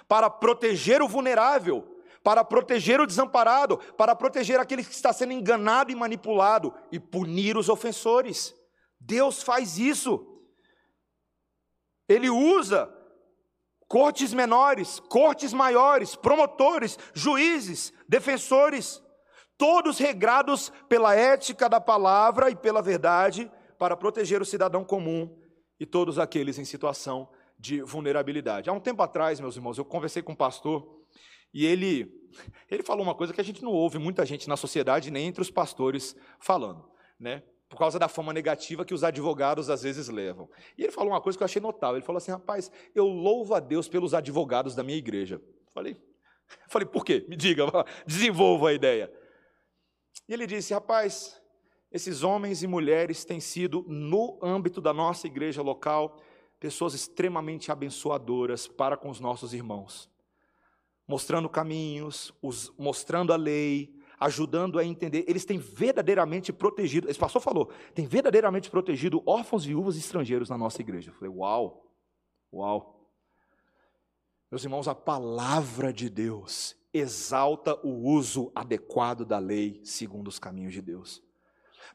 para 0.07 0.29
proteger 0.29 1.01
o 1.01 1.07
vulnerável, 1.07 1.95
para 2.23 2.43
proteger 2.43 2.99
o 2.99 3.05
desamparado, 3.05 3.77
para 3.95 4.15
proteger 4.15 4.59
aquele 4.59 4.83
que 4.83 4.91
está 4.91 5.13
sendo 5.13 5.33
enganado 5.33 5.91
e 5.91 5.95
manipulado 5.95 6.73
e 6.91 6.99
punir 6.99 7.55
os 7.55 7.69
ofensores. 7.69 8.55
Deus 8.99 9.43
faz 9.43 9.77
isso. 9.77 10.41
Ele 12.09 12.29
usa 12.29 12.91
cortes 13.87 14.33
menores, 14.33 14.99
cortes 14.99 15.53
maiores, 15.53 16.15
promotores, 16.15 16.97
juízes, 17.13 17.93
defensores. 18.07 19.01
todos 19.57 19.97
regrados 19.97 20.71
pela 20.89 21.15
ética 21.15 21.69
da 21.69 21.79
palavra 21.79 22.49
e 22.49 22.55
pela 22.55 22.81
verdade, 22.81 23.49
para 23.77 23.95
proteger 23.95 24.41
o 24.41 24.45
cidadão 24.45 24.83
comum 24.83 25.37
e 25.79 25.85
todos 25.85 26.19
aqueles 26.19 26.57
em 26.57 26.65
situação 26.65 27.29
de 27.57 27.81
vulnerabilidade. 27.81 28.69
Há 28.69 28.73
um 28.73 28.79
tempo 28.79 29.01
atrás, 29.01 29.39
meus 29.39 29.55
irmãos, 29.55 29.77
eu 29.77 29.85
conversei 29.85 30.21
com 30.21 30.33
um 30.33 30.35
pastor 30.35 30.85
e 31.53 31.65
ele, 31.65 32.11
ele 32.69 32.83
falou 32.83 33.03
uma 33.03 33.15
coisa 33.15 33.33
que 33.33 33.41
a 33.41 33.43
gente 33.43 33.63
não 33.63 33.71
ouve 33.71 33.97
muita 33.97 34.25
gente 34.25 34.47
na 34.49 34.57
sociedade, 34.57 35.11
nem 35.11 35.27
entre 35.27 35.41
os 35.41 35.51
pastores, 35.51 36.15
falando, 36.39 36.89
né? 37.19 37.43
Por 37.69 37.77
causa 37.77 37.97
da 37.97 38.07
fama 38.07 38.31
negativa 38.31 38.85
que 38.85 38.93
os 38.93 39.03
advogados 39.03 39.69
às 39.69 39.83
vezes 39.83 40.07
levam. 40.07 40.49
E 40.77 40.83
ele 40.83 40.91
falou 40.91 41.13
uma 41.13 41.21
coisa 41.21 41.37
que 41.37 41.43
eu 41.43 41.45
achei 41.45 41.61
notável. 41.61 41.97
Ele 41.97 42.05
falou 42.05 42.17
assim: 42.17 42.31
rapaz, 42.31 42.71
eu 42.93 43.05
louvo 43.05 43.55
a 43.55 43.59
Deus 43.59 43.87
pelos 43.87 44.13
advogados 44.13 44.75
da 44.75 44.83
minha 44.83 44.97
igreja. 44.97 45.41
Falei, 45.73 45.97
falei, 46.69 46.87
por 46.87 47.03
quê? 47.03 47.25
Me 47.27 47.35
diga, 47.35 47.65
desenvolva 48.05 48.69
a 48.69 48.73
ideia. 48.73 49.11
E 50.27 50.33
ele 50.33 50.45
disse: 50.45 50.73
rapaz, 50.73 51.41
esses 51.91 52.23
homens 52.23 52.61
e 52.61 52.67
mulheres 52.67 53.23
têm 53.23 53.39
sido, 53.39 53.85
no 53.87 54.37
âmbito 54.43 54.81
da 54.81 54.93
nossa 54.93 55.27
igreja 55.27 55.61
local, 55.61 56.21
pessoas 56.59 56.93
extremamente 56.93 57.71
abençoadoras 57.71 58.67
para 58.67 58.97
com 58.97 59.09
os 59.09 59.19
nossos 59.19 59.53
irmãos, 59.53 60.09
mostrando 61.07 61.47
caminhos, 61.47 62.33
os, 62.41 62.73
mostrando 62.77 63.31
a 63.31 63.35
lei, 63.35 63.94
ajudando 64.19 64.79
a 64.79 64.85
entender. 64.85 65.25
Eles 65.27 65.45
têm 65.45 65.57
verdadeiramente 65.57 66.53
protegido, 66.53 67.09
esse 67.09 67.19
pastor 67.19 67.41
falou, 67.41 67.71
tem 67.93 68.05
verdadeiramente 68.05 68.69
protegido 68.69 69.21
órfãos, 69.25 69.65
viúvas 69.65 69.95
e 69.95 69.99
estrangeiros 69.99 70.49
na 70.49 70.57
nossa 70.57 70.81
igreja. 70.81 71.11
Eu 71.11 71.15
falei, 71.15 71.33
uau, 71.33 71.85
uau. 72.53 73.09
Meus 74.51 74.63
irmãos, 74.63 74.87
a 74.87 74.95
palavra 74.95 75.91
de 75.91 76.09
Deus 76.09 76.75
exalta 76.93 77.75
o 77.85 77.89
uso 77.89 78.51
adequado 78.55 79.25
da 79.25 79.37
lei 79.37 79.81
segundo 79.83 80.27
os 80.27 80.39
caminhos 80.39 80.73
de 80.73 80.81
Deus. 80.81 81.21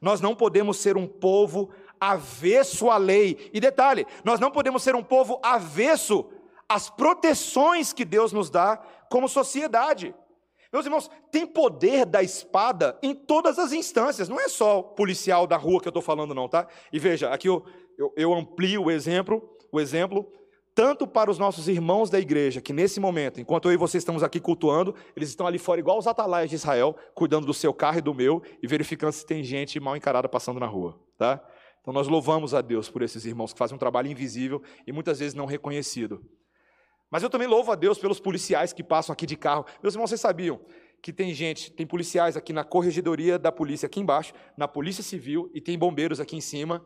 Nós 0.01 0.21
não 0.21 0.35
podemos 0.35 0.79
ser 0.79 0.97
um 0.97 1.07
povo 1.07 1.71
avesso 1.99 2.91
à 2.91 2.97
lei. 2.97 3.51
E 3.53 3.61
detalhe, 3.61 4.07
nós 4.25 4.41
não 4.41 4.51
podemos 4.51 4.83
ser 4.83 4.95
um 4.95 5.03
povo 5.03 5.39
avesso 5.43 6.31
às 6.69 6.89
proteções 6.89 7.93
que 7.93 8.05
Deus 8.05 8.33
nos 8.33 8.49
dá 8.51 8.77
como 9.11 9.29
sociedade. 9.29 10.15
Meus 10.73 10.87
irmãos, 10.87 11.11
tem 11.33 11.47
poder 11.47 12.07
da 12.07 12.23
espada 12.23 12.97
em 13.03 13.13
todas 13.15 13.59
as 13.59 13.73
instâncias, 13.73 14.29
não 14.29 14.41
é 14.41 14.49
só 14.49 14.83
policial 14.83 15.47
da 15.47 15.57
rua 15.57 15.81
que 15.81 15.89
eu 15.89 15.91
estou 15.91 16.03
falando, 16.03 16.33
não, 16.33 16.49
tá? 16.49 16.69
E 16.93 16.99
veja, 16.99 17.29
aqui 17.31 17.49
eu, 17.49 17.65
eu, 17.99 18.13
eu 18.17 18.33
amplio 18.33 18.85
o 18.85 18.91
exemplo, 18.91 19.43
o 19.73 19.81
exemplo, 19.81 20.31
tanto 20.73 21.09
para 21.09 21.29
os 21.29 21.39
nossos 21.39 21.67
irmãos 21.67 22.09
da 22.09 22.21
igreja, 22.21 22.61
que 22.61 22.73
nesse 22.73 23.01
momento, 23.01 23.41
enquanto 23.41 23.69
eu 23.69 23.73
e 23.73 23.77
você 23.77 23.99
estamos 23.99 24.23
aqui 24.23 24.39
cultuando, 24.39 24.95
eles 25.17 25.29
estão 25.29 25.47
ali 25.47 25.59
fora, 25.59 25.81
igual 25.81 25.99
os 25.99 26.07
atalaias 26.07 26.49
de 26.49 26.57
Israel, 26.57 26.97
cuidando 27.15 27.47
do 27.47 27.53
seu 27.53 27.75
carro 27.75 27.99
e 27.99 28.03
do 28.03 28.15
meu, 28.15 28.41
e 28.63 28.67
verificando 28.69 29.13
se 29.13 29.27
tem 29.27 29.43
gente 29.43 29.81
mal 29.81 29.97
encarada 29.97 30.29
passando 30.29 30.61
na 30.61 30.67
rua, 30.67 30.99
tá? 31.19 31.45
Então 31.81 31.93
nós 31.93 32.07
louvamos 32.07 32.55
a 32.55 32.61
Deus 32.61 32.89
por 32.89 33.03
esses 33.03 33.25
irmãos 33.25 33.53
que 33.53 33.59
fazem 33.59 33.75
um 33.75 33.79
trabalho 33.79 34.09
invisível 34.09 34.63
e 34.87 34.93
muitas 34.93 35.19
vezes 35.19 35.35
não 35.35 35.47
reconhecido. 35.47 36.25
Mas 37.11 37.23
eu 37.23 37.31
também 37.31 37.49
louvo 37.49 37.73
a 37.73 37.75
Deus 37.75 37.99
pelos 37.99 38.21
policiais 38.21 38.73
que 38.73 38.85
passam 38.85 39.13
aqui 39.13 39.27
de 39.27 39.37
carro. 39.37 39.67
Meus 39.83 39.95
irmãos, 39.95 40.09
vocês 40.09 40.21
sabiam 40.21 40.61
que 41.03 41.13
tem 41.13 41.35
gente, 41.35 41.73
tem 41.73 41.87
policiais 41.87 42.37
aqui 42.37 42.53
na 42.53 42.63
corregedoria 42.63 43.39
da 43.39 43.51
polícia 43.51 43.87
aqui 43.87 44.01
embaixo, 44.01 44.33
na 44.57 44.69
polícia 44.69 45.03
civil 45.03 45.51
e 45.55 45.61
tem 45.61 45.79
bombeiros 45.79 46.21
aqui 46.21 46.37
em 46.37 46.41
cima, 46.41 46.85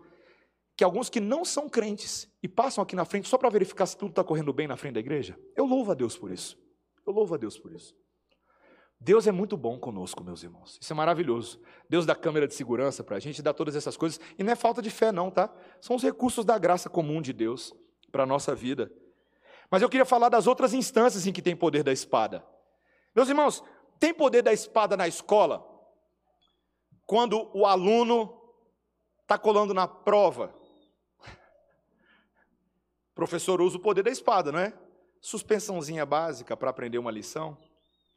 que 0.77 0.83
alguns 0.83 1.11
que 1.11 1.21
não 1.21 1.45
são 1.45 1.69
crentes 1.69 2.29
e 2.43 2.49
passam 2.49 2.83
aqui 2.83 2.97
na 2.97 3.05
frente 3.05 3.29
só 3.29 3.37
para 3.37 3.51
verificar 3.51 3.87
se 3.87 3.97
tudo 3.97 4.11
está 4.11 4.25
correndo 4.25 4.53
bem 4.53 4.67
na 4.67 4.77
frente 4.77 4.95
da 4.95 5.01
igreja. 5.01 5.39
Eu 5.57 5.67
louvo 5.67 5.93
a 5.93 5.95
Deus 5.95 6.17
por 6.17 6.31
isso. 6.31 6.59
Eu 7.07 7.13
louvo 7.13 7.35
a 7.35 7.37
Deus 7.37 7.59
por 7.59 7.73
isso. 7.73 7.95
Deus 8.99 9.27
é 9.27 9.33
muito 9.33 9.57
bom 9.57 9.79
conosco, 9.79 10.25
meus 10.25 10.43
irmãos. 10.43 10.79
Isso 10.81 10.93
é 10.93 10.97
maravilhoso. 10.97 11.61
Deus 11.91 12.07
dá 12.07 12.15
câmera 12.15 12.49
de 12.49 12.55
segurança 12.55 13.05
para 13.05 13.17
a 13.17 13.21
gente, 13.21 13.43
dá 13.43 13.53
todas 13.53 13.77
essas 13.77 13.97
coisas. 13.97 14.19
E 14.39 14.43
não 14.43 14.53
é 14.53 14.57
falta 14.57 14.81
de 14.81 14.89
fé, 14.89 15.13
não, 15.13 15.31
tá? 15.31 15.55
São 15.81 15.95
os 15.95 16.03
recursos 16.03 16.45
da 16.45 16.57
graça 16.57 16.89
comum 16.89 17.21
de 17.21 17.33
Deus 17.33 17.75
para 18.11 18.23
a 18.23 18.27
nossa 18.27 18.55
vida. 18.55 18.91
Mas 19.75 19.83
eu 19.83 19.89
queria 19.89 20.05
falar 20.05 20.29
das 20.29 20.47
outras 20.47 20.73
instâncias 20.73 21.27
em 21.27 21.33
que 21.33 21.43
tem 21.43 21.57
poder 21.57 21.83
da 21.83 21.93
espada. 21.93 22.47
Meus 23.13 23.29
irmãos, 23.29 23.61
tem 23.99 24.15
poder 24.15 24.41
da 24.41 24.53
espada 24.53 24.97
na 24.97 25.09
escola? 25.09 25.69
Quando 27.05 27.51
o 27.53 27.67
aluno 27.67 28.41
está 29.23 29.37
colando 29.37 29.75
na 29.75 29.89
prova. 29.89 30.55
O 33.11 33.15
professor 33.17 33.61
usa 33.61 33.77
o 33.77 33.81
poder 33.81 34.05
da 34.05 34.13
espada, 34.13 34.53
não 34.53 34.61
é? 34.61 34.73
Suspensãozinha 35.21 36.07
básica 36.07 36.57
para 36.57 36.71
aprender 36.71 36.99
uma 36.99 37.11
lição. 37.11 37.59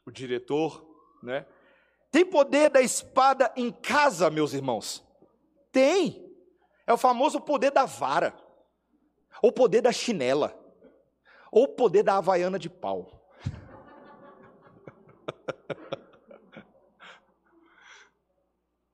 O 0.05 0.11
diretor, 0.11 0.87
né? 1.23 1.43
Tem 2.11 2.23
poder 2.23 2.69
da 2.69 2.83
espada 2.83 3.51
em 3.55 3.71
casa, 3.71 4.29
meus 4.29 4.53
irmãos? 4.53 5.03
Tem. 5.71 6.23
É 6.85 6.93
o 6.93 6.97
famoso 6.97 7.41
poder 7.41 7.71
da 7.71 7.85
vara. 7.85 8.37
Ou 9.41 9.51
poder 9.51 9.81
da 9.81 9.91
chinela 9.91 10.66
ou 11.51 11.63
o 11.63 11.67
poder 11.67 12.03
da 12.03 12.17
havaiana 12.17 12.57
de 12.59 12.69
pau. 12.69 13.29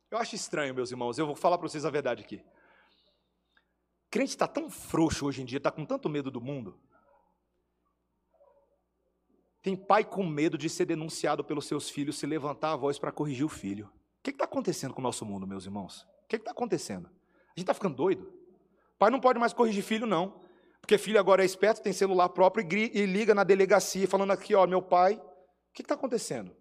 Eu 0.10 0.20
acho 0.20 0.36
estranho, 0.36 0.76
meus 0.76 0.92
irmãos, 0.92 1.18
eu 1.18 1.26
vou 1.26 1.36
falar 1.36 1.58
para 1.58 1.68
vocês 1.68 1.86
a 1.86 1.90
verdade 1.90 2.24
aqui. 2.24 2.46
Crente 4.12 4.30
está 4.30 4.48
tão 4.48 4.70
frouxo 4.70 5.26
hoje 5.26 5.42
em 5.42 5.46
dia, 5.46 5.58
está 5.58 5.72
com 5.72 5.84
tanto 5.84 6.08
medo 6.08 6.30
do 6.30 6.40
mundo. 6.40 6.80
Tem 9.64 9.76
pai 9.76 10.04
com 10.04 10.24
medo 10.24 10.56
de 10.56 10.70
ser 10.70 10.86
denunciado 10.86 11.44
pelos 11.44 11.66
seus 11.66 11.90
filhos 11.90 12.20
se 12.20 12.28
levantar 12.28 12.74
a 12.74 12.76
voz 12.76 13.00
para 13.00 13.12
corrigir 13.12 13.44
o 13.44 13.50
filho. 13.50 13.88
O 13.88 14.22
que 14.22 14.30
está 14.30 14.46
acontecendo 14.46 14.94
com 14.94 15.02
o 15.02 15.04
nosso 15.04 15.26
mundo, 15.26 15.48
meus 15.48 15.66
irmãos? 15.66 16.04
O 16.26 16.28
que 16.28 16.36
está 16.36 16.52
acontecendo? 16.52 17.08
A 17.08 17.50
gente 17.52 17.62
está 17.62 17.74
ficando 17.74 17.96
doido? 17.96 18.32
Pai 19.00 19.10
não 19.10 19.20
pode 19.20 19.40
mais 19.40 19.52
corrigir 19.52 19.84
filho, 19.84 20.06
não. 20.06 20.43
Porque 20.84 20.98
filho 20.98 21.18
agora 21.18 21.42
é 21.42 21.46
esperto, 21.46 21.82
tem 21.82 21.94
celular 21.94 22.28
próprio 22.28 22.68
e 22.70 23.06
liga 23.06 23.34
na 23.34 23.46
delegacia 23.46 24.06
falando 24.06 24.32
aqui, 24.32 24.54
ó, 24.54 24.68
meu 24.68 24.82
pai, 24.82 25.14
o 25.14 25.74
que 25.74 25.82
está 25.82 25.94
acontecendo? 25.94 26.54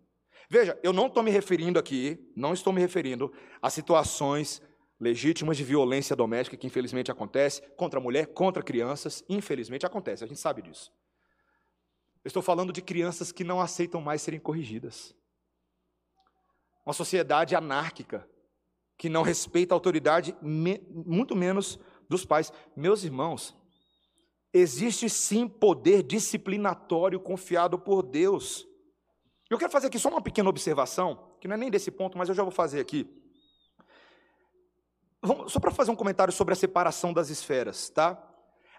Veja, 0.49 0.79
eu 0.81 0.93
não 0.93 1.09
estou 1.09 1.25
me 1.25 1.31
referindo 1.33 1.77
aqui, 1.77 2.33
não 2.37 2.53
estou 2.53 2.73
me 2.73 2.81
referindo 2.81 3.33
a 3.61 3.69
situações 3.69 4.63
legítimas 5.01 5.57
de 5.57 5.65
violência 5.65 6.15
doméstica 6.15 6.57
que 6.57 6.69
infelizmente 6.69 7.11
acontece 7.11 7.63
contra 7.77 7.99
a 7.99 8.03
mulher, 8.03 8.27
contra 8.27 8.63
crianças, 8.63 9.25
infelizmente 9.29 9.85
acontece, 9.85 10.23
a 10.23 10.29
gente 10.29 10.39
sabe 10.39 10.63
disso. 10.63 10.93
Eu 12.23 12.29
estou 12.29 12.43
falando 12.45 12.73
de 12.73 12.81
crianças 12.81 13.33
que 13.33 13.43
não 13.43 13.61
aceitam 13.61 14.01
mais 14.01 14.23
serem 14.23 14.39
corrigidas. 14.39 15.17
Uma 16.87 16.93
sociedade 16.93 17.57
anárquica, 17.57 18.25
que 18.97 19.09
não 19.09 19.23
respeita 19.23 19.75
a 19.75 19.77
autoridade, 19.77 20.37
muito 20.41 21.35
menos 21.35 21.77
dos 22.09 22.25
pais. 22.25 22.53
Meus 22.77 23.03
irmãos, 23.03 23.61
existe 24.53 25.09
sim 25.09 25.49
poder 25.49 26.03
disciplinatório 26.03 27.19
confiado 27.19 27.79
por 27.79 28.03
Deus. 28.03 28.67
Eu 29.49 29.59
quero 29.59 29.71
fazer 29.71 29.87
aqui 29.87 29.99
só 29.99 30.09
uma 30.09 30.23
pequena 30.23 30.49
observação, 30.49 31.31
que 31.41 31.49
não 31.49 31.55
é 31.55 31.59
nem 31.59 31.71
desse 31.71 31.91
ponto, 31.91 32.17
mas 32.17 32.29
eu 32.29 32.35
já 32.35 32.43
vou 32.43 32.53
fazer 32.53 32.81
aqui. 32.81 33.07
Vamos, 35.23 35.53
só 35.53 35.61
para 35.61 35.71
fazer 35.71 35.91
um 35.91 35.97
comentário 35.97 36.33
sobre 36.33 36.53
a 36.53 36.57
separação 36.57 37.13
das 37.13 37.31
esferas, 37.31 37.89
tá? 37.89 38.21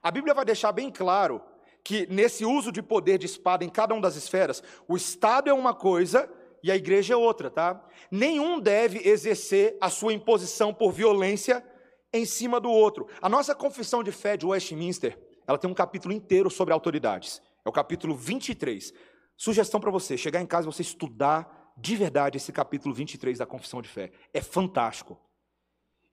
A 0.01 0.11
Bíblia 0.11 0.33
vai 0.33 0.43
deixar 0.43 0.71
bem 0.71 0.91
claro 0.91 1.41
que 1.83 2.07
nesse 2.07 2.45
uso 2.45 2.71
de 2.71 2.81
poder 2.81 3.17
de 3.17 3.25
espada 3.25 3.63
em 3.63 3.69
cada 3.69 3.93
uma 3.93 4.01
das 4.01 4.15
esferas, 4.15 4.63
o 4.87 4.95
Estado 4.95 5.49
é 5.49 5.53
uma 5.53 5.73
coisa 5.73 6.29
e 6.61 6.71
a 6.71 6.75
igreja 6.75 7.13
é 7.13 7.17
outra, 7.17 7.49
tá? 7.49 7.85
Nenhum 8.09 8.59
deve 8.59 9.07
exercer 9.07 9.77
a 9.81 9.89
sua 9.89 10.13
imposição 10.13 10.73
por 10.73 10.91
violência 10.91 11.63
em 12.11 12.25
cima 12.25 12.59
do 12.59 12.69
outro. 12.69 13.07
A 13.21 13.27
nossa 13.27 13.53
confissão 13.53 14.03
de 14.03 14.11
fé 14.11 14.37
de 14.37 14.45
Westminster, 14.45 15.17
ela 15.47 15.57
tem 15.57 15.69
um 15.69 15.73
capítulo 15.73 16.13
inteiro 16.13 16.49
sobre 16.49 16.73
autoridades. 16.73 17.41
É 17.65 17.69
o 17.69 17.71
capítulo 17.71 18.15
23. 18.15 18.93
Sugestão 19.37 19.79
para 19.79 19.91
você, 19.91 20.17
chegar 20.17 20.41
em 20.41 20.45
casa 20.45 20.67
e 20.67 20.71
você 20.71 20.81
estudar 20.81 21.73
de 21.77 21.95
verdade 21.95 22.37
esse 22.37 22.51
capítulo 22.51 22.93
23 22.93 23.39
da 23.39 23.45
Confissão 23.45 23.81
de 23.81 23.89
Fé. 23.89 24.11
É 24.33 24.41
fantástico. 24.41 25.19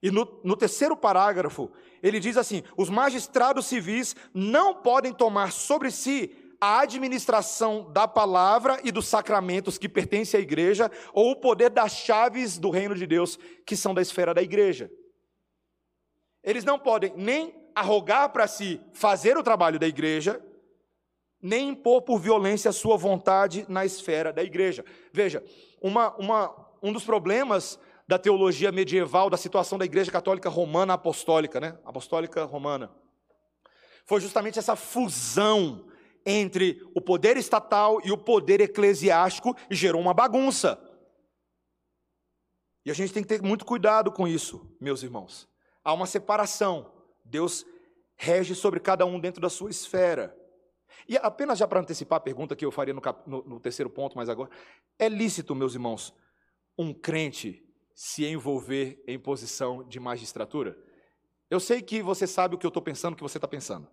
E 0.01 0.09
no, 0.09 0.41
no, 0.43 0.57
terceiro 0.57 0.97
parágrafo, 0.97 1.71
ele 2.01 2.19
diz 2.19 2.35
assim: 2.35 2.63
os 2.75 2.89
magistrados 2.89 3.67
civis 3.67 4.15
não 4.33 4.81
podem 4.81 5.13
tomar 5.13 5.51
sobre 5.51 5.91
si 5.91 6.35
a 6.59 6.81
administração 6.81 7.91
da 7.91 8.07
palavra 8.07 8.79
e 8.83 8.91
dos 8.91 9.07
sacramentos 9.07 9.77
que 9.77 9.89
pertencem 9.89 10.39
à 10.39 10.43
igreja, 10.43 10.91
ou 11.13 11.31
o 11.31 11.35
poder 11.35 11.69
das 11.69 11.91
chaves 11.91 12.57
do 12.57 12.69
reino 12.69 12.95
de 12.95 13.05
Deus, 13.05 13.37
que 13.65 13.75
são 13.75 13.93
da 13.93 14.01
esfera 14.01 14.33
da 14.33 14.41
igreja. 14.41 14.91
Eles 16.43 16.63
não 16.63 16.79
podem 16.79 17.13
nem 17.15 17.60
arrogar 17.75 18.29
para 18.29 18.47
si 18.47 18.81
fazer 18.93 19.37
o 19.37 19.43
trabalho 19.43 19.79
da 19.79 19.87
igreja, 19.87 20.41
nem 21.41 21.69
impor 21.69 22.01
por 22.03 22.19
violência 22.19 22.69
a 22.69 22.73
sua 22.73 22.97
vontade 22.97 23.65
na 23.67 23.85
esfera 23.85 24.31
da 24.31 24.43
igreja. 24.43 24.85
Veja, 25.11 25.43
uma, 25.81 26.15
uma, 26.17 26.55
um 26.81 26.93
dos 26.93 27.03
problemas 27.03 27.79
da 28.07 28.19
teologia 28.19 28.71
medieval, 28.71 29.29
da 29.29 29.37
situação 29.37 29.77
da 29.77 29.85
igreja 29.85 30.11
católica 30.11 30.49
romana 30.49 30.93
apostólica, 30.93 31.59
né? 31.59 31.77
Apostólica 31.85 32.43
romana, 32.43 32.91
foi 34.05 34.19
justamente 34.19 34.59
essa 34.59 34.75
fusão 34.75 35.87
entre 36.25 36.81
o 36.93 37.01
poder 37.01 37.37
estatal 37.37 37.99
e 38.03 38.11
o 38.11 38.17
poder 38.17 38.61
eclesiástico 38.61 39.55
e 39.69 39.75
gerou 39.75 40.01
uma 40.01 40.13
bagunça. 40.13 40.79
E 42.85 42.91
a 42.91 42.93
gente 42.93 43.13
tem 43.13 43.23
que 43.23 43.29
ter 43.29 43.41
muito 43.41 43.65
cuidado 43.65 44.11
com 44.11 44.27
isso, 44.27 44.75
meus 44.79 45.03
irmãos. 45.03 45.47
Há 45.83 45.93
uma 45.93 46.05
separação. 46.05 46.91
Deus 47.31 47.65
rege 48.15 48.53
sobre 48.53 48.79
cada 48.79 49.05
um 49.05 49.19
dentro 49.19 49.41
da 49.41 49.49
sua 49.49 49.69
esfera. 49.69 50.37
E 51.07 51.17
apenas 51.17 51.57
já 51.57 51.67
para 51.67 51.79
antecipar 51.79 52.17
a 52.17 52.21
pergunta 52.21 52.55
que 52.55 52.65
eu 52.65 52.71
faria 52.71 52.93
no, 52.93 53.01
cap... 53.01 53.27
no, 53.27 53.41
no 53.43 53.59
terceiro 53.59 53.89
ponto, 53.89 54.15
mas 54.15 54.29
agora. 54.29 54.51
É 54.99 55.07
lícito, 55.07 55.55
meus 55.55 55.73
irmãos, 55.73 56.13
um 56.77 56.93
crente 56.93 57.65
se 57.95 58.25
envolver 58.25 59.01
em 59.07 59.17
posição 59.17 59.83
de 59.87 59.99
magistratura? 59.99 60.77
Eu 61.49 61.59
sei 61.59 61.81
que 61.81 62.03
você 62.03 62.27
sabe 62.27 62.55
o 62.55 62.57
que 62.57 62.65
eu 62.65 62.69
estou 62.69 62.83
pensando, 62.83 63.13
o 63.13 63.15
que 63.15 63.23
você 63.23 63.37
está 63.37 63.47
pensando. 63.47 63.87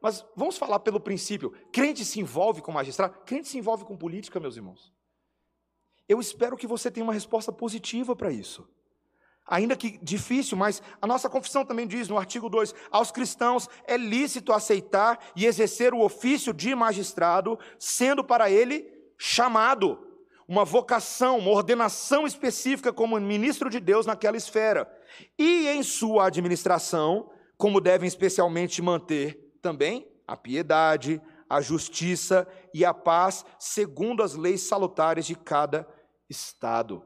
Mas 0.00 0.24
vamos 0.36 0.58
falar 0.58 0.80
pelo 0.80 1.00
princípio. 1.00 1.50
Crente 1.72 2.04
se 2.04 2.20
envolve 2.20 2.60
com 2.60 2.70
magistrado? 2.70 3.18
Crente 3.24 3.48
se 3.48 3.56
envolve 3.56 3.84
com 3.84 3.96
política, 3.96 4.38
meus 4.38 4.56
irmãos. 4.56 4.92
Eu 6.06 6.20
espero 6.20 6.56
que 6.56 6.66
você 6.66 6.90
tenha 6.90 7.04
uma 7.04 7.12
resposta 7.14 7.50
positiva 7.50 8.14
para 8.14 8.30
isso. 8.30 8.68
Ainda 9.46 9.76
que 9.76 9.98
difícil, 10.02 10.56
mas 10.56 10.82
a 11.00 11.06
nossa 11.06 11.28
confissão 11.28 11.64
também 11.64 11.86
diz 11.86 12.08
no 12.08 12.16
artigo 12.16 12.48
2: 12.48 12.74
aos 12.90 13.10
cristãos 13.10 13.68
é 13.86 13.96
lícito 13.96 14.52
aceitar 14.52 15.18
e 15.36 15.44
exercer 15.44 15.92
o 15.92 16.00
ofício 16.00 16.52
de 16.52 16.74
magistrado, 16.74 17.58
sendo 17.78 18.24
para 18.24 18.50
ele 18.50 18.90
chamado, 19.18 19.98
uma 20.48 20.64
vocação, 20.64 21.38
uma 21.38 21.50
ordenação 21.50 22.26
específica 22.26 22.92
como 22.92 23.18
ministro 23.20 23.70
de 23.70 23.80
Deus 23.80 24.06
naquela 24.06 24.36
esfera. 24.36 24.90
E 25.38 25.68
em 25.68 25.82
sua 25.82 26.26
administração, 26.26 27.30
como 27.56 27.80
devem 27.80 28.06
especialmente 28.06 28.82
manter 28.82 29.52
também 29.62 30.06
a 30.26 30.36
piedade, 30.36 31.20
a 31.48 31.60
justiça 31.60 32.46
e 32.72 32.84
a 32.84 32.92
paz, 32.92 33.44
segundo 33.58 34.22
as 34.22 34.34
leis 34.34 34.62
salutares 34.62 35.26
de 35.26 35.34
cada 35.34 35.86
estado. 36.28 37.02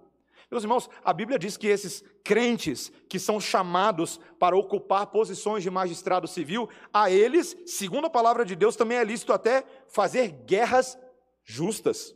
Meus 0.51 0.65
irmãos, 0.65 0.89
a 1.05 1.13
Bíblia 1.13 1.39
diz 1.39 1.59
que 1.59 1.67
esses 1.67 2.03
crentes 2.25 2.91
que 3.09 3.19
são 3.19 3.39
chamados 3.39 4.19
para 4.39 4.57
ocupar 4.57 5.07
posições 5.09 5.63
de 5.63 5.71
magistrado 5.71 6.27
civil, 6.27 6.69
a 6.93 7.11
eles, 7.11 7.55
segundo 7.67 8.07
a 8.07 8.11
palavra 8.11 8.45
de 8.47 8.57
Deus, 8.57 8.75
também 8.75 8.97
é 8.97 9.05
lícito 9.05 9.33
até 9.33 9.63
fazer 9.89 10.29
guerras 10.47 10.99
justas. 11.45 12.15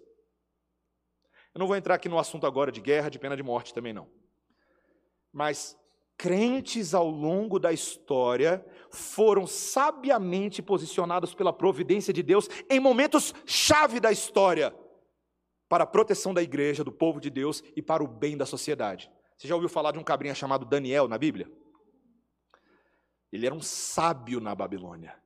Eu 1.55 1.59
não 1.59 1.66
vou 1.66 1.77
entrar 1.77 1.95
aqui 1.95 2.09
no 2.09 2.18
assunto 2.18 2.47
agora 2.47 2.73
de 2.73 2.81
guerra, 2.81 3.11
de 3.11 3.18
pena 3.18 3.37
de 3.37 3.42
morte 3.42 3.75
também 3.75 3.92
não. 3.92 4.09
Mas 5.31 5.77
crentes 6.16 6.95
ao 6.95 7.11
longo 7.11 7.59
da 7.59 7.73
história 7.73 8.64
foram 8.90 9.47
sabiamente 9.47 10.62
posicionados 10.62 11.35
pela 11.35 11.53
providência 11.53 12.12
de 12.14 12.23
Deus 12.23 12.49
em 12.71 12.81
momentos 12.81 13.35
chave 13.45 14.01
da 14.01 14.11
história 14.11 14.75
para 15.73 15.85
a 15.85 15.87
proteção 15.87 16.35
da 16.35 16.43
igreja, 16.43 16.85
do 16.85 16.93
povo 16.93 17.19
de 17.19 17.31
Deus 17.31 17.65
e 17.75 17.81
para 17.81 18.05
o 18.05 18.07
bem 18.07 18.37
da 18.37 18.45
sociedade. 18.45 19.11
Você 19.39 19.49
já 19.49 19.55
ouviu 19.55 19.71
falar 19.71 19.93
de 19.93 19.99
um 19.99 20.05
cabrinha 20.05 20.35
chamado 20.35 20.67
Daniel 20.67 21.09
na 21.09 21.17
Bíblia? 21.17 21.51
Ele 23.33 23.47
era 23.47 23.55
um 23.55 23.63
sábio 23.63 24.39
na 24.39 24.55
Babilônia. 24.55 25.17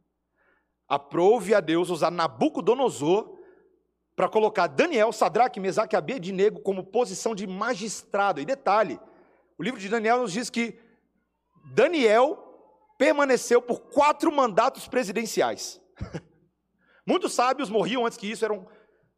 Aprove 0.89 1.53
a 1.53 1.59
Deus 1.59 1.91
usar 1.91 2.13
Nabucodonosor 2.13 3.37
para 4.15 4.29
colocar 4.29 4.69
Daniel, 4.69 5.11
Sadraque, 5.11 5.59
Mesaque 5.59 5.97
e 5.97 5.99
Abednego 5.99 6.61
como 6.61 6.85
posição 6.85 7.35
de 7.35 7.45
magistrado. 7.45 8.41
E 8.41 8.45
detalhe, 8.45 9.01
o 9.59 9.65
livro 9.65 9.81
de 9.81 9.89
Daniel 9.89 10.21
nos 10.21 10.31
diz 10.31 10.49
que 10.49 10.79
Daniel 11.75 12.39
permaneceu 12.97 13.61
por 13.61 13.81
quatro 13.81 14.31
mandatos 14.31 14.87
presidenciais. 14.87 15.81
Muitos 17.05 17.33
sábios 17.33 17.69
morriam 17.69 18.07
antes 18.07 18.17
que 18.17 18.31
isso, 18.31 18.45
eram 18.45 18.69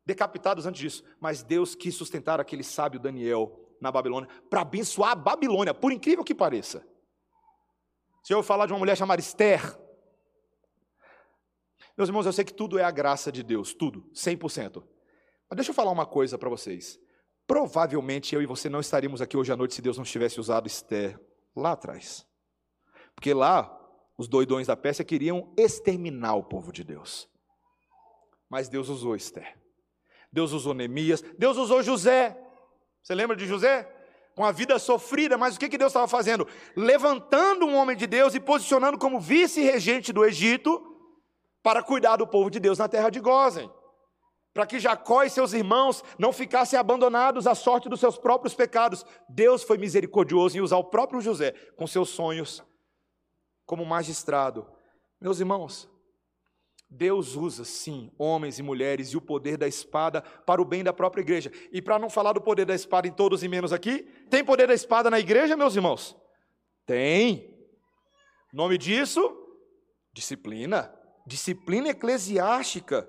decapitados 0.09 0.65
antes 0.65 0.81
disso, 0.81 1.05
mas 1.21 1.43
Deus 1.43 1.75
quis 1.75 1.95
sustentar 1.95 2.41
aquele 2.41 2.65
sábio 2.65 2.99
Daniel 2.99 3.77
na 3.79 3.93
Babilônia 3.93 4.27
para 4.49 4.63
abençoar 4.63 5.11
a 5.11 5.15
Babilônia, 5.15 5.75
por 5.75 5.93
incrível 5.93 6.25
que 6.25 6.35
pareça. 6.35 6.83
Se 8.25 8.33
eu 8.33 8.43
falar 8.43 8.65
de 8.65 8.73
uma 8.73 8.79
mulher 8.79 8.97
chamada 8.97 9.21
Esther, 9.21 9.79
meus 11.95 12.09
irmãos, 12.09 12.25
eu 12.25 12.33
sei 12.33 12.43
que 12.43 12.55
tudo 12.55 12.79
é 12.79 12.85
a 12.85 12.91
graça 12.91 13.31
de 13.31 13.43
Deus, 13.43 13.75
tudo, 13.75 14.03
100%. 14.15 14.83
Mas 15.51 15.57
deixa 15.57 15.73
eu 15.73 15.75
falar 15.75 15.91
uma 15.91 16.07
coisa 16.07 16.39
para 16.39 16.49
vocês. 16.49 16.99
Provavelmente 17.47 18.35
eu 18.35 18.41
e 18.41 18.47
você 18.47 18.71
não 18.71 18.81
estaríamos 18.81 19.21
aqui 19.21 19.37
hoje 19.37 19.53
à 19.53 19.57
noite 19.57 19.75
se 19.75 19.83
Deus 19.83 19.99
não 19.99 20.05
tivesse 20.05 20.41
usado 20.41 20.67
Esther 20.67 21.21
lá 21.55 21.73
atrás. 21.73 22.27
Porque 23.15 23.35
lá, 23.35 23.79
os 24.17 24.27
doidões 24.27 24.69
da 24.69 24.77
Pérsia 24.77 25.05
queriam 25.05 25.53
exterminar 25.55 26.35
o 26.35 26.45
povo 26.45 26.73
de 26.73 26.83
Deus. 26.83 27.29
Mas 28.49 28.71
Deus 28.71 28.89
usou 28.89 29.15
Esther. 29.15 29.68
Deus 30.33 30.53
usou 30.53 30.75
Neemias, 30.75 31.23
Deus 31.39 31.57
usou 31.57 31.83
José. 31.83 32.37
Você 33.03 33.15
lembra 33.15 33.37
de 33.37 33.47
José? 33.47 33.91
Com 34.35 34.45
a 34.45 34.53
vida 34.53 34.79
sofrida, 34.79 35.37
mas 35.37 35.57
o 35.57 35.59
que, 35.59 35.69
que 35.69 35.79
Deus 35.79 35.91
estava 35.91 36.07
fazendo? 36.07 36.47
Levantando 36.77 37.67
um 37.67 37.75
homem 37.75 37.97
de 37.97 38.07
Deus 38.07 38.35
e 38.35 38.41
posicionando 38.41 38.99
como 38.99 39.19
vice-regente 39.19 40.13
do 40.13 40.25
Egito 40.25 40.81
para 41.63 41.83
cuidar 41.83 42.17
do 42.17 42.27
povo 42.27 42.51
de 42.51 42.61
Deus 42.61 42.79
na 42.79 42.89
terra 42.89 43.11
de 43.11 43.21
Gozem. 43.21 43.71
Para 44.55 44.67
que 44.67 44.79
Jacó 44.79 45.23
e 45.23 45.31
seus 45.31 45.53
irmãos 45.53 46.05
não 46.19 46.33
ficassem 46.33 46.79
abandonados 46.79 47.47
à 47.47 47.55
sorte 47.55 47.89
dos 47.89 48.01
seus 48.01 48.17
próprios 48.17 48.55
pecados. 48.55 49.05
Deus 49.29 49.63
foi 49.63 49.79
misericordioso 49.79 50.57
em 50.57 50.61
usar 50.61 50.77
o 50.79 50.85
próprio 50.85 51.21
José 51.21 51.53
com 51.77 51.87
seus 51.87 52.11
sonhos 52.11 52.63
como 53.67 53.85
magistrado. 53.85 54.67
Meus 55.21 55.41
irmãos, 55.41 55.89
Deus 56.91 57.37
usa, 57.37 57.65
sim, 57.65 58.11
homens 58.19 58.59
e 58.59 58.63
mulheres 58.63 59.09
e 59.09 59.17
o 59.17 59.21
poder 59.21 59.59
da 59.59 59.69
espada 59.69 60.23
para 60.23 60.61
o 60.61 60.65
bem 60.65 60.83
da 60.83 60.93
própria 60.93 61.21
igreja. 61.21 61.53
E 61.71 61.83
para 61.83 61.99
não 61.99 62.09
falar 62.09 62.33
do 62.33 62.41
poder 62.41 62.65
da 62.65 62.75
espada 62.75 63.07
em 63.07 63.13
todos 63.13 63.43
e 63.43 63.49
menos 63.49 63.73
aqui, 63.73 64.09
tem 64.31 64.43
poder 64.43 64.67
da 64.67 64.75
espada 64.75 65.11
na 65.11 65.21
igreja, 65.21 65.57
meus 65.57 65.77
irmãos? 65.77 66.17
Tem. 66.87 67.55
Nome 68.53 68.79
disso? 68.79 69.21
Disciplina. 70.15 70.91
Disciplina 71.27 71.91
eclesiástica. 71.91 73.07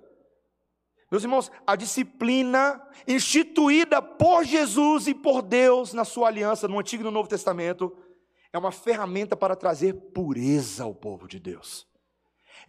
Meus 1.10 1.24
irmãos, 1.24 1.50
a 1.65 1.78
disciplina 1.78 2.86
instituída 3.08 4.02
por 4.02 4.44
Jesus 4.44 5.08
e 5.08 5.13
por 5.13 5.42
Deus 5.42 5.94
na 5.94 6.04
sua 6.04 6.28
aliança 6.28 6.68
no 6.68 6.78
Antigo 6.78 7.02
e 7.02 7.06
no 7.06 7.12
Novo 7.12 7.30
Testamento 7.30 7.98
é 8.52 8.58
uma 8.58 8.74
ferramenta 8.74 9.38
para 9.38 9.56
trazer 9.56 9.94
pureza 10.13 10.84
ao 10.84 10.94
povo 10.94 11.28
de 11.28 11.39
Deus 11.39 11.88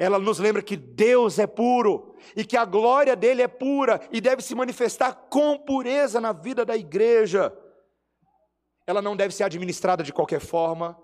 ela 0.00 0.18
nos 0.18 0.38
lembra 0.38 0.62
que 0.62 0.78
Deus 0.78 1.38
é 1.38 1.46
puro 1.46 2.16
e 2.34 2.42
que 2.42 2.56
a 2.56 2.64
glória 2.64 3.14
dele 3.14 3.42
é 3.42 3.46
pura 3.46 4.00
e 4.10 4.18
deve 4.18 4.40
se 4.40 4.54
manifestar 4.54 5.12
com 5.28 5.58
pureza 5.58 6.18
na 6.18 6.32
vida 6.32 6.64
da 6.64 6.74
igreja. 6.74 7.54
Ela 8.86 9.02
não 9.02 9.14
deve 9.14 9.34
ser 9.34 9.44
administrada 9.44 10.02
de 10.02 10.10
qualquer 10.10 10.40
forma, 10.40 10.98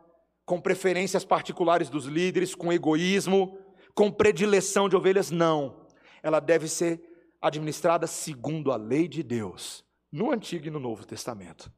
com 0.47 0.59
preferências 0.59 1.27
particulares 1.27 1.91
dos 1.91 2.07
líderes, 2.07 2.55
com 2.55 2.73
egoísmo, 2.73 3.59
com 3.95 4.11
predileção 4.11 4.89
de 4.89 4.97
ovelhas, 4.97 5.31
não. 5.31 5.87
Ela 6.23 6.41
deve 6.41 6.67
ser 6.67 6.99
administrada 7.39 8.07
segundo 8.07 8.73
a 8.73 8.77
lei 8.77 9.07
de 9.07 9.23
Deus, 9.23 9.85
no 10.11 10.33
Antigo 10.33 10.69
e 10.69 10.71
no 10.71 10.81
Novo 10.81 11.05
Testamento. 11.07 11.71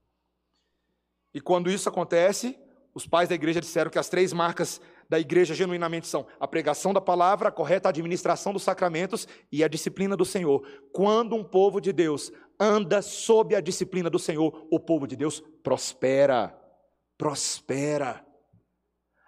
E 1.34 1.40
quando 1.40 1.68
isso 1.68 1.88
acontece, 1.88 2.56
os 2.94 3.08
pais 3.08 3.28
da 3.28 3.34
igreja 3.34 3.60
disseram 3.60 3.90
que 3.90 3.98
as 3.98 4.08
três 4.08 4.32
marcas 4.32 4.80
da 5.08 5.18
igreja 5.18 5.54
genuinamente 5.54 6.06
são 6.06 6.26
a 6.38 6.46
pregação 6.46 6.92
da 6.92 7.00
palavra, 7.00 7.48
a 7.48 7.52
correta 7.52 7.88
administração 7.88 8.52
dos 8.52 8.62
sacramentos 8.62 9.26
e 9.50 9.64
a 9.64 9.68
disciplina 9.68 10.16
do 10.16 10.24
Senhor. 10.24 10.66
Quando 10.92 11.34
um 11.34 11.42
povo 11.42 11.80
de 11.80 11.92
Deus 11.92 12.30
anda 12.60 13.00
sob 13.00 13.54
a 13.54 13.60
disciplina 13.60 14.10
do 14.10 14.18
Senhor, 14.18 14.66
o 14.70 14.78
povo 14.78 15.06
de 15.06 15.16
Deus 15.16 15.40
prospera. 15.62 16.54
Prospera. 17.16 18.24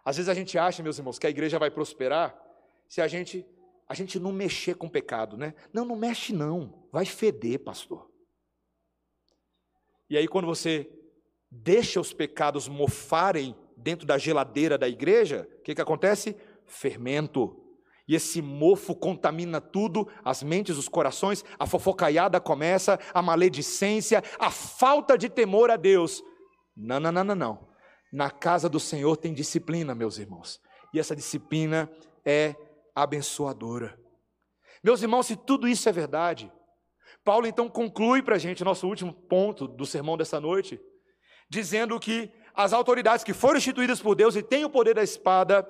Às 0.05 0.17
vezes 0.17 0.29
a 0.29 0.35
gente 0.35 0.59
acha, 0.59 0.83
meus 0.83 0.99
irmãos, 0.99 1.19
que 1.19 1.27
a 1.27 1.31
igreja 1.31 1.59
vai 1.59 1.71
prosperar 1.71 2.39
se 2.89 3.01
a 3.01 3.09
gente 3.09 3.47
a 3.89 3.95
gente 3.95 4.21
não 4.21 4.31
mexer 4.31 4.77
com 4.77 4.87
o 4.87 4.91
pecado, 4.91 5.37
né? 5.37 5.53
Não, 5.73 5.85
não 5.85 5.97
mexe 5.97 6.33
não. 6.33 6.87
Vai 6.93 7.05
feder, 7.05 7.59
pastor. 7.59 8.09
E 10.09 10.17
aí 10.17 10.29
quando 10.29 10.47
você 10.47 10.89
deixa 11.51 12.01
os 12.01 12.13
pecados 12.13 12.69
mofarem 12.69 13.57
dentro 13.83 14.07
da 14.07 14.19
geladeira 14.19 14.77
da 14.77 14.89
igreja, 14.89 15.49
o 15.59 15.63
que, 15.63 15.75
que 15.75 15.81
acontece? 15.81 16.37
Fermento. 16.67 17.57
E 18.07 18.15
esse 18.15 18.43
mofo 18.43 18.95
contamina 18.95 19.61
tudo, 19.61 20.09
as 20.25 20.43
mentes, 20.43 20.77
os 20.77 20.89
corações, 20.89 21.45
a 21.59 21.67
fofocaiada 21.67 22.41
começa, 22.41 22.99
a 23.15 23.23
maledicência, 23.23 24.23
a 24.39 24.51
falta 24.51 25.17
de 25.17 25.29
temor 25.29 25.71
a 25.71 25.77
Deus. 25.77 26.23
Não, 26.77 26.99
não, 26.99 27.13
não, 27.13 27.25
não, 27.25 27.35
não. 27.35 27.69
Na 28.13 28.31
casa 28.31 28.69
do 28.69 28.81
Senhor 28.81 29.17
tem 29.17 29.33
disciplina, 29.33 29.95
meus 29.95 30.19
irmãos. 30.19 30.61
E 30.93 30.99
essa 30.99 31.15
disciplina 31.15 31.89
é 32.25 32.57
abençoadora. 32.95 33.97
Meus 34.83 35.03
irmãos, 35.03 35.27
se 35.27 35.37
tudo 35.37 35.69
isso 35.69 35.89
é 35.89 35.93
verdade, 35.93 36.51
Paulo 37.25 37.47
então 37.47 37.69
conclui 37.69 38.23
para 38.23 38.37
a 38.37 38.39
gente, 38.39 38.65
nosso 38.65 38.89
último 38.89 39.13
ponto 39.13 39.69
do 39.69 39.87
sermão 39.87 40.17
dessa 40.17 40.41
noite, 40.41 40.81
dizendo 41.49 42.01
que 42.01 42.33
as 42.63 42.73
autoridades 42.73 43.25
que 43.25 43.33
foram 43.33 43.59
instituídas 43.59 44.01
por 44.01 44.15
Deus 44.15 44.37
e 44.37 44.43
têm 44.43 44.65
o 44.65 44.71
poder 44.71 44.95
da 44.95 45.03
espada 45.03 45.67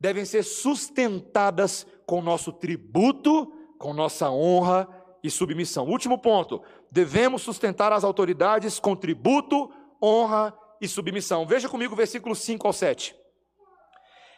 devem 0.00 0.24
ser 0.24 0.42
sustentadas 0.42 1.86
com 2.06 2.22
nosso 2.22 2.52
tributo, 2.52 3.52
com 3.78 3.92
nossa 3.92 4.30
honra 4.30 4.88
e 5.22 5.30
submissão. 5.30 5.86
Último 5.86 6.18
ponto: 6.18 6.62
devemos 6.90 7.42
sustentar 7.42 7.92
as 7.92 8.04
autoridades 8.04 8.78
com 8.78 8.94
tributo, 8.94 9.70
honra 10.02 10.56
e 10.80 10.88
submissão. 10.88 11.46
Veja 11.46 11.68
comigo 11.68 11.94
o 11.94 11.96
versículo 11.96 12.34
5 12.34 12.66
ao 12.66 12.72
7. 12.72 13.14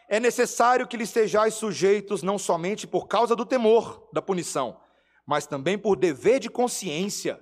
É 0.09 0.19
necessário 0.19 0.87
que 0.87 0.97
lhe 0.97 1.03
estejais 1.03 1.53
sujeitos 1.53 2.21
não 2.21 2.37
somente 2.37 2.85
por 2.85 3.07
causa 3.07 3.35
do 3.35 3.45
temor 3.45 4.09
da 4.11 4.21
punição, 4.21 4.77
mas 5.25 5.47
também 5.47 5.77
por 5.77 5.95
dever 5.95 6.39
de 6.39 6.49
consciência. 6.49 7.41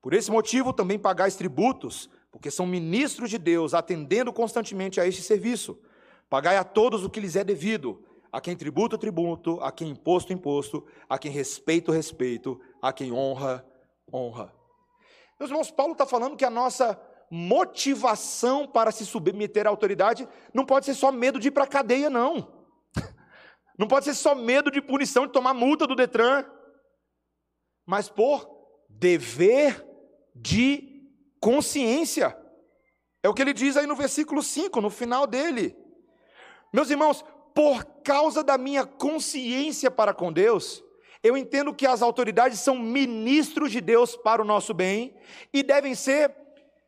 Por 0.00 0.14
esse 0.14 0.30
motivo 0.30 0.72
também 0.72 0.98
pagais 0.98 1.36
tributos, 1.36 2.08
porque 2.30 2.50
são 2.50 2.64
ministros 2.66 3.30
de 3.30 3.38
Deus, 3.38 3.74
atendendo 3.74 4.32
constantemente 4.32 5.00
a 5.00 5.06
este 5.06 5.22
serviço. 5.22 5.78
Pagai 6.28 6.56
a 6.56 6.64
todos 6.64 7.04
o 7.04 7.10
que 7.10 7.20
lhes 7.20 7.34
é 7.34 7.42
devido, 7.42 8.04
a 8.30 8.40
quem 8.40 8.56
tributo, 8.56 8.96
tributo, 8.96 9.60
a 9.60 9.72
quem 9.72 9.90
imposto, 9.90 10.32
imposto, 10.32 10.86
a 11.08 11.18
quem 11.18 11.30
respeito, 11.30 11.90
respeito, 11.90 12.60
a 12.80 12.92
quem 12.92 13.12
honra, 13.12 13.66
honra. 14.12 14.54
Meus 15.38 15.50
irmãos, 15.50 15.70
Paulo 15.70 15.92
está 15.92 16.06
falando 16.06 16.36
que 16.36 16.44
a 16.44 16.50
nossa 16.50 17.00
motivação 17.30 18.66
para 18.66 18.90
se 18.90 19.04
submeter 19.06 19.66
à 19.66 19.70
autoridade 19.70 20.28
não 20.52 20.64
pode 20.64 20.86
ser 20.86 20.94
só 20.94 21.10
medo 21.10 21.38
de 21.40 21.48
ir 21.48 21.50
para 21.50 21.64
a 21.64 21.68
cadeia, 21.68 22.10
não. 22.10 22.60
Não 23.78 23.88
pode 23.88 24.04
ser 24.04 24.14
só 24.14 24.34
medo 24.34 24.70
de 24.70 24.82
punição, 24.82 25.26
de 25.26 25.32
tomar 25.32 25.54
multa 25.54 25.86
do 25.86 25.94
Detran, 25.94 26.44
mas 27.86 28.10
por 28.10 28.46
dever 28.90 29.86
de 30.34 30.89
consciência. 31.40 32.36
É 33.22 33.28
o 33.28 33.34
que 33.34 33.42
ele 33.42 33.52
diz 33.52 33.76
aí 33.76 33.86
no 33.86 33.96
versículo 33.96 34.42
5, 34.42 34.80
no 34.80 34.90
final 34.90 35.26
dele. 35.26 35.76
Meus 36.72 36.90
irmãos, 36.90 37.24
por 37.54 37.84
causa 38.04 38.44
da 38.44 38.56
minha 38.56 38.86
consciência 38.86 39.90
para 39.90 40.14
com 40.14 40.32
Deus, 40.32 40.82
eu 41.22 41.36
entendo 41.36 41.74
que 41.74 41.86
as 41.86 42.02
autoridades 42.02 42.60
são 42.60 42.78
ministros 42.78 43.72
de 43.72 43.80
Deus 43.80 44.16
para 44.16 44.40
o 44.40 44.44
nosso 44.44 44.72
bem 44.72 45.14
e 45.52 45.62
devem 45.62 45.94
ser 45.94 46.34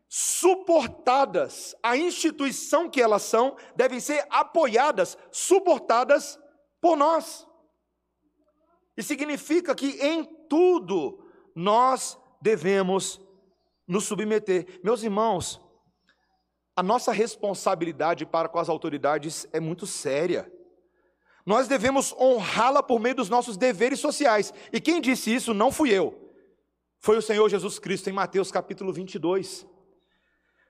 suportadas, 0.08 1.74
a 1.82 1.96
instituição 1.96 2.88
que 2.88 3.00
elas 3.00 3.22
são, 3.22 3.56
devem 3.74 3.98
ser 3.98 4.26
apoiadas, 4.28 5.16
suportadas 5.30 6.38
por 6.82 6.96
nós. 6.96 7.46
E 8.94 9.02
significa 9.02 9.74
que 9.74 9.98
em 10.02 10.22
tudo 10.50 11.24
nós 11.54 12.18
devemos 12.42 13.18
nos 13.92 14.04
submeter. 14.04 14.80
Meus 14.82 15.02
irmãos, 15.02 15.60
a 16.74 16.82
nossa 16.82 17.12
responsabilidade 17.12 18.24
para 18.24 18.48
com 18.48 18.58
as 18.58 18.68
autoridades 18.68 19.46
é 19.52 19.60
muito 19.60 19.86
séria. 19.86 20.50
Nós 21.44 21.68
devemos 21.68 22.12
honrá-la 22.14 22.82
por 22.82 22.98
meio 22.98 23.14
dos 23.14 23.28
nossos 23.28 23.56
deveres 23.56 24.00
sociais. 24.00 24.52
E 24.72 24.80
quem 24.80 25.00
disse 25.00 25.32
isso 25.34 25.52
não 25.52 25.70
fui 25.70 25.90
eu. 25.90 26.18
Foi 26.98 27.16
o 27.18 27.22
Senhor 27.22 27.48
Jesus 27.48 27.78
Cristo 27.78 28.08
em 28.08 28.12
Mateus 28.12 28.50
capítulo 28.50 28.92
22. 28.92 29.66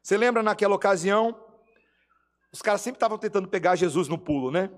Você 0.03 0.17
lembra 0.17 0.43
naquela 0.43 0.75
ocasião? 0.75 1.39
Os 2.51 2.61
caras 2.61 2.81
sempre 2.81 2.97
estavam 2.97 3.19
tentando 3.19 3.47
pegar 3.47 3.77
Jesus 3.77 4.09
no 4.09 4.19
pulo, 4.19 4.51
né? 4.51 4.71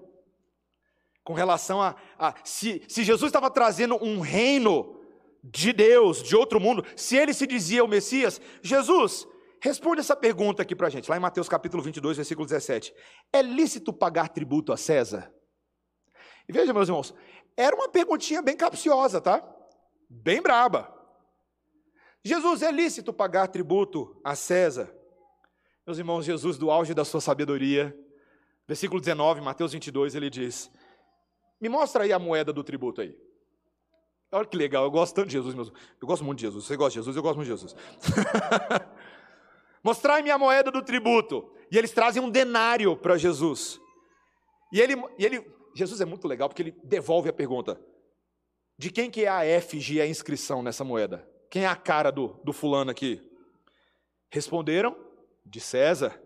Com 1.23 1.33
relação 1.33 1.81
a, 1.81 1.95
a 2.19 2.35
se, 2.45 2.83
se 2.89 3.03
Jesus 3.03 3.31
estava 3.31 3.51
trazendo 3.51 3.97
um 4.05 4.21
reino 4.21 5.01
de 5.45 5.75
Deus, 5.75 6.23
de 6.23 6.35
outro 6.35 6.59
mundo, 6.59 6.85
se 6.97 7.17
ele 7.17 7.35
se 7.35 7.47
dizia 7.47 7.85
o 7.85 7.89
Messias, 7.89 8.41
Jesus, 8.63 9.29
responde 9.61 10.01
essa 10.01 10.17
pergunta 10.17 10.63
aqui 10.63 10.75
para 10.75 10.87
a 10.87 10.91
gente, 10.91 11.11
lá 11.11 11.17
em 11.19 11.21
Mateus 11.21 11.49
capítulo 11.49 11.83
22, 11.83 12.17
versículo 12.17 12.47
17: 12.47 12.95
É 13.31 13.43
lícito 13.43 13.93
pagar 13.93 14.29
tributo 14.31 14.73
a 14.73 14.77
César? 14.77 15.31
E 16.49 16.53
veja, 16.53 16.73
meus 16.73 16.89
irmãos, 16.89 17.15
era 17.57 17.77
uma 17.77 17.91
perguntinha 17.91 18.41
bem 18.41 18.57
capciosa, 18.57 19.21
tá? 19.21 19.43
Bem 20.09 20.41
braba. 20.41 20.91
Jesus, 22.25 22.63
é 22.63 22.73
lícito 22.73 23.13
pagar 23.13 23.49
tributo 23.49 24.19
a 24.25 24.35
César? 24.35 24.95
Meus 25.87 25.99
irmãos, 25.99 26.25
Jesus, 26.25 26.57
do 26.57 26.71
auge 26.71 26.95
da 26.95 27.05
sua 27.05 27.21
sabedoria, 27.21 27.95
versículo 28.67 28.99
19, 28.99 29.43
Mateus 29.43 29.73
22, 29.73 30.15
ele 30.15 30.31
diz: 30.31 30.71
Me 31.61 31.69
mostra 31.69 32.05
aí 32.05 32.15
a 32.15 32.19
moeda 32.19 32.51
do 32.51 32.65
tributo 32.65 33.03
aí. 33.03 33.15
Olha 34.35 34.47
que 34.47 34.57
legal, 34.57 34.83
eu 34.83 34.91
gosto 34.91 35.15
tanto 35.15 35.29
de 35.29 35.35
Jesus, 35.35 35.55
meus... 35.55 35.73
eu 36.01 36.09
gosto 36.09 36.25
muito 36.25 36.39
de 36.39 36.47
Jesus. 36.47 36.65
Você 36.65 36.77
gosta 36.77 36.91
de 36.91 36.95
Jesus? 36.97 37.17
Eu 37.17 37.23
gosto 37.23 37.37
muito 37.37 37.47
de 37.47 37.55
Jesus. 37.55 37.77
Mostrai-me 39.83 40.31
a 40.31 40.37
moeda 40.37 40.73
do 40.73 40.83
tributo. 40.83 41.53
E 41.71 41.79
eles 41.79 41.93
trazem 41.93 42.21
um 42.21 42.29
denário 42.29 42.97
para 42.97 43.17
Jesus. 43.17 43.81
E 44.73 44.81
ele, 44.81 44.95
e 45.17 45.25
ele, 45.25 45.47
Jesus 45.73 46.01
é 46.01 46.05
muito 46.05 46.27
legal 46.27 46.49
porque 46.49 46.63
ele 46.63 46.75
devolve 46.83 47.29
a 47.29 47.33
pergunta: 47.33 47.81
de 48.77 48.91
quem 48.91 49.09
que 49.09 49.25
é 49.25 49.29
a 49.29 49.45
e 49.47 50.01
a 50.01 50.07
inscrição 50.07 50.65
nessa 50.65 50.83
moeda? 50.83 51.29
Quem 51.49 51.65
é 51.65 51.69
a 51.69 51.77
cara 51.77 52.11
do, 52.11 52.41
do 52.43 52.53
fulano 52.53 52.91
aqui? 52.91 53.23
Responderam 54.31 54.97
de 55.47 55.61
César. 55.61 56.21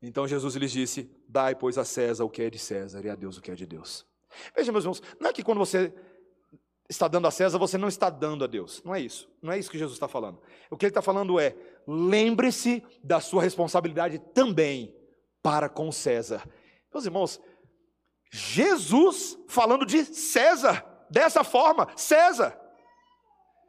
Então 0.00 0.26
Jesus 0.26 0.54
lhes 0.54 0.72
disse: 0.72 1.10
Dai, 1.28 1.54
pois, 1.54 1.76
a 1.76 1.84
César 1.84 2.24
o 2.24 2.30
que 2.30 2.42
é 2.42 2.48
de 2.48 2.58
César 2.58 3.04
e 3.04 3.10
a 3.10 3.14
Deus 3.14 3.36
o 3.36 3.42
que 3.42 3.50
é 3.50 3.54
de 3.54 3.66
Deus. 3.66 4.06
Veja, 4.56 4.72
meus 4.72 4.84
irmãos, 4.84 5.02
não 5.20 5.28
é 5.28 5.32
que 5.32 5.42
quando 5.42 5.58
você 5.58 5.92
está 6.88 7.08
dando 7.08 7.26
a 7.26 7.30
César, 7.30 7.58
você 7.58 7.78
não 7.78 7.88
está 7.88 8.10
dando 8.10 8.44
a 8.44 8.46
Deus. 8.46 8.82
Não 8.84 8.94
é 8.94 9.00
isso. 9.00 9.28
Não 9.42 9.52
é 9.52 9.58
isso 9.58 9.70
que 9.70 9.78
Jesus 9.78 9.96
está 9.96 10.08
falando. 10.08 10.40
O 10.70 10.76
que 10.76 10.86
ele 10.86 10.90
está 10.90 11.02
falando 11.02 11.38
é: 11.40 11.56
lembre-se 11.86 12.84
da 13.02 13.20
sua 13.20 13.42
responsabilidade 13.42 14.18
também 14.32 14.94
para 15.42 15.68
com 15.68 15.90
César. 15.90 16.48
Meus 16.92 17.04
irmãos, 17.04 17.40
Jesus 18.30 19.38
falando 19.48 19.86
de 19.86 20.04
César, 20.04 20.84
dessa 21.10 21.42
forma, 21.42 21.88
César. 21.96 22.60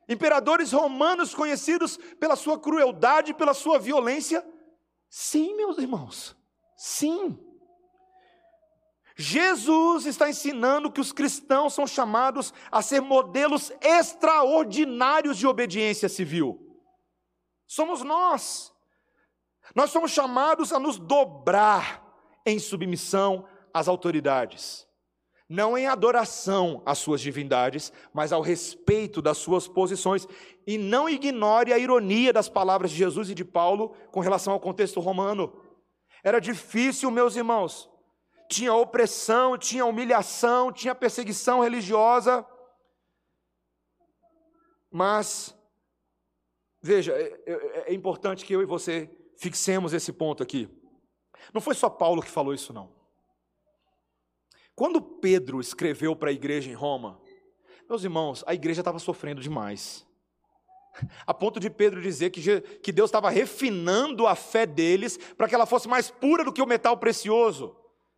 Imperadores 0.07 0.71
romanos 0.71 1.33
conhecidos 1.33 1.97
pela 2.19 2.35
sua 2.35 2.59
crueldade, 2.59 3.33
pela 3.33 3.55
sua 3.55 3.79
violência, 3.79 4.45
Sim, 5.17 5.55
meus 5.55 5.77
irmãos, 5.77 6.35
sim. 6.75 7.39
Jesus 9.17 10.05
está 10.05 10.29
ensinando 10.29 10.91
que 10.91 10.99
os 10.99 11.13
cristãos 11.13 11.73
são 11.73 11.87
chamados 11.87 12.53
a 12.69 12.81
ser 12.81 13.01
modelos 13.01 13.71
extraordinários 13.81 15.37
de 15.37 15.47
obediência 15.47 16.09
civil. 16.09 16.59
Somos 17.65 18.03
nós. 18.03 18.73
Nós 19.73 19.89
somos 19.89 20.11
chamados 20.11 20.73
a 20.73 20.79
nos 20.79 20.99
dobrar 20.99 22.03
em 22.45 22.59
submissão 22.59 23.47
às 23.73 23.87
autoridades, 23.87 24.87
não 25.49 25.77
em 25.77 25.87
adoração 25.87 26.83
às 26.85 26.97
suas 26.99 27.19
divindades, 27.21 27.91
mas 28.13 28.31
ao 28.31 28.41
respeito 28.41 29.21
das 29.21 29.37
suas 29.37 29.67
posições 29.67 30.27
e 30.67 30.77
não 30.77 31.09
ignore 31.09 31.73
a 31.73 31.79
ironia 31.79 32.31
das 32.31 32.49
palavras 32.49 32.91
de 32.91 32.97
Jesus 32.97 33.29
e 33.29 33.33
de 33.33 33.45
Paulo 33.45 33.95
com 34.11 34.19
relação 34.19 34.53
ao 34.53 34.59
contexto 34.59 34.99
romano. 34.99 35.61
Era 36.23 36.39
difícil, 36.39 37.09
meus 37.09 37.35
irmãos. 37.35 37.89
Tinha 38.49 38.73
opressão, 38.73 39.57
tinha 39.57 39.85
humilhação, 39.85 40.71
tinha 40.71 40.93
perseguição 40.93 41.61
religiosa. 41.61 42.45
Mas, 44.91 45.53
veja, 46.81 47.13
é, 47.13 47.43
é, 47.45 47.83
é 47.91 47.93
importante 47.93 48.45
que 48.45 48.53
eu 48.53 48.61
e 48.61 48.65
você 48.65 49.09
fixemos 49.37 49.93
esse 49.93 50.13
ponto 50.13 50.41
aqui. 50.41 50.69
Não 51.53 51.61
foi 51.61 51.75
só 51.75 51.89
Paulo 51.89 52.21
que 52.21 52.29
falou 52.29 52.53
isso, 52.53 52.71
não. 52.71 52.93
Quando 54.75 55.01
Pedro 55.01 55.59
escreveu 55.59 56.15
para 56.15 56.29
a 56.29 56.33
igreja 56.33 56.69
em 56.69 56.73
Roma, 56.73 57.21
meus 57.89 58.03
irmãos, 58.03 58.43
a 58.45 58.53
igreja 58.53 58.81
estava 58.81 58.99
sofrendo 58.99 59.41
demais. 59.41 60.05
A 61.25 61.33
ponto 61.33 61.59
de 61.59 61.69
Pedro 61.69 62.01
dizer 62.01 62.29
que, 62.29 62.61
que 62.61 62.91
Deus 62.91 63.09
estava 63.09 63.29
refinando 63.29 64.25
a 64.25 64.35
fé 64.35 64.65
deles 64.65 65.17
para 65.37 65.47
que 65.47 65.55
ela 65.55 65.65
fosse 65.65 65.87
mais 65.87 66.09
pura 66.09 66.43
do 66.43 66.53
que 66.53 66.61
o 66.61 66.65
metal 66.65 66.97
precioso. 66.97 67.75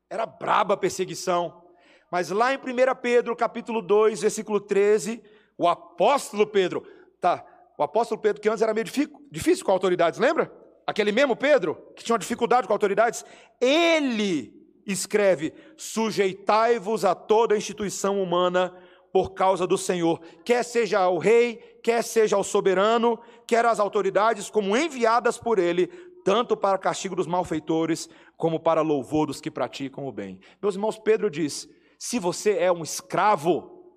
Era 0.09 0.25
braba 0.25 0.75
a 0.75 0.77
perseguição. 0.77 1.63
Mas 2.09 2.29
lá 2.29 2.53
em 2.53 2.57
1 2.57 2.61
Pedro, 3.01 3.35
capítulo 3.35 3.81
2, 3.81 4.21
versículo 4.21 4.59
13, 4.61 5.21
o 5.57 5.67
apóstolo 5.67 6.47
Pedro, 6.47 6.87
tá, 7.19 7.45
o 7.77 7.83
apóstolo 7.83 8.21
Pedro 8.21 8.41
que 8.41 8.47
antes 8.47 8.61
era 8.61 8.73
meio 8.73 8.85
difícil 9.29 9.65
com 9.65 9.71
autoridades, 9.71 10.19
lembra? 10.19 10.51
Aquele 10.85 11.11
mesmo 11.11 11.35
Pedro 11.35 11.75
que 11.95 12.03
tinha 12.03 12.13
uma 12.13 12.19
dificuldade 12.19 12.65
com 12.65 12.73
autoridades, 12.73 13.25
ele 13.59 14.53
escreve: 14.85 15.53
sujeitai-vos 15.75 17.03
a 17.03 17.13
toda 17.13 17.57
instituição 17.57 18.23
humana 18.23 18.73
por 19.11 19.31
causa 19.33 19.67
do 19.67 19.77
Senhor, 19.77 20.21
quer 20.45 20.63
seja 20.63 21.09
o 21.09 21.17
rei, 21.17 21.57
quer 21.83 22.03
seja 22.03 22.37
o 22.37 22.43
soberano, 22.43 23.19
quer 23.45 23.65
as 23.65 23.79
autoridades, 23.79 24.49
como 24.49 24.77
enviadas 24.77 25.37
por 25.37 25.59
ele, 25.59 25.87
tanto 26.27 26.57
para 26.57 26.77
castigo 26.77 27.15
dos 27.15 27.25
malfeitores, 27.25 28.09
como 28.35 28.59
para 28.59 28.81
louvor 28.81 29.27
dos 29.27 29.39
que 29.39 29.49
praticam 29.49 30.05
o 30.05 30.11
bem. 30.11 30.41
Meus 30.61 30.75
irmãos, 30.75 30.99
Pedro 30.99 31.29
diz: 31.29 31.69
se 31.97 32.19
você 32.19 32.57
é 32.57 32.69
um 32.69 32.83
escravo, 32.83 33.95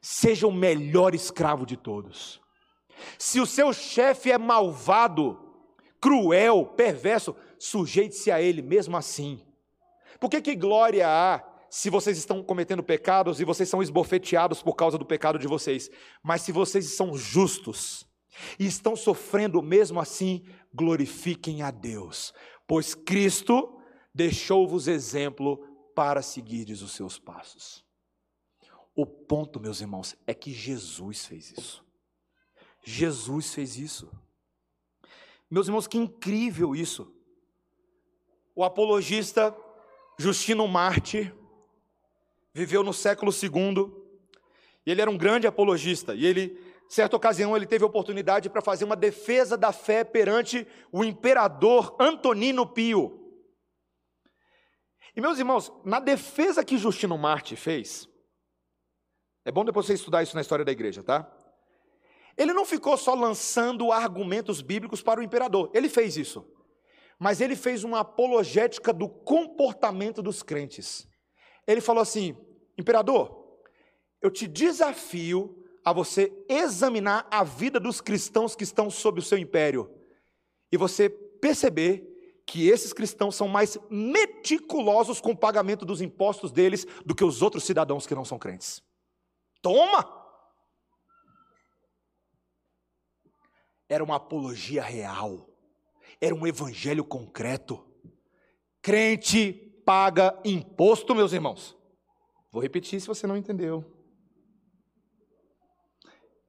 seja 0.00 0.46
o 0.46 0.50
melhor 0.50 1.14
escravo 1.14 1.66
de 1.66 1.76
todos. 1.76 2.40
Se 3.18 3.40
o 3.40 3.44
seu 3.44 3.74
chefe 3.74 4.32
é 4.32 4.38
malvado, 4.38 5.38
cruel, 6.00 6.64
perverso, 6.64 7.36
sujeite-se 7.58 8.30
a 8.30 8.40
ele 8.40 8.62
mesmo 8.62 8.96
assim. 8.96 9.46
Por 10.18 10.30
que, 10.30 10.40
que 10.40 10.56
glória 10.56 11.06
há 11.06 11.44
se 11.68 11.90
vocês 11.90 12.16
estão 12.16 12.42
cometendo 12.42 12.82
pecados 12.82 13.38
e 13.38 13.44
vocês 13.44 13.68
são 13.68 13.82
esbofeteados 13.82 14.62
por 14.62 14.76
causa 14.76 14.96
do 14.96 15.04
pecado 15.04 15.38
de 15.38 15.46
vocês, 15.46 15.90
mas 16.22 16.40
se 16.40 16.52
vocês 16.52 16.96
são 16.96 17.14
justos 17.14 18.08
e 18.58 18.66
estão 18.66 18.96
sofrendo 18.96 19.60
mesmo 19.62 20.00
assim, 20.00 20.42
glorifiquem 20.74 21.62
a 21.62 21.70
Deus, 21.70 22.34
pois 22.66 22.94
Cristo 22.94 23.80
deixou-vos 24.14 24.88
exemplo 24.88 25.58
para 25.94 26.20
seguirdes 26.22 26.82
os 26.82 26.92
seus 26.92 27.18
passos. 27.18 27.84
O 28.94 29.06
ponto, 29.06 29.60
meus 29.60 29.80
irmãos, 29.80 30.16
é 30.26 30.34
que 30.34 30.52
Jesus 30.52 31.26
fez 31.26 31.52
isso. 31.52 31.84
Jesus 32.82 33.54
fez 33.54 33.76
isso. 33.76 34.10
Meus 35.50 35.66
irmãos, 35.66 35.86
que 35.86 35.98
incrível 35.98 36.74
isso. 36.74 37.12
O 38.54 38.62
apologista 38.62 39.56
Justino 40.18 40.66
Marte 40.68 41.32
viveu 42.52 42.84
no 42.84 42.92
século 42.92 43.32
II, 43.32 43.92
e 44.86 44.90
ele 44.90 45.00
era 45.00 45.10
um 45.10 45.18
grande 45.18 45.46
apologista, 45.46 46.14
e 46.14 46.24
ele, 46.24 46.56
certa 46.94 47.16
ocasião, 47.16 47.56
ele 47.56 47.66
teve 47.66 47.84
oportunidade 47.84 48.48
para 48.48 48.62
fazer 48.62 48.84
uma 48.84 48.94
defesa 48.94 49.56
da 49.56 49.72
fé 49.72 50.04
perante 50.04 50.66
o 50.92 51.02
imperador 51.02 51.96
Antonino 51.98 52.64
Pio. 52.66 53.20
E 55.16 55.20
meus 55.20 55.38
irmãos, 55.38 55.72
na 55.84 55.98
defesa 55.98 56.64
que 56.64 56.78
Justino 56.78 57.18
Marte 57.18 57.56
fez, 57.56 58.08
é 59.44 59.50
bom 59.50 59.64
depois 59.64 59.86
você 59.86 59.94
estudar 59.94 60.22
isso 60.22 60.36
na 60.36 60.40
história 60.40 60.64
da 60.64 60.70
igreja, 60.70 61.02
tá? 61.02 61.28
Ele 62.36 62.52
não 62.52 62.64
ficou 62.64 62.96
só 62.96 63.14
lançando 63.14 63.90
argumentos 63.90 64.60
bíblicos 64.60 65.02
para 65.02 65.18
o 65.18 65.22
imperador, 65.22 65.70
ele 65.74 65.88
fez 65.88 66.16
isso. 66.16 66.48
Mas 67.18 67.40
ele 67.40 67.56
fez 67.56 67.82
uma 67.82 68.00
apologética 68.00 68.92
do 68.92 69.08
comportamento 69.08 70.22
dos 70.22 70.42
crentes. 70.42 71.08
Ele 71.66 71.80
falou 71.80 72.02
assim: 72.02 72.36
Imperador, 72.76 73.58
eu 74.20 74.30
te 74.30 74.48
desafio 74.48 75.63
a 75.84 75.92
você 75.92 76.32
examinar 76.48 77.26
a 77.30 77.44
vida 77.44 77.78
dos 77.78 78.00
cristãos 78.00 78.56
que 78.56 78.64
estão 78.64 78.90
sob 78.90 79.20
o 79.20 79.22
seu 79.22 79.36
império 79.36 79.90
e 80.72 80.76
você 80.76 81.10
perceber 81.10 82.10
que 82.46 82.68
esses 82.68 82.92
cristãos 82.92 83.34
são 83.34 83.48
mais 83.48 83.78
meticulosos 83.90 85.20
com 85.20 85.32
o 85.32 85.36
pagamento 85.36 85.84
dos 85.84 86.00
impostos 86.00 86.50
deles 86.50 86.86
do 87.04 87.14
que 87.14 87.24
os 87.24 87.42
outros 87.42 87.64
cidadãos 87.64 88.06
que 88.06 88.14
não 88.14 88.24
são 88.24 88.38
crentes. 88.38 88.82
Toma! 89.60 90.22
Era 93.88 94.02
uma 94.02 94.16
apologia 94.16 94.82
real, 94.82 95.48
era 96.20 96.34
um 96.34 96.46
evangelho 96.46 97.04
concreto. 97.04 97.86
Crente 98.80 99.52
paga 99.84 100.38
imposto, 100.44 101.14
meus 101.14 101.32
irmãos. 101.32 101.76
Vou 102.50 102.62
repetir 102.62 103.00
se 103.00 103.06
você 103.06 103.26
não 103.26 103.36
entendeu. 103.36 103.93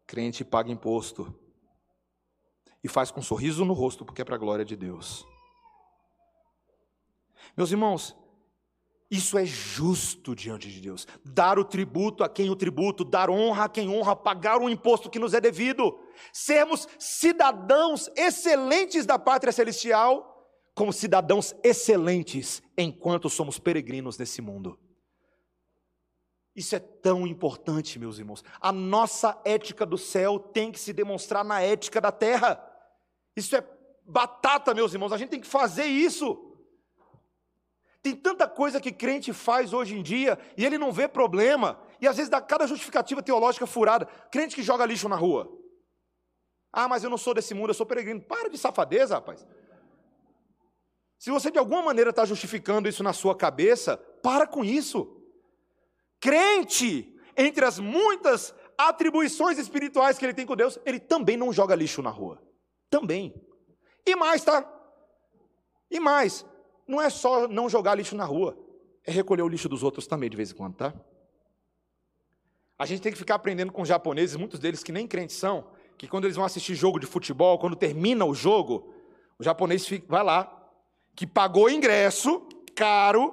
Crente 0.07 0.45
paga 0.45 0.71
imposto 0.71 1.33
e 2.83 2.87
faz 2.87 3.09
com 3.09 3.19
um 3.19 3.23
sorriso 3.23 3.65
no 3.65 3.73
rosto, 3.73 4.05
porque 4.05 4.21
é 4.21 4.25
para 4.25 4.35
a 4.35 4.39
glória 4.39 4.63
de 4.63 4.75
Deus. 4.75 5.25
Meus 7.57 7.71
irmãos, 7.71 8.15
isso 9.09 9.37
é 9.37 9.45
justo 9.45 10.35
diante 10.35 10.71
de 10.71 10.81
Deus. 10.81 11.07
Dar 11.23 11.57
o 11.57 11.65
tributo 11.65 12.23
a 12.23 12.29
quem 12.29 12.49
o 12.49 12.55
tributo, 12.55 13.03
dar 13.03 13.29
honra 13.29 13.65
a 13.65 13.69
quem 13.69 13.89
honra, 13.89 14.15
pagar 14.15 14.61
o 14.61 14.69
imposto 14.69 15.09
que 15.09 15.19
nos 15.19 15.33
é 15.33 15.41
devido. 15.41 15.97
Sermos 16.33 16.87
cidadãos 16.99 18.09
excelentes 18.15 19.05
da 19.05 19.17
pátria 19.17 19.53
celestial, 19.53 20.33
como 20.75 20.91
cidadãos 20.91 21.55
excelentes 21.63 22.61
enquanto 22.77 23.29
somos 23.29 23.57
peregrinos 23.57 24.17
nesse 24.17 24.41
mundo. 24.41 24.77
Isso 26.55 26.75
é 26.75 26.79
tão 26.79 27.27
importante, 27.27 27.99
meus 27.99 28.17
irmãos. 28.17 28.43
A 28.61 28.71
nossa 28.71 29.39
ética 29.43 29.85
do 29.85 29.97
céu 29.97 30.39
tem 30.39 30.71
que 30.71 30.79
se 30.79 30.93
demonstrar 30.93 31.43
na 31.43 31.61
ética 31.61 31.99
da 31.99 32.11
terra. 32.11 32.63
Isso 33.35 33.55
é 33.55 33.63
batata, 34.05 34.73
meus 34.73 34.93
irmãos. 34.93 35.11
A 35.11 35.17
gente 35.17 35.29
tem 35.29 35.41
que 35.41 35.47
fazer 35.47 35.85
isso. 35.85 36.53
Tem 38.01 38.15
tanta 38.15 38.47
coisa 38.47 38.79
que 38.79 38.91
crente 38.91 39.33
faz 39.33 39.73
hoje 39.73 39.97
em 39.97 40.03
dia 40.03 40.39
e 40.55 40.63
ele 40.63 40.77
não 40.77 40.93
vê 40.93 41.07
problema. 41.07 41.77
E 41.99 42.07
às 42.07 42.15
vezes 42.15 42.29
dá 42.29 42.39
cada 42.39 42.67
justificativa 42.67 43.21
teológica 43.21 43.67
furada. 43.67 44.05
Crente 44.31 44.55
que 44.55 44.63
joga 44.63 44.85
lixo 44.85 45.09
na 45.09 45.15
rua. 45.17 45.51
Ah, 46.71 46.87
mas 46.87 47.03
eu 47.03 47.09
não 47.09 47.17
sou 47.17 47.33
desse 47.33 47.53
mundo, 47.53 47.71
eu 47.71 47.73
sou 47.73 47.85
peregrino. 47.85 48.21
Para 48.21 48.49
de 48.49 48.57
safadeza, 48.57 49.15
rapaz. 49.15 49.45
Se 51.17 51.31
você 51.31 51.49
de 51.49 51.57
alguma 51.57 51.81
maneira 51.81 52.11
está 52.11 52.25
justificando 52.25 52.87
isso 52.87 53.01
na 53.01 53.11
sua 53.11 53.35
cabeça, 53.35 53.97
para 53.97 54.45
com 54.45 54.63
isso. 54.63 55.14
Crente, 56.25 57.15
entre 57.37 57.63
as 57.63 57.77
muitas 57.77 58.51
atribuições 58.75 59.59
espirituais 59.59 60.17
que 60.17 60.25
ele 60.25 60.33
tem 60.33 60.43
com 60.43 60.55
Deus, 60.55 60.79
ele 60.83 60.99
também 60.99 61.37
não 61.37 61.53
joga 61.53 61.75
lixo 61.75 62.01
na 62.01 62.09
rua. 62.09 62.41
Também. 62.89 63.31
E 64.03 64.15
mais, 64.15 64.43
tá? 64.43 64.67
E 65.91 65.99
mais, 65.99 66.43
não 66.87 66.99
é 66.99 67.11
só 67.11 67.47
não 67.47 67.69
jogar 67.69 67.93
lixo 67.93 68.15
na 68.15 68.25
rua, 68.25 68.57
é 69.03 69.11
recolher 69.11 69.43
o 69.43 69.47
lixo 69.47 69.69
dos 69.69 69.83
outros 69.83 70.07
também 70.07 70.27
de 70.27 70.35
vez 70.35 70.49
em 70.49 70.55
quando, 70.55 70.73
tá? 70.73 70.95
A 72.79 72.87
gente 72.87 73.03
tem 73.03 73.11
que 73.11 73.19
ficar 73.19 73.35
aprendendo 73.35 73.71
com 73.71 73.83
os 73.83 73.87
japoneses, 73.87 74.35
muitos 74.35 74.59
deles 74.59 74.83
que 74.83 74.91
nem 74.91 75.07
crentes 75.07 75.35
são, 75.35 75.67
que 75.95 76.07
quando 76.07 76.23
eles 76.23 76.37
vão 76.37 76.43
assistir 76.45 76.73
jogo 76.73 76.99
de 76.99 77.05
futebol, 77.05 77.59
quando 77.59 77.75
termina 77.75 78.25
o 78.25 78.33
jogo, 78.33 78.91
o 79.37 79.43
japonês 79.43 79.85
fica, 79.85 80.07
vai 80.09 80.23
lá, 80.23 80.71
que 81.15 81.27
pagou 81.27 81.69
ingresso 81.69 82.41
caro, 82.75 83.31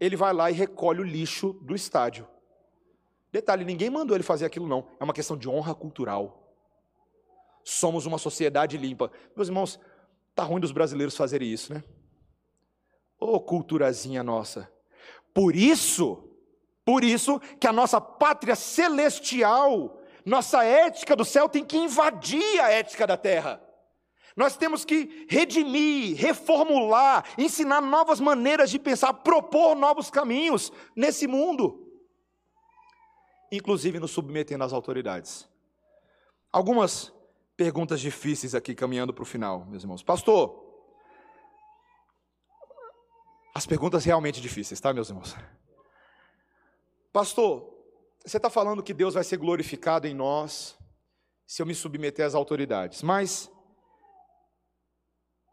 ele 0.00 0.16
vai 0.16 0.32
lá 0.32 0.50
e 0.50 0.54
recolhe 0.54 1.00
o 1.00 1.04
lixo 1.04 1.52
do 1.62 1.76
estádio. 1.76 2.31
Detalhe, 3.32 3.64
ninguém 3.64 3.88
mandou 3.88 4.14
ele 4.14 4.22
fazer 4.22 4.44
aquilo 4.44 4.68
não, 4.68 4.86
é 5.00 5.04
uma 5.04 5.14
questão 5.14 5.36
de 5.36 5.48
honra 5.48 5.74
cultural. 5.74 6.54
Somos 7.64 8.04
uma 8.04 8.18
sociedade 8.18 8.76
limpa. 8.76 9.10
Meus 9.34 9.48
irmãos, 9.48 9.80
tá 10.34 10.42
ruim 10.42 10.60
dos 10.60 10.72
brasileiros 10.72 11.16
fazerem 11.16 11.50
isso, 11.50 11.72
né? 11.72 11.82
Ô 13.18 13.36
oh, 13.36 13.40
culturazinha 13.40 14.22
nossa. 14.22 14.70
Por 15.32 15.56
isso, 15.56 16.28
por 16.84 17.02
isso 17.02 17.40
que 17.58 17.66
a 17.66 17.72
nossa 17.72 18.00
pátria 18.00 18.54
celestial, 18.54 20.02
nossa 20.26 20.62
ética 20.64 21.16
do 21.16 21.24
céu 21.24 21.48
tem 21.48 21.64
que 21.64 21.78
invadir 21.78 22.60
a 22.60 22.70
ética 22.70 23.06
da 23.06 23.16
terra. 23.16 23.62
Nós 24.36 24.56
temos 24.56 24.84
que 24.84 25.26
redimir, 25.28 26.16
reformular, 26.16 27.24
ensinar 27.38 27.80
novas 27.80 28.18
maneiras 28.18 28.70
de 28.70 28.78
pensar, 28.78 29.12
propor 29.12 29.74
novos 29.74 30.10
caminhos 30.10 30.72
nesse 30.96 31.26
mundo, 31.26 31.91
inclusive 33.52 34.00
nos 34.00 34.10
submetendo 34.10 34.64
às 34.64 34.72
autoridades. 34.72 35.46
Algumas 36.50 37.12
perguntas 37.56 38.00
difíceis 38.00 38.54
aqui, 38.54 38.74
caminhando 38.74 39.12
para 39.12 39.22
o 39.22 39.26
final, 39.26 39.66
meus 39.66 39.82
irmãos. 39.82 40.02
Pastor, 40.02 40.60
as 43.54 43.66
perguntas 43.66 44.04
realmente 44.04 44.40
difíceis, 44.40 44.80
tá, 44.80 44.92
meus 44.92 45.10
irmãos? 45.10 45.36
Pastor, 47.12 47.70
você 48.24 48.38
está 48.38 48.48
falando 48.48 48.82
que 48.82 48.94
Deus 48.94 49.12
vai 49.14 49.22
ser 49.22 49.36
glorificado 49.36 50.06
em 50.06 50.14
nós 50.14 50.76
se 51.46 51.60
eu 51.60 51.66
me 51.66 51.74
submeter 51.74 52.24
às 52.24 52.34
autoridades, 52.34 53.02
mas 53.02 53.50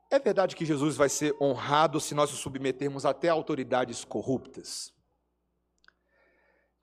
é 0.09 0.17
verdade 0.17 0.55
que 0.55 0.65
Jesus 0.65 0.95
vai 0.95 1.09
ser 1.09 1.35
honrado 1.41 1.99
se 1.99 2.15
nós 2.15 2.31
o 2.31 2.37
submetermos 2.37 3.05
até 3.05 3.27
autoridades 3.27 4.05
corruptas? 4.05 4.93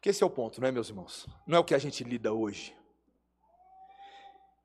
Porque 0.06 0.12
esse 0.12 0.22
é 0.22 0.26
o 0.26 0.30
ponto, 0.30 0.60
não 0.60 0.68
é, 0.68 0.70
meus 0.70 0.88
irmãos? 0.88 1.26
Não 1.44 1.56
é 1.56 1.60
o 1.60 1.64
que 1.64 1.74
a 1.74 1.78
gente 1.78 2.04
lida 2.04 2.32
hoje. 2.32 2.72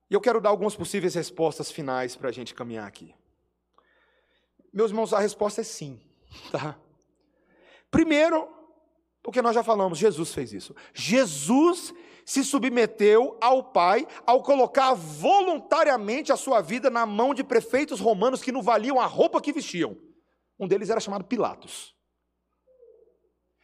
E 0.08 0.14
eu 0.14 0.22
quero 0.22 0.40
dar 0.40 0.50
algumas 0.50 0.76
possíveis 0.76 1.16
respostas 1.16 1.72
finais 1.72 2.16
para 2.16 2.30
a 2.30 2.32
gente 2.32 2.54
caminhar 2.54 2.88
aqui. 2.88 3.16
Meus 4.72 4.92
irmãos, 4.92 5.14
a 5.14 5.20
resposta 5.20 5.62
é 5.62 5.64
sim. 5.64 6.00
Tá? 6.52 6.78
Primeiro, 7.90 8.48
porque 9.24 9.42
nós 9.42 9.56
já 9.56 9.64
falamos, 9.64 9.98
Jesus 9.98 10.32
fez 10.32 10.54
isso. 10.54 10.76
Jesus 10.94 11.92
se 12.24 12.44
submeteu 12.44 13.36
ao 13.42 13.64
Pai 13.64 14.06
ao 14.28 14.44
colocar 14.44 14.94
voluntariamente 14.94 16.32
a 16.32 16.38
sua 16.38 16.62
vida 16.62 16.92
na 16.92 17.08
mão 17.08 17.34
de 17.34 17.44
prefeitos 17.44 18.00
romanos 18.00 18.44
que 18.44 18.52
não 18.52 18.62
valiam 18.62 19.00
a 19.00 19.08
roupa 19.08 19.42
que 19.42 19.52
vestiam. 19.52 19.98
Um 20.60 20.68
deles 20.68 20.92
era 20.92 21.00
chamado 21.00 21.26
Pilatos. 21.26 22.00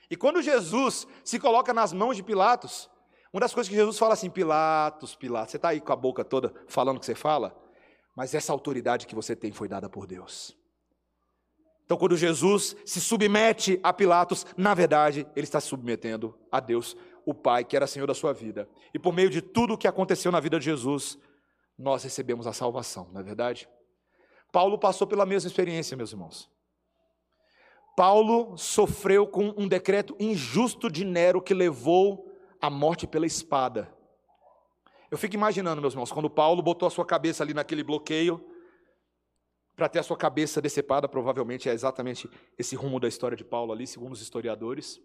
E 0.10 0.16
quando 0.16 0.41
Jesus 0.41 1.08
se 1.24 1.39
coloca 1.39 1.74
nas 1.74 1.91
mãos 1.91 2.16
de 2.16 2.24
Pilatos, 2.24 2.89
uma 3.32 3.41
das 3.41 3.53
coisas 3.53 3.70
que 3.70 3.76
Jesus 3.76 3.97
fala 3.97 4.14
assim: 4.14 4.30
Pilatos, 4.30 5.16
Pilatos, 5.16 5.51
você 5.51 5.58
está 5.58 5.70
aí 5.70 5.82
com 5.82 5.91
a 5.91 5.95
boca 5.95 6.24
toda 6.24 6.53
falando 6.68 6.97
o 6.97 6.99
que 6.99 7.05
você 7.05 7.16
fala, 7.16 7.55
mas 8.16 8.34
essa 8.34 8.53
autoridade 8.53 9.05
que 9.05 9.16
você 9.16 9.36
tem 9.36 9.51
foi 9.51 9.68
dada 9.68 9.89
por 9.89 10.08
Deus. 10.08 10.58
Então, 11.86 11.97
quando 11.97 12.18
Jesus 12.18 12.76
se 12.86 12.99
submete 12.99 13.80
a 13.82 13.93
Pilatos, 13.93 14.45
na 14.58 14.74
verdade, 14.74 15.26
ele 15.36 15.45
está 15.45 15.62
se 15.62 15.68
submetendo 15.68 16.38
a 16.51 16.60
Deus, 16.60 16.97
o 17.26 17.34
Pai, 17.34 17.64
que 17.64 17.78
era 17.78 17.88
Senhor 17.88 18.05
da 18.05 18.14
sua 18.14 18.34
vida. 18.34 18.68
E 18.93 18.99
por 18.99 19.14
meio 19.14 19.30
de 19.30 19.41
tudo 19.41 19.74
o 19.74 19.78
que 19.78 19.88
aconteceu 19.88 20.30
na 20.30 20.41
vida 20.41 20.60
de 20.60 20.66
Jesus, 20.66 21.18
nós 21.78 22.03
recebemos 22.03 22.45
a 22.45 22.51
salvação, 22.51 23.10
não 23.14 23.22
é 23.22 23.24
verdade? 23.24 23.70
Paulo 24.51 24.78
passou 24.78 25.08
pela 25.08 25.26
mesma 25.26 25.47
experiência, 25.47 25.95
meus 25.95 26.12
irmãos. 26.12 26.49
Paulo 27.98 28.56
sofreu 28.60 29.26
com 29.26 29.56
um 29.58 29.68
decreto 29.68 30.16
injusto 30.20 30.88
de 30.88 31.04
Nero 31.04 31.41
que 31.41 31.52
levou 31.52 32.32
à 32.62 32.70
morte 32.70 33.08
pela 33.08 33.26
espada. 33.26 33.91
Eu 35.10 35.18
fico 35.18 35.34
imaginando, 35.34 35.82
meus 35.82 35.95
irmãos, 35.95 36.12
quando 36.12 36.30
Paulo 36.30 36.62
botou 36.62 36.86
a 36.86 36.91
sua 36.91 37.04
cabeça 37.04 37.43
ali 37.43 37.56
naquele 37.56 37.84
bloqueio, 37.84 38.39
para 39.76 39.89
ter 39.89 39.98
a 39.98 40.04
sua 40.04 40.16
cabeça 40.16 40.62
decepada, 40.62 41.10
provavelmente 41.10 41.70
é 41.70 41.74
exatamente 41.74 42.30
esse 42.56 42.76
rumo 42.76 43.00
da 43.00 43.08
história 43.08 43.36
de 43.36 43.43
Paulo 43.43 43.74
ali, 43.74 43.88
segundo 43.88 44.14
os 44.14 44.22
historiadores. 44.22 45.02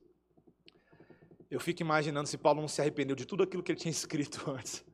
Eu 1.51 1.61
fico 1.61 1.80
imaginando 1.80 2.28
se 2.28 2.36
Paulo 2.36 2.61
não 2.61 2.68
se 2.68 2.82
arrependeu 2.82 3.16
de 3.16 3.24
tudo 3.24 3.43
aquilo 3.43 3.62
que 3.62 3.72
ele 3.72 3.80
tinha 3.80 3.90
escrito 3.90 4.43
antes. 4.53 4.84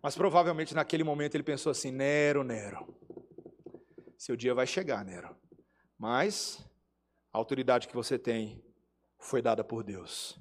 Mas 0.00 0.14
provavelmente 0.14 0.72
naquele 0.72 1.02
momento 1.02 1.34
ele 1.34 1.42
pensou 1.42 1.72
assim: 1.72 1.90
Nero, 1.90 2.44
Nero, 2.44 2.96
seu 4.16 4.36
dia 4.36 4.54
vai 4.54 4.68
chegar, 4.68 5.04
Nero. 5.04 5.34
Mas 5.98 6.64
a 7.34 7.38
autoridade 7.38 7.88
que 7.88 7.96
você 7.96 8.16
tem 8.16 8.64
foi 9.18 9.42
dada 9.42 9.64
por 9.64 9.82
Deus. 9.82 10.38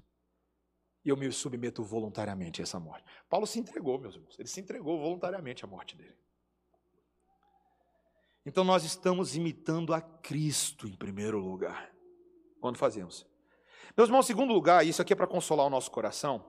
E 1.03 1.09
eu 1.09 1.17
me 1.17 1.29
submeto 1.31 1.83
voluntariamente 1.83 2.61
a 2.61 2.63
essa 2.63 2.79
morte. 2.79 3.03
Paulo 3.27 3.47
se 3.47 3.59
entregou, 3.59 3.97
meus 3.97 4.13
irmãos. 4.13 4.37
Ele 4.37 4.47
se 4.47 4.61
entregou 4.61 4.99
voluntariamente 4.99 5.65
à 5.65 5.67
morte 5.67 5.97
dele. 5.97 6.15
Então 8.45 8.63
nós 8.63 8.83
estamos 8.83 9.35
imitando 9.35 9.91
a 9.91 9.99
Cristo 9.99 10.87
em 10.87 10.95
primeiro 10.95 11.39
lugar. 11.39 11.91
Quando 12.61 12.77
fazemos. 12.77 13.25
Meus 13.97 14.07
irmãos, 14.07 14.25
em 14.25 14.27
segundo 14.27 14.53
lugar, 14.53 14.85
isso 14.85 15.01
aqui 15.01 15.13
é 15.13 15.15
para 15.15 15.27
consolar 15.27 15.65
o 15.65 15.71
nosso 15.71 15.89
coração. 15.89 16.45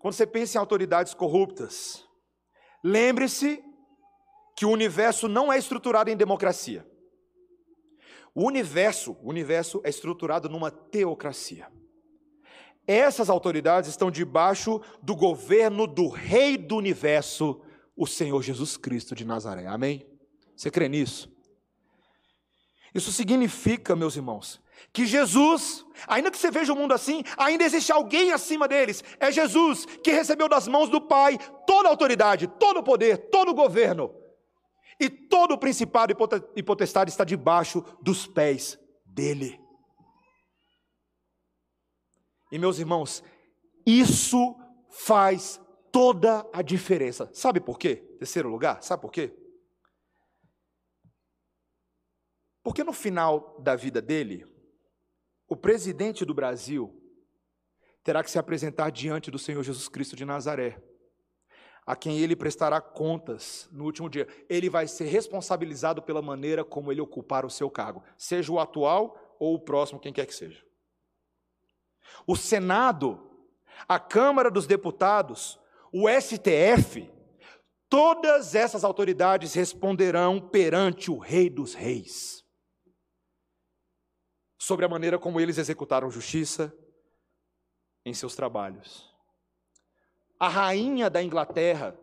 Quando 0.00 0.14
você 0.14 0.26
pensa 0.26 0.56
em 0.56 0.60
autoridades 0.60 1.14
corruptas, 1.14 2.06
lembre-se 2.82 3.62
que 4.56 4.64
o 4.64 4.70
universo 4.70 5.26
não 5.26 5.52
é 5.52 5.58
estruturado 5.58 6.10
em 6.10 6.16
democracia. 6.16 6.88
O 8.34 8.46
universo, 8.46 9.16
o 9.22 9.28
universo 9.28 9.80
é 9.84 9.90
estruturado 9.90 10.48
numa 10.48 10.70
teocracia. 10.70 11.68
Essas 12.86 13.28
autoridades 13.28 13.90
estão 13.90 14.10
debaixo 14.10 14.80
do 15.02 15.14
governo 15.14 15.86
do 15.86 16.08
rei 16.08 16.56
do 16.56 16.76
universo, 16.76 17.60
o 17.96 18.06
Senhor 18.06 18.42
Jesus 18.42 18.76
Cristo 18.76 19.14
de 19.14 19.24
Nazaré. 19.24 19.66
Amém? 19.66 20.06
Você 20.56 20.70
crê 20.70 20.88
nisso? 20.88 21.30
Isso 22.94 23.12
significa, 23.12 23.94
meus 23.94 24.16
irmãos, 24.16 24.60
que 24.92 25.06
Jesus, 25.06 25.84
ainda 26.06 26.30
que 26.30 26.38
você 26.38 26.50
veja 26.50 26.72
o 26.72 26.76
mundo 26.76 26.92
assim, 26.92 27.22
ainda 27.36 27.64
existe 27.64 27.92
alguém 27.92 28.32
acima 28.32 28.66
deles. 28.66 29.04
É 29.20 29.30
Jesus 29.30 29.84
que 30.02 30.10
recebeu 30.10 30.48
das 30.48 30.66
mãos 30.66 30.88
do 30.88 31.00
Pai 31.00 31.38
toda 31.66 31.88
a 31.88 31.92
autoridade, 31.92 32.48
todo 32.48 32.80
o 32.80 32.82
poder, 32.82 33.28
todo 33.30 33.50
o 33.50 33.54
governo. 33.54 34.12
E 35.00 35.08
todo 35.08 35.54
o 35.54 35.58
principado 35.58 36.14
e 36.54 36.62
potestade 36.62 37.10
está 37.10 37.24
debaixo 37.24 37.82
dos 38.02 38.26
pés 38.26 38.78
dele. 39.04 39.58
E 42.52 42.58
meus 42.58 42.78
irmãos, 42.78 43.24
isso 43.86 44.56
faz 44.90 45.58
toda 45.90 46.46
a 46.52 46.60
diferença. 46.60 47.30
Sabe 47.32 47.60
por 47.60 47.78
quê? 47.78 47.96
Terceiro 48.18 48.50
lugar, 48.50 48.82
sabe 48.82 49.00
por 49.00 49.10
quê? 49.10 49.34
Porque 52.62 52.84
no 52.84 52.92
final 52.92 53.58
da 53.60 53.74
vida 53.74 54.02
dele, 54.02 54.46
o 55.48 55.56
presidente 55.56 56.26
do 56.26 56.34
Brasil 56.34 56.94
terá 58.04 58.22
que 58.22 58.30
se 58.30 58.38
apresentar 58.38 58.90
diante 58.90 59.30
do 59.30 59.38
Senhor 59.38 59.62
Jesus 59.62 59.88
Cristo 59.88 60.14
de 60.14 60.24
Nazaré, 60.24 60.82
a 61.86 61.96
quem 61.96 62.18
ele 62.18 62.36
prestará 62.36 62.80
contas 62.80 63.68
no 63.72 63.84
último 63.84 64.08
dia. 64.08 64.26
Ele 64.48 64.68
vai 64.68 64.86
ser 64.86 65.06
responsabilizado 65.06 66.02
pela 66.02 66.22
maneira 66.22 66.64
como 66.64 66.92
ele 66.92 67.00
ocupar 67.00 67.44
o 67.44 67.50
seu 67.50 67.70
cargo, 67.70 68.02
seja 68.16 68.52
o 68.52 68.58
atual 68.58 69.36
ou 69.38 69.54
o 69.54 69.60
próximo, 69.60 70.00
quem 70.00 70.12
quer 70.12 70.26
que 70.26 70.34
seja. 70.34 70.64
O 72.26 72.36
Senado, 72.36 73.20
a 73.88 73.98
Câmara 73.98 74.50
dos 74.50 74.66
Deputados, 74.66 75.58
o 75.92 76.08
STF, 76.08 77.10
todas 77.88 78.54
essas 78.54 78.84
autoridades 78.84 79.54
responderão 79.54 80.40
perante 80.40 81.10
o 81.10 81.18
Rei 81.18 81.48
dos 81.48 81.74
Reis 81.74 82.40
sobre 84.60 84.84
a 84.84 84.88
maneira 84.88 85.18
como 85.18 85.40
eles 85.40 85.56
executaram 85.56 86.10
justiça 86.10 86.72
em 88.04 88.12
seus 88.12 88.36
trabalhos. 88.36 89.09
A 90.40 90.48
rainha 90.48 91.10
da 91.10 91.22
Inglaterra, 91.22 91.94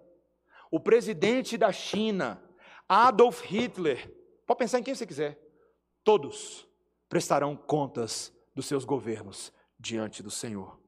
o 0.70 0.80
presidente 0.80 1.58
da 1.58 1.72
China, 1.72 2.40
Adolf 2.88 3.42
Hitler, 3.42 4.16
pode 4.46 4.60
pensar 4.60 4.78
em 4.78 4.84
quem 4.84 4.94
você 4.94 5.08
quiser, 5.08 5.40
todos 6.04 6.68
prestarão 7.10 7.56
contas 7.56 8.32
dos 8.54 8.68
seus 8.68 8.86
governos 8.86 9.52
diante 9.80 10.22
do 10.22 10.30
Senhor. 10.30 10.80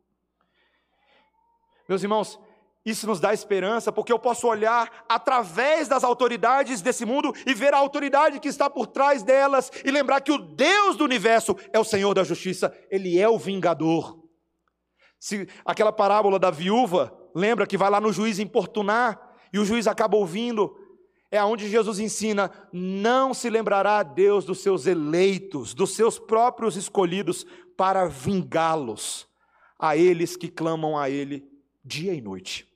Meus 1.88 2.04
irmãos, 2.04 2.40
isso 2.86 3.08
nos 3.08 3.20
dá 3.20 3.34
esperança, 3.34 3.92
porque 3.92 4.14
eu 4.14 4.20
posso 4.20 4.48
olhar 4.48 5.06
através 5.10 5.88
das 5.88 6.04
autoridades 6.04 6.82
desse 6.82 7.06
mundo 7.06 7.34
e 7.46 7.54
ver 7.54 7.74
a 7.74 7.78
autoridade 7.78 8.40
que 8.40 8.48
está 8.48 8.70
por 8.70 8.88
trás 8.88 9.24
delas 9.24 9.72
e 9.84 9.92
lembrar 9.92 10.22
que 10.22 10.32
o 10.32 10.38
Deus 10.38 10.96
do 10.96 11.04
universo 11.04 11.56
é 11.74 11.80
o 11.80 11.84
Senhor 11.84 12.14
da 12.14 12.24
justiça, 12.24 12.76
ele 12.90 13.20
é 13.20 13.28
o 13.28 13.40
vingador. 13.40 14.24
Se 15.20 15.48
aquela 15.66 15.92
parábola 15.92 16.40
da 16.40 16.50
viúva, 16.50 17.19
lembra 17.34 17.68
que 17.68 17.78
vai 17.78 17.90
lá 17.90 18.00
no 18.00 18.12
juiz 18.12 18.40
importunar 18.40 19.38
e 19.52 19.60
o 19.60 19.66
juiz 19.66 19.88
acaba 19.88 20.18
ouvindo, 20.18 20.76
é 21.32 21.38
aonde 21.38 21.70
Jesus 21.70 22.00
ensina: 22.00 22.52
não 22.72 23.34
se 23.34 23.50
lembrará 23.50 24.04
Deus 24.04 24.46
dos 24.46 24.60
seus 24.60 24.86
eleitos, 24.86 25.74
dos 25.74 25.96
seus 25.96 26.18
próprios 26.18 26.76
escolhidos, 26.76 27.46
para 27.78 28.08
vingá-los, 28.08 29.28
a 29.78 29.96
eles 29.96 30.36
que 30.36 30.50
clamam 30.50 30.98
a 30.98 31.10
Ele 31.10 31.50
dia 31.84 32.14
e 32.14 32.22
noite. 32.22 32.68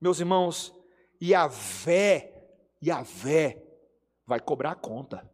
Meus 0.00 0.20
irmãos, 0.20 0.74
Yahvé, 1.22 2.32
Yahvé 2.84 3.64
vai 4.26 4.38
cobrar 4.40 4.72
a 4.72 4.76
conta. 4.76 5.28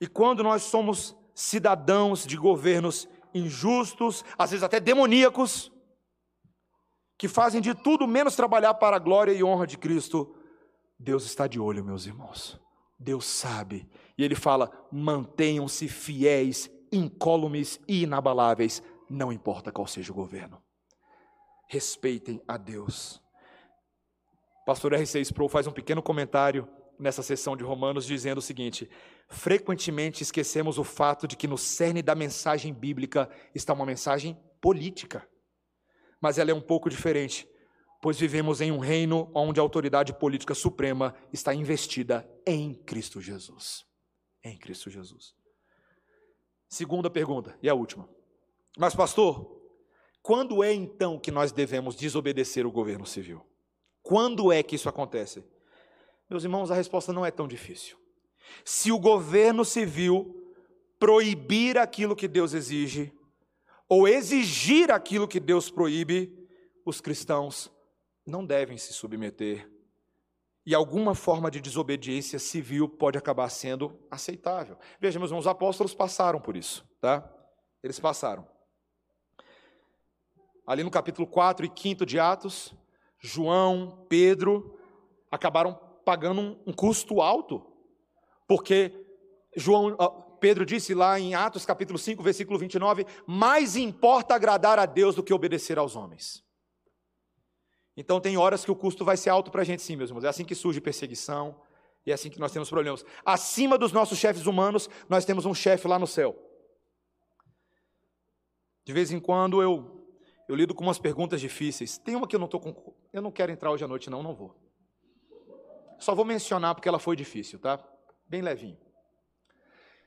E 0.00 0.06
quando 0.06 0.42
nós 0.42 0.62
somos 0.64 1.16
cidadãos 1.34 2.26
de 2.26 2.36
governos 2.36 3.08
injustos, 3.34 4.24
às 4.36 4.50
vezes 4.50 4.62
até 4.62 4.80
demoníacos, 4.80 5.72
que 7.16 7.28
fazem 7.28 7.60
de 7.60 7.74
tudo 7.74 8.06
menos 8.06 8.36
trabalhar 8.36 8.74
para 8.74 8.96
a 8.96 9.00
glória 9.00 9.32
e 9.32 9.42
honra 9.42 9.66
de 9.66 9.76
Cristo, 9.76 10.34
Deus 10.98 11.24
está 11.24 11.46
de 11.46 11.58
olho, 11.58 11.84
meus 11.84 12.06
irmãos. 12.06 12.60
Deus 12.98 13.24
sabe. 13.24 13.88
E 14.16 14.24
Ele 14.24 14.34
fala: 14.34 14.70
mantenham-se 14.90 15.88
fiéis, 15.88 16.70
incólumes 16.92 17.80
e 17.88 18.02
inabaláveis, 18.02 18.82
não 19.08 19.32
importa 19.32 19.72
qual 19.72 19.86
seja 19.86 20.12
o 20.12 20.14
governo 20.14 20.62
respeitem 21.68 22.42
a 22.48 22.56
Deus. 22.56 23.22
Pastor 24.66 24.92
R6 24.92 25.32
Pro 25.32 25.48
faz 25.48 25.66
um 25.66 25.72
pequeno 25.72 26.02
comentário 26.02 26.66
nessa 26.98 27.22
sessão 27.22 27.56
de 27.56 27.64
Romanos 27.64 28.04
dizendo 28.04 28.38
o 28.38 28.42
seguinte: 28.42 28.90
frequentemente 29.28 30.22
esquecemos 30.22 30.78
o 30.78 30.84
fato 30.84 31.26
de 31.26 31.36
que 31.36 31.46
no 31.46 31.58
cerne 31.58 32.02
da 32.02 32.14
mensagem 32.14 32.72
bíblica 32.72 33.30
está 33.54 33.72
uma 33.72 33.86
mensagem 33.86 34.38
política. 34.60 35.28
Mas 36.20 36.38
ela 36.38 36.50
é 36.50 36.54
um 36.54 36.60
pouco 36.60 36.90
diferente, 36.90 37.48
pois 38.02 38.18
vivemos 38.18 38.60
em 38.60 38.72
um 38.72 38.78
reino 38.78 39.30
onde 39.34 39.60
a 39.60 39.62
autoridade 39.62 40.12
política 40.12 40.54
suprema 40.54 41.14
está 41.32 41.54
investida 41.54 42.28
em 42.46 42.74
Cristo 42.74 43.20
Jesus. 43.20 43.84
Em 44.42 44.56
Cristo 44.56 44.90
Jesus. 44.90 45.34
Segunda 46.68 47.08
pergunta, 47.08 47.56
e 47.62 47.68
a 47.68 47.74
última. 47.74 48.08
Mas, 48.76 48.94
pastor, 48.94 49.58
quando 50.22 50.62
é 50.62 50.72
então 50.72 51.18
que 51.18 51.30
nós 51.30 51.50
devemos 51.52 51.96
desobedecer 51.96 52.66
o 52.66 52.70
governo 52.70 53.06
civil? 53.06 53.44
Quando 54.02 54.52
é 54.52 54.62
que 54.62 54.76
isso 54.76 54.88
acontece? 54.88 55.42
Meus 56.28 56.44
irmãos, 56.44 56.70
a 56.70 56.74
resposta 56.74 57.12
não 57.12 57.24
é 57.24 57.30
tão 57.30 57.48
difícil. 57.48 57.96
Se 58.64 58.92
o 58.92 58.98
governo 58.98 59.64
civil 59.64 60.34
proibir 60.98 61.78
aquilo 61.78 62.16
que 62.16 62.28
Deus 62.28 62.52
exige, 62.52 63.12
ou 63.88 64.06
exigir 64.06 64.90
aquilo 64.90 65.28
que 65.28 65.40
Deus 65.40 65.70
proíbe, 65.70 66.48
os 66.84 67.00
cristãos 67.00 67.72
não 68.26 68.44
devem 68.44 68.76
se 68.76 68.92
submeter. 68.92 69.70
E 70.66 70.74
alguma 70.74 71.14
forma 71.14 71.50
de 71.50 71.60
desobediência 71.60 72.38
civil 72.38 72.88
pode 72.88 73.16
acabar 73.16 73.48
sendo 73.48 73.98
aceitável. 74.10 74.76
Veja, 75.00 75.18
meus 75.18 75.30
irmãos, 75.30 75.44
os 75.44 75.46
apóstolos 75.46 75.94
passaram 75.94 76.40
por 76.40 76.56
isso, 76.56 76.86
tá? 77.00 77.26
Eles 77.82 77.98
passaram 77.98 78.46
ali 80.68 80.84
no 80.84 80.90
capítulo 80.90 81.26
4 81.26 81.64
e 81.64 81.72
5 81.74 82.04
de 82.04 82.20
Atos, 82.20 82.74
João, 83.18 84.04
Pedro, 84.06 84.78
acabaram 85.30 85.80
pagando 86.08 86.58
um, 86.66 86.72
custo 86.72 87.20
alto, 87.20 87.62
porque 88.46 88.90
João, 89.54 89.94
Pedro 90.40 90.64
disse 90.64 90.94
lá 90.94 91.20
em 91.20 91.34
Atos 91.34 91.66
capítulo 91.66 91.98
5, 91.98 92.22
versículo 92.22 92.58
29, 92.58 93.04
mais 93.26 93.76
importa 93.76 94.34
agradar 94.34 94.78
a 94.78 94.86
Deus 94.86 95.16
do 95.16 95.22
que 95.22 95.34
obedecer 95.34 95.78
aos 95.78 95.96
homens. 95.96 96.42
Então 97.94 98.22
tem 98.22 98.38
horas 98.38 98.64
que 98.64 98.70
o 98.70 98.74
custo 98.74 99.04
vai 99.04 99.18
ser 99.18 99.28
alto 99.28 99.50
para 99.50 99.60
a 99.60 99.64
gente 99.66 99.82
sim, 99.82 99.96
meus 99.96 100.08
irmãos, 100.08 100.24
é 100.24 100.28
assim 100.28 100.46
que 100.46 100.54
surge 100.54 100.80
perseguição, 100.80 101.54
E 102.06 102.10
é 102.10 102.14
assim 102.14 102.30
que 102.30 102.40
nós 102.40 102.52
temos 102.52 102.70
problemas. 102.70 103.04
Acima 103.22 103.76
dos 103.76 103.92
nossos 103.92 104.18
chefes 104.18 104.46
humanos, 104.46 104.88
nós 105.10 105.26
temos 105.26 105.44
um 105.44 105.52
chefe 105.52 105.86
lá 105.86 105.98
no 105.98 106.06
céu. 106.06 106.34
De 108.82 108.94
vez 108.94 109.12
em 109.12 109.20
quando 109.20 109.60
eu, 109.60 110.08
eu 110.48 110.56
lido 110.56 110.74
com 110.74 110.84
umas 110.84 110.98
perguntas 110.98 111.38
difíceis. 111.38 111.98
Tem 111.98 112.16
uma 112.16 112.26
que 112.26 112.34
eu 112.34 112.40
não 112.40 112.46
estou 112.46 112.60
com. 112.60 112.94
Eu 113.12 113.20
não 113.20 113.30
quero 113.30 113.52
entrar 113.52 113.70
hoje 113.70 113.84
à 113.84 113.88
noite, 113.88 114.08
não, 114.08 114.22
não 114.22 114.34
vou. 114.34 114.67
Só 115.98 116.14
vou 116.14 116.24
mencionar 116.24 116.74
porque 116.74 116.88
ela 116.88 116.98
foi 116.98 117.16
difícil, 117.16 117.58
tá? 117.58 117.82
Bem 118.26 118.40
levinho. 118.40 118.78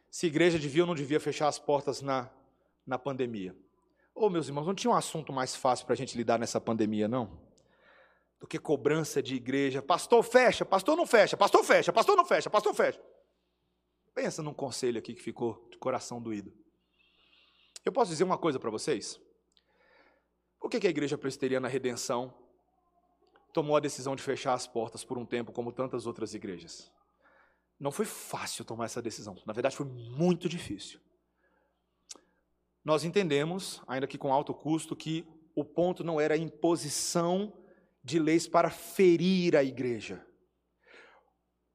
Se 0.10 0.28
igreja 0.28 0.60
devia 0.60 0.84
ou 0.84 0.88
não 0.88 0.96
devia 0.96 1.20
fechar 1.20 1.48
as 1.48 1.60
portas 1.60 2.02
na, 2.02 2.30
na 2.86 2.98
pandemia. 2.98 3.56
Ô, 4.14 4.26
oh, 4.26 4.30
meus 4.30 4.48
irmãos, 4.48 4.68
não 4.68 4.76
tinha 4.76 4.92
um 4.92 4.96
assunto 4.96 5.32
mais 5.32 5.56
fácil 5.56 5.86
para 5.86 5.94
a 5.94 5.98
gente 5.98 6.18
lidar 6.18 6.38
nessa 6.38 6.60
pandemia, 6.60 7.08
não? 7.08 7.39
Do 8.39 8.48
que 8.48 8.60
cobrança 8.60 9.22
de 9.22 9.36
igreja. 9.36 9.82
Pastor, 9.82 10.24
fecha, 10.24 10.66
pastor 10.66 10.98
não 10.98 11.06
fecha, 11.06 11.38
pastor 11.38 11.64
fecha, 11.64 11.94
pastor 11.94 12.16
não 12.18 12.26
fecha, 12.26 12.50
pastor 12.50 12.74
fecha. 12.74 13.02
Pensa 14.14 14.44
num 14.44 14.54
conselho 14.54 15.00
aqui 15.00 15.14
que 15.14 15.22
ficou 15.22 15.68
de 15.72 15.78
coração 15.78 16.22
doído. 16.22 16.54
Eu 17.86 17.92
posso 17.92 18.12
dizer 18.12 18.24
uma 18.24 18.38
coisa 18.38 18.60
para 18.60 18.70
vocês? 18.70 19.20
Por 20.60 20.70
que 20.70 20.86
a 20.86 20.89
igreja 20.89 21.18
presbiteriana 21.18 21.68
Redenção 21.68 22.41
tomou 23.54 23.76
a 23.76 23.80
decisão 23.80 24.16
de 24.16 24.24
fechar 24.24 24.54
as 24.54 24.68
portas 24.68 25.04
por 25.04 25.18
um 25.18 25.26
tempo, 25.26 25.52
como 25.52 25.72
tantas 25.72 26.06
outras 26.06 26.34
igrejas? 26.34 26.91
Não 27.80 27.91
foi 27.91 28.06
fácil 28.06 28.64
tomar 28.64 28.86
essa 28.86 29.02
decisão. 29.02 29.36
Na 29.45 29.54
verdade, 29.54 29.76
foi 29.76 29.86
muito 29.86 30.47
difícil. 30.47 30.99
Nós 32.84 33.04
entendemos, 33.04 33.82
ainda 33.88 34.08
que 34.08 34.18
com 34.18 34.34
alto 34.34 34.54
custo, 34.54 34.95
que 34.95 35.26
o 35.56 35.64
ponto 35.64 36.04
não 36.04 36.20
era 36.20 36.34
a 36.34 36.38
imposição 36.38 37.54
de 38.04 38.20
leis 38.20 38.47
para 38.47 38.70
ferir 38.70 39.56
a 39.56 39.64
igreja. 39.64 40.26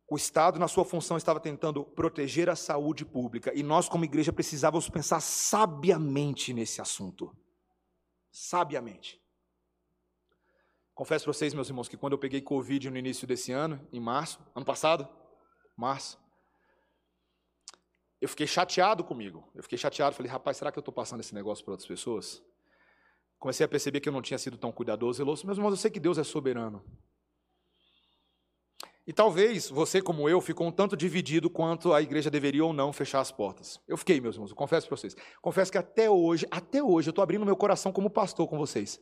O 0.09 0.17
Estado, 0.17 0.59
na 0.59 0.69
sua 0.69 0.85
função, 0.85 1.17
estava 1.17 1.41
tentando 1.41 1.85
proteger 1.85 2.49
a 2.49 2.57
saúde 2.57 3.05
pública 3.05 3.53
e 3.55 3.63
nós, 3.63 3.89
como 3.89 4.05
igreja, 4.05 4.33
precisávamos 4.33 4.89
pensar 4.89 5.21
sabiamente 5.21 6.53
nesse 6.53 6.81
assunto. 6.81 7.37
Sabiamente. 8.31 9.21
Confesso 10.97 11.27
para 11.27 11.35
vocês, 11.35 11.53
meus 11.53 11.69
irmãos, 11.69 11.89
que 11.89 11.97
quando 11.97 12.15
eu 12.15 12.19
peguei 12.19 12.41
Covid 12.41 12.89
no 12.89 12.97
início 12.97 13.27
desse 13.27 13.53
ano, 13.53 13.87
em 13.93 14.01
março, 14.01 14.41
ano 14.55 14.65
passado, 14.65 15.07
março, 15.77 16.19
eu 18.19 18.27
fiquei 18.31 18.47
chateado 18.47 19.05
comigo. 19.05 19.47
Eu 19.55 19.63
fiquei 19.63 19.77
chateado, 19.77 20.17
falei, 20.17 20.33
rapaz, 20.33 20.57
será 20.57 20.73
que 20.73 20.79
eu 20.79 20.81
estou 20.81 20.95
passando 20.95 21.21
esse 21.21 21.35
negócio 21.35 21.63
para 21.63 21.73
outras 21.73 21.87
pessoas? 21.87 22.43
Comecei 23.39 23.67
a 23.67 23.69
perceber 23.69 24.01
que 24.01 24.09
eu 24.09 24.13
não 24.13 24.23
tinha 24.23 24.39
sido 24.39 24.57
tão 24.57 24.73
cuidadoso, 24.73 25.19
zeloso. 25.19 25.45
Meus 25.45 25.59
irmãos, 25.59 25.73
eu 25.73 25.77
sei 25.77 25.91
que 25.91 26.01
Deus 26.01 26.17
é 26.17 26.25
soberano. 26.25 26.83
E 29.07 29.13
talvez 29.13 29.69
você, 29.69 30.01
como 30.01 30.31
eu, 30.31 30.41
ficou 30.41 30.67
um 30.67 30.73
tanto 30.73 30.97
dividido 30.97 31.51
quanto 31.51 31.93
a 31.93 32.01
igreja 32.01 32.31
deveria 32.31 32.65
ou 32.65 32.73
não 32.73 32.91
fechar 32.91 33.21
as 33.21 33.31
portas. 33.31 33.79
Eu 33.87 33.99
fiquei, 33.99 34.19
meus 34.19 34.37
irmãos, 34.37 34.51
eu 34.51 34.57
confesso 34.57 34.89
para 34.89 34.97
vocês. 34.97 35.15
Confesso 35.43 35.71
que 35.71 35.77
até 35.77 36.09
hoje, 36.09 36.47
até 36.51 36.83
hoje, 36.83 37.11
eu 37.11 37.13
estou 37.13 37.23
abrindo 37.23 37.45
meu 37.45 37.55
coração 37.55 37.93
como 37.93 38.09
pastor 38.09 38.49
com 38.49 38.57
vocês. 38.57 38.99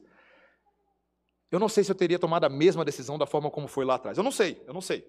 Eu 1.55 1.61
não 1.61 1.69
sei 1.69 1.85
se 1.85 1.93
eu 1.93 1.95
teria 1.95 2.19
tomado 2.19 2.43
a 2.43 2.49
mesma 2.49 2.85
decisão 2.85 3.17
da 3.17 3.27
forma 3.27 3.49
como 3.49 3.69
foi 3.69 3.85
lá 3.85 3.95
atrás. 3.95 4.19
Eu 4.19 4.25
não 4.25 4.33
sei, 4.33 4.61
eu 4.67 4.75
não 4.75 4.81
sei. 4.81 5.09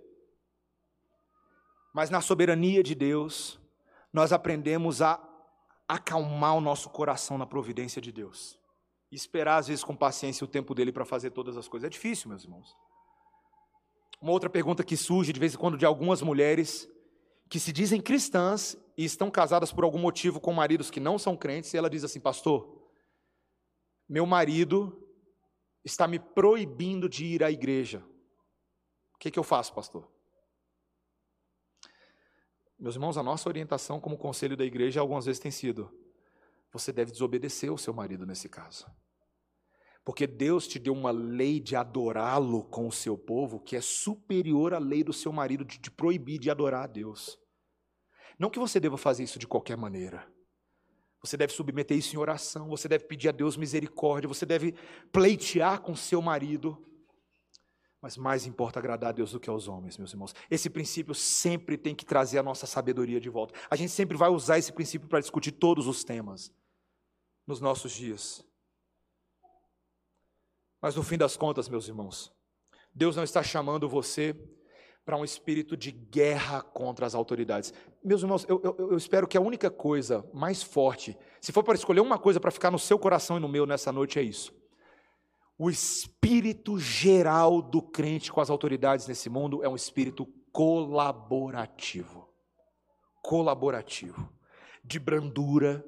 Mas 1.92 2.12
na 2.12 2.22
soberania 2.22 2.84
de 2.84 2.94
Deus, 2.94 3.60
nós 4.14 4.32
aprendemos 4.32 5.02
a 5.02 5.20
acalmar 5.88 6.56
o 6.56 6.62
nosso 6.62 6.88
coração 6.92 7.36
na 7.36 7.48
providência 7.48 8.00
de 8.00 8.12
Deus. 8.12 8.60
Esperar, 9.12 9.58
às 9.58 9.70
vezes, 9.70 9.84
com 9.84 9.96
paciência 9.96 10.46
o 10.46 10.48
tempo 10.48 10.76
dele 10.76 10.92
para 10.92 11.04
fazer 11.04 11.32
todas 11.32 11.58
as 11.58 11.68
coisas. 11.68 11.88
É 11.88 11.90
difícil, 11.90 12.30
meus 12.30 12.44
irmãos. 12.44 12.76
Uma 14.22 14.32
outra 14.32 14.48
pergunta 14.48 14.84
que 14.84 14.96
surge 14.96 15.34
de 15.34 15.40
vez 15.40 15.56
em 15.56 15.58
quando 15.58 15.80
de 15.80 15.86
algumas 15.86 16.22
mulheres 16.22 16.88
que 17.50 17.60
se 17.60 17.74
dizem 17.74 18.00
cristãs 18.00 18.78
e 18.96 19.04
estão 19.04 19.32
casadas 19.32 19.74
por 19.74 19.84
algum 19.84 19.98
motivo 19.98 20.40
com 20.40 20.54
maridos 20.54 20.92
que 20.92 21.00
não 21.00 21.18
são 21.18 21.36
crentes, 21.36 21.74
e 21.74 21.78
ela 21.78 21.90
diz 21.90 22.04
assim: 22.04 22.20
Pastor, 22.20 22.88
meu 24.08 24.28
marido 24.28 25.02
está 25.86 26.08
me 26.08 26.18
proibindo 26.18 27.08
de 27.08 27.26
ir 27.26 27.44
à 27.44 27.52
igreja. 27.52 28.04
O 29.14 29.18
que, 29.20 29.30
que 29.30 29.40
eu 29.40 29.44
faço, 29.44 29.74
pastor? 29.74 30.12
Meus 32.78 32.96
irmãos, 32.96 33.18
a 33.18 33.24
nossa 33.24 33.48
orientação 33.48 34.02
como 34.02 34.18
conselho 34.18 34.58
da 34.58 34.66
igreja 34.66 35.00
algumas 35.00 35.26
vezes 35.26 35.40
tem 35.40 35.52
sido: 35.52 35.90
você 36.74 36.92
deve 36.92 37.12
desobedecer 37.12 37.72
o 37.72 37.78
seu 37.78 37.94
marido 37.94 38.26
nesse 38.26 38.50
caso. 38.50 38.86
Porque 40.04 40.28
Deus 40.28 40.68
te 40.68 40.78
deu 40.78 40.94
uma 40.94 41.10
lei 41.12 41.60
de 41.60 41.76
adorá-lo 41.76 42.64
com 42.66 42.88
o 42.88 42.92
seu 42.92 43.18
povo 43.18 43.60
que 43.60 43.76
é 43.76 43.82
superior 43.82 44.74
à 44.74 44.78
lei 44.78 45.04
do 45.04 45.14
seu 45.14 45.32
marido 45.32 45.64
de 45.64 45.80
te 45.80 45.90
proibir 45.90 46.38
de 46.38 46.52
adorar 46.52 46.84
a 46.84 46.88
Deus. 46.88 47.40
Não 48.38 48.50
que 48.50 48.60
você 48.60 48.80
deva 48.80 48.98
fazer 48.98 49.24
isso 49.24 49.40
de 49.40 49.48
qualquer 49.48 49.78
maneira. 49.78 50.32
Você 51.26 51.36
deve 51.36 51.52
submeter 51.54 51.98
isso 51.98 52.16
em 52.16 52.20
oração, 52.20 52.70
você 52.70 52.88
deve 52.88 53.06
pedir 53.06 53.30
a 53.30 53.32
Deus 53.32 53.58
misericórdia, 53.58 54.28
você 54.28 54.46
deve 54.46 54.76
pleitear 55.12 55.82
com 55.82 55.96
seu 55.96 56.22
marido. 56.22 56.78
Mas 58.00 58.16
mais 58.16 58.46
importa 58.46 58.78
agradar 58.78 59.10
a 59.10 59.12
Deus 59.12 59.32
do 59.32 59.40
que 59.40 59.50
aos 59.50 59.68
homens, 59.68 59.98
meus 59.98 60.12
irmãos. 60.12 60.36
Esse 60.52 60.70
princípio 60.70 61.16
sempre 61.16 61.78
tem 61.78 61.96
que 61.96 62.06
trazer 62.06 62.38
a 62.38 62.44
nossa 62.44 62.68
sabedoria 62.68 63.20
de 63.20 63.28
volta. 63.28 63.56
A 63.72 63.76
gente 63.76 63.92
sempre 63.92 64.16
vai 64.16 64.30
usar 64.30 64.60
esse 64.60 64.72
princípio 64.72 65.08
para 65.08 65.20
discutir 65.20 65.52
todos 65.52 65.88
os 65.88 66.04
temas 66.04 66.54
nos 67.48 67.60
nossos 67.60 67.92
dias. 67.92 68.46
Mas 70.80 70.96
no 70.96 71.02
fim 71.02 71.18
das 71.18 71.36
contas, 71.36 71.68
meus 71.68 71.88
irmãos, 71.88 72.32
Deus 72.94 73.16
não 73.16 73.24
está 73.24 73.42
chamando 73.42 73.90
você 73.90 74.36
para 75.06 75.16
um 75.16 75.24
espírito 75.24 75.78
de 75.78 75.92
guerra 75.92 76.62
contra 76.62 77.06
as 77.06 77.14
autoridades. 77.14 77.72
Meus 78.04 78.22
irmãos, 78.24 78.46
eu, 78.50 78.60
eu, 78.64 78.76
eu, 78.92 78.98
espero 78.98 79.28
que 79.28 79.38
a 79.38 79.42
única 79.42 79.70
coisa 79.70 80.28
mais 80.34 80.64
forte, 80.64 81.16
se 81.40 81.52
for 81.52 81.64
para 81.64 81.76
escolher 81.76 82.02
uma 82.02 82.18
coisa 82.18 82.40
para 82.40 82.50
ficar 82.50 82.72
no 82.72 82.80
seu 82.80 82.98
coração 82.98 83.38
e 83.38 83.40
no 83.40 83.48
meu 83.48 83.66
nessa 83.66 83.92
noite, 83.92 84.18
é 84.18 84.24
isso 84.24 84.52
o 85.58 85.70
espírito 85.70 86.78
geral 86.78 87.62
do 87.62 87.82
crente 87.82 88.32
com 88.32 88.42
as 88.42 88.50
autoridades 88.50 89.08
nesse 89.08 89.30
mundo 89.30 89.64
é 89.64 89.70
um 89.70 89.76
espírito 89.76 90.28
colaborativo. 90.52 92.30
Colaborativo. 93.22 94.30
De 94.84 95.00
brandura, 95.00 95.84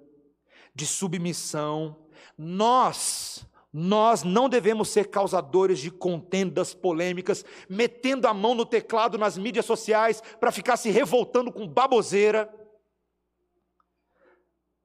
de 0.74 0.86
submissão. 0.86 2.08
Nós, 2.38 3.46
nós 3.72 4.24
não 4.24 4.48
devemos 4.48 4.90
ser 4.90 5.10
causadores 5.10 5.80
de 5.80 5.92
contendas 5.92 6.74
polêmicas, 6.74 7.44
metendo 7.70 8.28
a 8.28 8.34
mão 8.34 8.56
no 8.56 8.66
teclado 8.66 9.18
nas 9.18 9.38
mídias 9.38 9.66
sociais 9.66 10.22
para 10.40 10.52
ficar 10.52 10.78
se 10.78 10.90
revoltando 10.90 11.52
com 11.52 11.68
baboseira. 11.68 12.52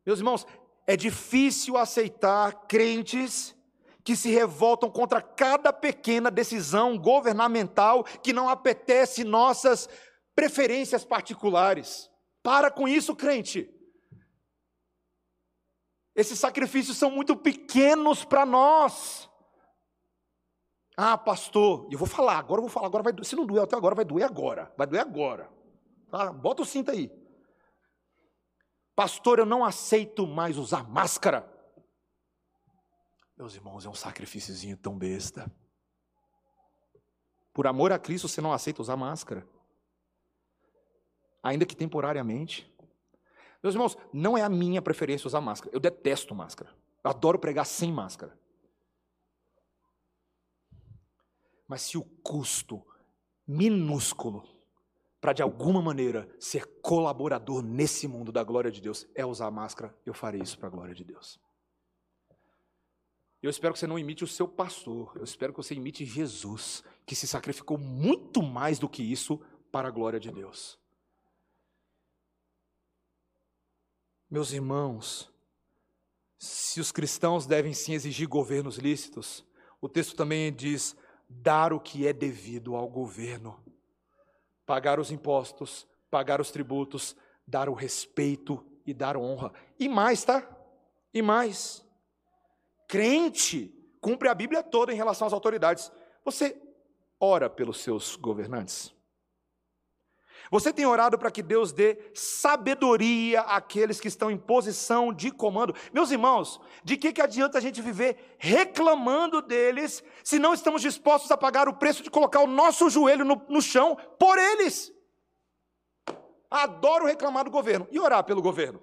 Meus 0.04 0.18
irmãos, 0.18 0.46
é 0.86 0.96
difícil 0.96 1.76
aceitar 1.76 2.66
crentes 2.66 3.56
que 4.04 4.16
se 4.16 4.30
revoltam 4.30 4.90
contra 4.90 5.22
cada 5.22 5.72
pequena 5.72 6.30
decisão 6.30 6.98
governamental 6.98 8.02
que 8.04 8.32
não 8.32 8.48
apetece 8.48 9.22
nossas 9.22 9.88
preferências 10.34 11.04
particulares. 11.04 12.10
Para 12.42 12.70
com 12.70 12.88
isso, 12.88 13.14
crente. 13.14 13.70
Esses 16.14 16.38
sacrifícios 16.38 16.96
são 16.96 17.10
muito 17.10 17.36
pequenos 17.36 18.24
para 18.24 18.44
nós. 18.44 19.30
Ah, 20.96 21.16
pastor, 21.16 21.88
eu 21.90 21.98
vou 21.98 22.06
falar, 22.06 22.36
agora 22.36 22.58
eu 22.58 22.62
vou 22.62 22.70
falar, 22.70 22.86
agora 22.86 23.02
vai, 23.02 23.24
se 23.24 23.34
não 23.34 23.46
doer 23.46 23.62
até 23.62 23.74
agora, 23.74 23.94
vai 23.94 24.04
doer 24.04 24.24
agora, 24.24 24.72
vai 24.76 24.86
doer 24.86 25.00
agora. 25.00 25.50
Tá? 26.10 26.30
Bota 26.30 26.62
o 26.62 26.66
cinto 26.66 26.90
aí. 26.90 27.10
Pastor, 28.94 29.38
eu 29.38 29.46
não 29.46 29.64
aceito 29.64 30.26
mais 30.26 30.58
usar 30.58 30.88
máscara. 30.88 31.50
Meus 33.36 33.54
irmãos, 33.54 33.86
é 33.86 33.88
um 33.88 33.94
sacrifíciozinho 33.94 34.76
tão 34.76 34.98
besta. 34.98 35.50
Por 37.54 37.66
amor 37.66 37.90
a 37.90 37.98
Cristo, 37.98 38.28
você 38.28 38.40
não 38.40 38.52
aceita 38.52 38.82
usar 38.82 38.96
máscara. 38.96 39.46
Ainda 41.42 41.66
que 41.66 41.74
temporariamente. 41.74 42.71
Meus 43.62 43.74
irmãos, 43.74 43.96
não 44.12 44.36
é 44.36 44.42
a 44.42 44.48
minha 44.48 44.82
preferência 44.82 45.26
usar 45.26 45.40
máscara. 45.40 45.74
Eu 45.74 45.80
detesto 45.80 46.34
máscara. 46.34 46.70
Eu 47.04 47.10
adoro 47.10 47.38
pregar 47.38 47.64
sem 47.64 47.92
máscara. 47.92 48.36
Mas 51.68 51.82
se 51.82 51.96
o 51.96 52.02
custo 52.02 52.84
minúsculo 53.46 54.44
para 55.20 55.32
de 55.32 55.40
alguma 55.40 55.80
maneira 55.80 56.28
ser 56.40 56.66
colaborador 56.82 57.62
nesse 57.62 58.08
mundo 58.08 58.32
da 58.32 58.42
glória 58.42 58.72
de 58.72 58.80
Deus 58.80 59.06
é 59.14 59.24
usar 59.24 59.50
máscara, 59.52 59.96
eu 60.04 60.12
farei 60.12 60.42
isso 60.42 60.58
para 60.58 60.66
a 60.66 60.70
glória 60.70 60.94
de 60.94 61.04
Deus. 61.04 61.38
Eu 63.40 63.48
espero 63.48 63.72
que 63.72 63.78
você 63.78 63.86
não 63.86 63.98
imite 63.98 64.24
o 64.24 64.26
seu 64.26 64.48
pastor, 64.48 65.12
eu 65.16 65.24
espero 65.24 65.52
que 65.52 65.56
você 65.56 65.74
imite 65.74 66.04
Jesus, 66.04 66.82
que 67.06 67.14
se 67.14 67.26
sacrificou 67.26 67.78
muito 67.78 68.42
mais 68.42 68.78
do 68.78 68.88
que 68.88 69.02
isso 69.02 69.40
para 69.70 69.88
a 69.88 69.90
glória 69.90 70.18
de 70.18 70.30
Deus. 70.30 70.78
Meus 74.32 74.50
irmãos, 74.50 75.30
se 76.38 76.80
os 76.80 76.90
cristãos 76.90 77.44
devem 77.44 77.74
sim 77.74 77.92
exigir 77.92 78.26
governos 78.26 78.78
lícitos, 78.78 79.44
o 79.78 79.90
texto 79.90 80.16
também 80.16 80.50
diz: 80.50 80.96
dar 81.28 81.70
o 81.70 81.78
que 81.78 82.06
é 82.06 82.14
devido 82.14 82.74
ao 82.74 82.88
governo. 82.88 83.62
pagar 84.64 84.98
os 84.98 85.10
impostos, 85.10 85.86
pagar 86.10 86.40
os 86.40 86.50
tributos, 86.50 87.14
dar 87.46 87.68
o 87.68 87.74
respeito 87.74 88.64
e 88.86 88.94
dar 88.94 89.18
honra. 89.18 89.52
E 89.78 89.86
mais, 89.86 90.24
tá? 90.24 90.48
E 91.12 91.20
mais. 91.20 91.84
Crente 92.88 93.70
cumpre 94.00 94.30
a 94.30 94.34
Bíblia 94.34 94.62
toda 94.62 94.94
em 94.94 94.96
relação 94.96 95.26
às 95.26 95.34
autoridades. 95.34 95.92
Você 96.24 96.58
ora 97.20 97.50
pelos 97.50 97.82
seus 97.82 98.16
governantes? 98.16 98.94
Você 100.52 100.70
tem 100.70 100.84
orado 100.84 101.18
para 101.18 101.30
que 101.30 101.42
Deus 101.42 101.72
dê 101.72 101.96
sabedoria 102.12 103.40
àqueles 103.40 103.98
que 103.98 104.06
estão 104.06 104.30
em 104.30 104.36
posição 104.36 105.10
de 105.10 105.30
comando? 105.30 105.74
Meus 105.94 106.10
irmãos, 106.10 106.60
de 106.84 106.98
que, 106.98 107.10
que 107.10 107.22
adianta 107.22 107.56
a 107.56 107.60
gente 107.60 107.80
viver 107.80 108.36
reclamando 108.36 109.40
deles 109.40 110.04
se 110.22 110.38
não 110.38 110.52
estamos 110.52 110.82
dispostos 110.82 111.30
a 111.30 111.38
pagar 111.38 111.70
o 111.70 111.74
preço 111.74 112.02
de 112.02 112.10
colocar 112.10 112.40
o 112.40 112.46
nosso 112.46 112.90
joelho 112.90 113.24
no, 113.24 113.42
no 113.48 113.62
chão 113.62 113.96
por 114.18 114.36
eles? 114.36 114.92
Adoro 116.50 117.06
reclamar 117.06 117.44
do 117.44 117.50
governo 117.50 117.88
e 117.90 117.98
orar 117.98 118.22
pelo 118.22 118.42
governo. 118.42 118.78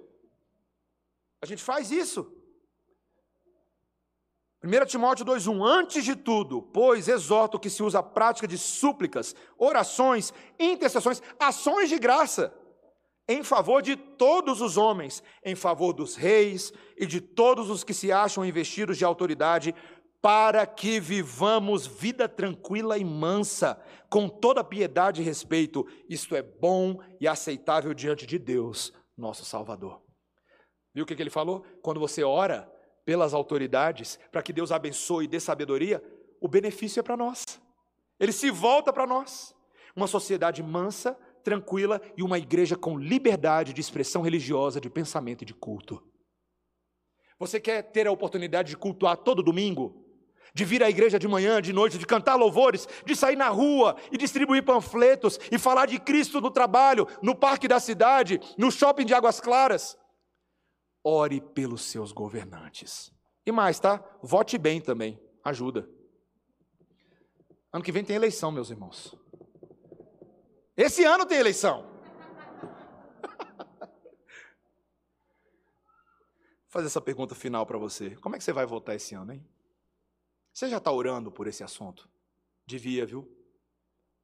A 1.39 1.45
gente 1.45 1.61
faz 1.61 1.91
isso. 1.91 2.35
1 4.63 4.85
Timóteo 4.85 5.25
2,1: 5.25 5.65
Antes 5.65 6.03
de 6.03 6.15
tudo, 6.15 6.61
pois 6.61 7.07
exorto 7.07 7.59
que 7.59 7.69
se 7.69 7.81
usa 7.81 7.99
a 7.99 8.03
prática 8.03 8.47
de 8.47 8.57
súplicas, 8.57 9.35
orações, 9.57 10.33
intercessões, 10.59 11.21
ações 11.39 11.89
de 11.89 11.97
graça, 11.97 12.53
em 13.27 13.43
favor 13.43 13.81
de 13.81 13.95
todos 13.95 14.59
os 14.59 14.75
homens, 14.75 15.23
em 15.45 15.55
favor 15.55 15.93
dos 15.93 16.15
reis 16.15 16.73
e 16.97 17.05
de 17.05 17.21
todos 17.21 17.69
os 17.69 17.83
que 17.83 17.93
se 17.93 18.11
acham 18.11 18.43
investidos 18.43 18.97
de 18.97 19.05
autoridade, 19.05 19.73
para 20.21 20.65
que 20.65 20.99
vivamos 20.99 21.87
vida 21.87 22.27
tranquila 22.27 22.97
e 22.97 23.05
mansa, 23.05 23.81
com 24.09 24.27
toda 24.27 24.63
piedade 24.63 25.21
e 25.21 25.23
respeito. 25.25 25.87
Isto 26.09 26.35
é 26.35 26.41
bom 26.41 26.97
e 27.21 27.27
aceitável 27.27 27.93
diante 27.93 28.25
de 28.25 28.37
Deus, 28.37 28.91
nosso 29.17 29.45
Salvador. 29.45 30.01
Viu 30.93 31.05
o 31.05 31.07
que 31.07 31.13
ele 31.13 31.29
falou? 31.29 31.63
Quando 31.81 31.99
você 31.99 32.23
ora, 32.23 32.69
pelas 33.09 33.33
autoridades, 33.33 34.19
para 34.31 34.43
que 34.43 34.53
Deus 34.53 34.71
abençoe 34.71 35.25
e 35.25 35.27
dê 35.27 35.39
sabedoria, 35.39 35.99
o 36.39 36.47
benefício 36.47 36.99
é 36.99 37.03
para 37.03 37.17
nós. 37.17 37.43
Ele 38.19 38.31
se 38.31 38.51
volta 38.51 38.93
para 38.93 39.07
nós. 39.07 39.55
Uma 39.95 40.05
sociedade 40.05 40.61
mansa, 40.61 41.17
tranquila 41.43 41.99
e 42.15 42.21
uma 42.21 42.37
igreja 42.37 42.75
com 42.75 42.99
liberdade 42.99 43.73
de 43.73 43.81
expressão 43.81 44.21
religiosa, 44.21 44.79
de 44.79 44.91
pensamento 44.91 45.41
e 45.41 45.45
de 45.45 45.55
culto. 45.55 46.03
Você 47.39 47.59
quer 47.59 47.81
ter 47.81 48.05
a 48.05 48.11
oportunidade 48.11 48.69
de 48.69 48.77
cultuar 48.77 49.17
todo 49.17 49.41
domingo? 49.41 50.05
De 50.53 50.63
vir 50.63 50.83
à 50.83 50.87
igreja 50.87 51.17
de 51.17 51.27
manhã, 51.27 51.59
de 51.59 51.73
noite, 51.73 51.97
de 51.97 52.05
cantar 52.05 52.35
louvores, 52.35 52.87
de 53.07 53.15
sair 53.15 53.35
na 53.35 53.49
rua 53.49 53.95
e 54.11 54.19
distribuir 54.19 54.63
panfletos 54.63 55.39
e 55.51 55.57
falar 55.57 55.87
de 55.87 55.99
Cristo 55.99 56.39
no 56.39 56.51
trabalho, 56.51 57.07
no 57.23 57.33
parque 57.33 57.67
da 57.67 57.79
cidade, 57.79 58.39
no 58.55 58.71
shopping 58.71 59.05
de 59.05 59.15
Águas 59.15 59.39
Claras? 59.39 59.97
Ore 61.03 61.41
pelos 61.41 61.83
seus 61.83 62.11
governantes. 62.11 63.11
E 63.45 63.51
mais, 63.51 63.79
tá? 63.79 64.03
Vote 64.21 64.57
bem 64.57 64.81
também, 64.81 65.19
ajuda. 65.43 65.89
Ano 67.71 67.83
que 67.83 67.91
vem 67.91 68.03
tem 68.03 68.15
eleição, 68.15 68.51
meus 68.51 68.69
irmãos. 68.69 69.15
Esse 70.75 71.03
ano 71.03 71.25
tem 71.25 71.37
eleição. 71.37 71.85
Vou 72.61 72.69
fazer 76.69 76.87
essa 76.87 77.01
pergunta 77.01 77.35
final 77.35 77.65
para 77.65 77.77
você. 77.77 78.15
Como 78.17 78.35
é 78.35 78.37
que 78.37 78.43
você 78.43 78.53
vai 78.53 78.65
votar 78.65 78.95
esse 78.95 79.13
ano, 79.13 79.33
hein? 79.33 79.45
Você 80.53 80.69
já 80.69 80.77
está 80.77 80.91
orando 80.91 81.31
por 81.31 81.47
esse 81.47 81.63
assunto? 81.63 82.09
Devia, 82.65 83.05
viu? 83.05 83.29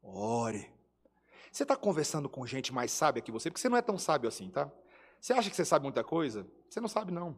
Ore. 0.01 0.73
Você 1.51 1.63
está 1.63 1.76
conversando 1.76 2.28
com 2.28 2.45
gente 2.45 2.73
mais 2.73 2.91
sábia 2.91 3.21
que 3.21 3.32
você? 3.32 3.49
Porque 3.49 3.61
você 3.61 3.69
não 3.69 3.78
é 3.78 3.82
tão 3.82 3.97
sábio 3.97 4.28
assim, 4.28 4.49
tá? 4.49 4.71
Você 5.26 5.34
acha 5.34 5.49
que 5.49 5.55
você 5.55 5.65
sabe 5.65 5.82
muita 5.82 6.03
coisa? 6.03 6.47
Você 6.69 6.80
não 6.80 6.88
sabe, 6.88 7.11
não. 7.11 7.36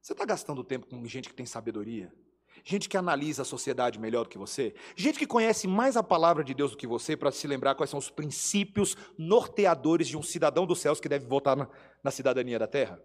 Você 0.00 0.12
está 0.12 0.24
gastando 0.24 0.64
tempo 0.64 0.88
com 0.88 1.06
gente 1.06 1.28
que 1.28 1.34
tem 1.36 1.46
sabedoria? 1.46 2.12
Gente 2.64 2.88
que 2.88 2.96
analisa 2.96 3.42
a 3.42 3.44
sociedade 3.44 3.96
melhor 3.96 4.24
do 4.24 4.28
que 4.28 4.36
você? 4.36 4.74
Gente 4.96 5.20
que 5.20 5.26
conhece 5.26 5.68
mais 5.68 5.96
a 5.96 6.02
palavra 6.02 6.42
de 6.42 6.52
Deus 6.52 6.72
do 6.72 6.76
que 6.76 6.84
você 6.84 7.16
para 7.16 7.30
se 7.30 7.46
lembrar 7.46 7.76
quais 7.76 7.90
são 7.90 7.98
os 8.00 8.10
princípios 8.10 8.96
norteadores 9.16 10.08
de 10.08 10.16
um 10.16 10.22
cidadão 10.22 10.66
dos 10.66 10.80
céus 10.80 10.98
que 10.98 11.08
deve 11.08 11.24
votar 11.24 11.56
na, 11.56 11.68
na 12.02 12.10
cidadania 12.10 12.58
da 12.58 12.66
terra? 12.66 13.00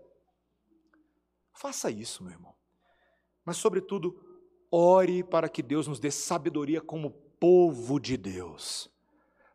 Faça 1.53 1.91
isso, 1.91 2.23
meu 2.23 2.33
irmão. 2.33 2.55
Mas, 3.45 3.57
sobretudo, 3.57 4.19
ore 4.71 5.23
para 5.23 5.47
que 5.47 5.61
Deus 5.61 5.87
nos 5.87 5.99
dê 5.99 6.09
sabedoria 6.09 6.81
como 6.81 7.11
povo 7.39 7.99
de 7.99 8.17
Deus, 8.17 8.89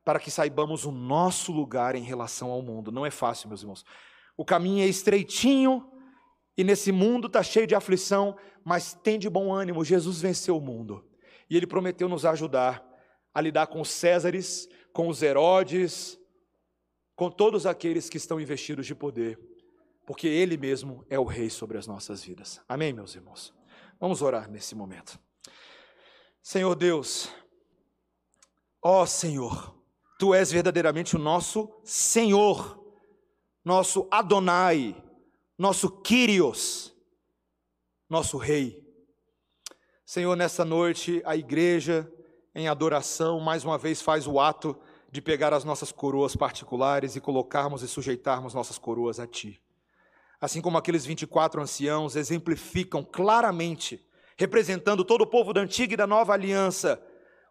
para 0.05 0.21
que 0.21 0.31
saibamos 0.31 0.85
o 0.85 0.93
nosso 0.93 1.51
lugar 1.51 1.97
em 1.97 2.05
relação 2.05 2.53
ao 2.53 2.63
mundo. 2.63 2.93
Não 2.93 3.05
é 3.05 3.11
fácil, 3.11 3.49
meus 3.49 3.63
irmãos. 3.63 3.85
O 4.43 4.45
caminho 4.45 4.83
é 4.83 4.89
estreitinho 4.89 5.89
e 6.59 6.65
nesse 6.65 6.91
mundo 6.91 7.29
está 7.29 7.45
cheio 7.45 7.65
de 7.65 7.77
aflição, 7.77 8.37
mas 8.65 8.93
tem 8.93 9.17
de 9.17 9.31
bom 9.31 9.55
ânimo, 9.55 9.85
Jesus 9.85 10.21
venceu 10.21 10.57
o 10.57 10.61
mundo. 10.61 11.09
E 11.49 11.57
ele 11.57 11.65
prometeu 11.65 12.09
nos 12.09 12.25
ajudar 12.25 12.85
a 13.33 13.41
lidar 13.41 13.69
com 13.69 13.81
os 13.81 13.89
Césares, 13.89 14.69
com 14.93 15.07
os 15.07 15.23
Herodes, 15.23 16.19
com 17.15 17.31
todos 17.31 17.67
aqueles 17.67 18.11
que 18.11 18.17
estão 18.17 18.41
investidos 18.41 18.85
de 18.85 18.97
poder, 18.97 19.39
porque 20.05 20.27
ele 20.27 20.57
mesmo 20.57 21.07
é 21.09 21.21
o 21.21 21.25
rei 21.25 21.49
sobre 21.49 21.79
as 21.79 21.87
nossas 21.87 22.25
vidas. 22.25 22.61
Amém, 22.69 22.93
meus 22.93 23.15
irmãos. 23.15 23.55
Vamos 24.01 24.23
orar 24.23 24.51
nesse 24.51 24.75
momento. 24.75 25.21
Senhor 26.43 26.75
Deus, 26.75 27.29
ó 28.83 29.07
Senhor, 29.07 29.73
tu 30.19 30.35
és 30.35 30.51
verdadeiramente 30.51 31.15
o 31.15 31.21
nosso 31.21 31.73
Senhor 31.85 32.82
nosso 33.65 34.09
Adonai, 34.11 34.97
nosso 35.57 35.91
Kyrios, 35.91 36.93
nosso 38.09 38.37
Rei. 38.37 38.83
Senhor, 40.05 40.37
nessa 40.37 40.65
noite 40.65 41.23
a 41.25 41.37
igreja, 41.37 42.11
em 42.55 42.69
adoração, 42.69 43.41
mais 43.41 43.65
uma 43.65 43.79
vez 43.79 44.03
faz 44.03 44.27
o 44.27 44.39
ato 44.41 44.77
de 45.11 45.23
pegar 45.23 45.53
as 45.53 45.65
nossas 45.65 45.93
coroas 45.93 46.35
particulares 46.35 47.17
e 47.17 47.21
colocarmos 47.21 47.83
e 47.83 47.89
sujeitarmos 47.89 48.55
nossas 48.55 48.79
coroas 48.79 49.21
a 49.21 49.27
Ti. 49.27 49.61
Assim 50.41 50.61
como 50.61 50.77
aqueles 50.77 51.07
24 51.07 51.63
anciãos 51.63 52.17
exemplificam 52.17 53.05
claramente, 53.05 54.05
representando 54.37 55.05
todo 55.05 55.23
o 55.23 55.27
povo 55.27 55.53
da 55.53 55.61
antiga 55.61 55.95
e 55.95 55.97
da 55.97 56.07
nova 56.07 56.33
aliança, 56.33 57.01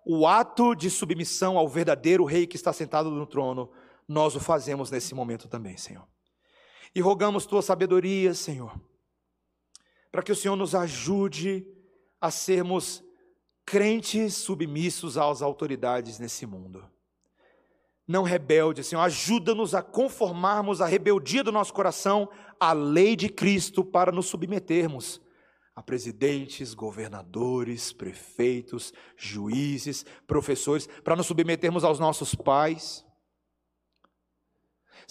o 0.06 0.28
ato 0.28 0.76
de 0.76 0.90
submissão 0.90 1.58
ao 1.58 1.70
verdadeiro 1.70 2.26
Rei 2.26 2.46
que 2.46 2.56
está 2.56 2.74
sentado 2.74 3.10
no 3.10 3.26
trono, 3.26 3.72
nós 4.12 4.36
o 4.36 4.40
fazemos 4.40 4.92
nesse 4.92 5.16
momento 5.16 5.48
também, 5.48 5.78
Senhor. 5.78 6.06
E 6.94 7.00
rogamos 7.00 7.46
tua 7.46 7.62
sabedoria, 7.62 8.34
Senhor, 8.34 8.78
para 10.12 10.22
que 10.22 10.32
o 10.32 10.36
Senhor 10.36 10.58
nos 10.58 10.76
ajude 10.76 11.66
a 12.20 12.30
sermos 12.30 13.02
crentes 13.66 14.36
submissos 14.36 15.18
às 15.18 15.42
autoridades 15.42 16.20
nesse 16.20 16.46
mundo. 16.46 16.86
Não 18.06 18.24
rebeldes, 18.24 18.88
Senhor, 18.88 19.02
ajuda-nos 19.02 19.74
a 19.74 19.82
conformarmos 19.82 20.82
a 20.82 20.86
rebeldia 20.86 21.44
do 21.44 21.52
nosso 21.52 21.74
coração 21.74 22.30
à 22.60 22.74
lei 22.74 23.16
de 23.16 23.30
Cristo 23.30 23.86
para 23.86 24.12
nos 24.12 24.26
submetermos 24.26 25.22
a 25.74 25.82
presidentes, 25.82 26.74
governadores, 26.74 27.94
prefeitos, 27.94 28.92
juízes, 29.16 30.06
professores, 30.28 30.86
para 31.02 31.16
nos 31.16 31.28
submetermos 31.28 31.86
aos 31.86 31.98
nossos 31.98 32.36
pais 32.36 33.06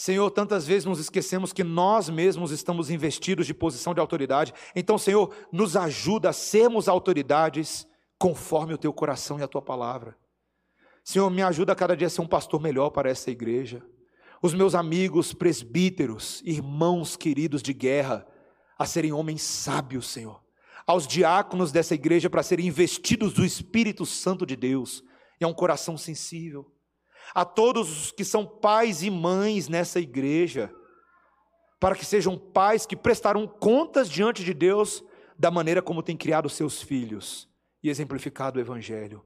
Senhor, 0.01 0.31
tantas 0.31 0.67
vezes 0.67 0.87
nos 0.87 0.99
esquecemos 0.99 1.53
que 1.53 1.63
nós 1.63 2.09
mesmos 2.09 2.53
estamos 2.53 2.89
investidos 2.89 3.47
de 3.47 3.53
posição 3.53 3.93
de 3.93 4.01
autoridade. 4.01 4.55
Então, 4.75 4.97
Senhor, 4.97 5.31
nos 5.53 5.77
ajuda 5.77 6.31
a 6.31 6.33
sermos 6.33 6.89
autoridades 6.89 7.87
conforme 8.19 8.73
o 8.73 8.79
teu 8.79 8.95
coração 8.95 9.39
e 9.39 9.43
a 9.43 9.47
tua 9.47 9.61
palavra. 9.61 10.17
Senhor, 11.05 11.29
me 11.29 11.43
ajuda 11.43 11.75
a 11.75 11.77
cada 11.77 11.95
dia 11.95 12.07
a 12.07 12.11
ser 12.11 12.23
um 12.23 12.27
pastor 12.27 12.63
melhor 12.63 12.89
para 12.89 13.11
essa 13.11 13.31
igreja. 13.31 13.83
Os 14.41 14.55
meus 14.55 14.75
amigos 14.75 15.35
presbíteros, 15.35 16.41
irmãos 16.47 17.15
queridos 17.15 17.61
de 17.61 17.75
guerra, 17.75 18.27
a 18.79 18.87
serem 18.87 19.13
homens 19.13 19.43
sábios, 19.43 20.09
Senhor. 20.09 20.43
Aos 20.87 21.07
diáconos 21.07 21.71
dessa 21.71 21.95
igreja 21.95 22.31
para 22.31 22.43
serem 22.43 22.69
investidos 22.69 23.35
do 23.35 23.45
Espírito 23.45 24.07
Santo 24.07 24.47
de 24.47 24.57
Deus 24.57 25.05
e 25.39 25.45
a 25.45 25.49
um 25.49 25.53
coração 25.53 25.99
sensível 25.99 26.73
a 27.35 27.45
todos 27.45 27.91
os 27.91 28.11
que 28.11 28.25
são 28.25 28.45
pais 28.45 29.03
e 29.03 29.11
mães 29.11 29.69
nessa 29.69 30.01
igreja, 30.01 30.73
para 31.79 31.95
que 31.95 32.05
sejam 32.05 32.37
pais 32.37 32.85
que 32.85 32.97
prestarão 32.97 33.47
contas 33.47 34.09
diante 34.09 34.45
de 34.45 34.53
Deus 34.53 35.03
da 35.39 35.51
maneira 35.51 35.81
como 35.81 36.03
têm 36.03 36.17
criado 36.17 36.49
seus 36.49 36.83
filhos 36.83 37.49
e 37.83 37.89
exemplificado 37.89 38.59
o 38.59 38.63
Evangelho. 38.63 39.25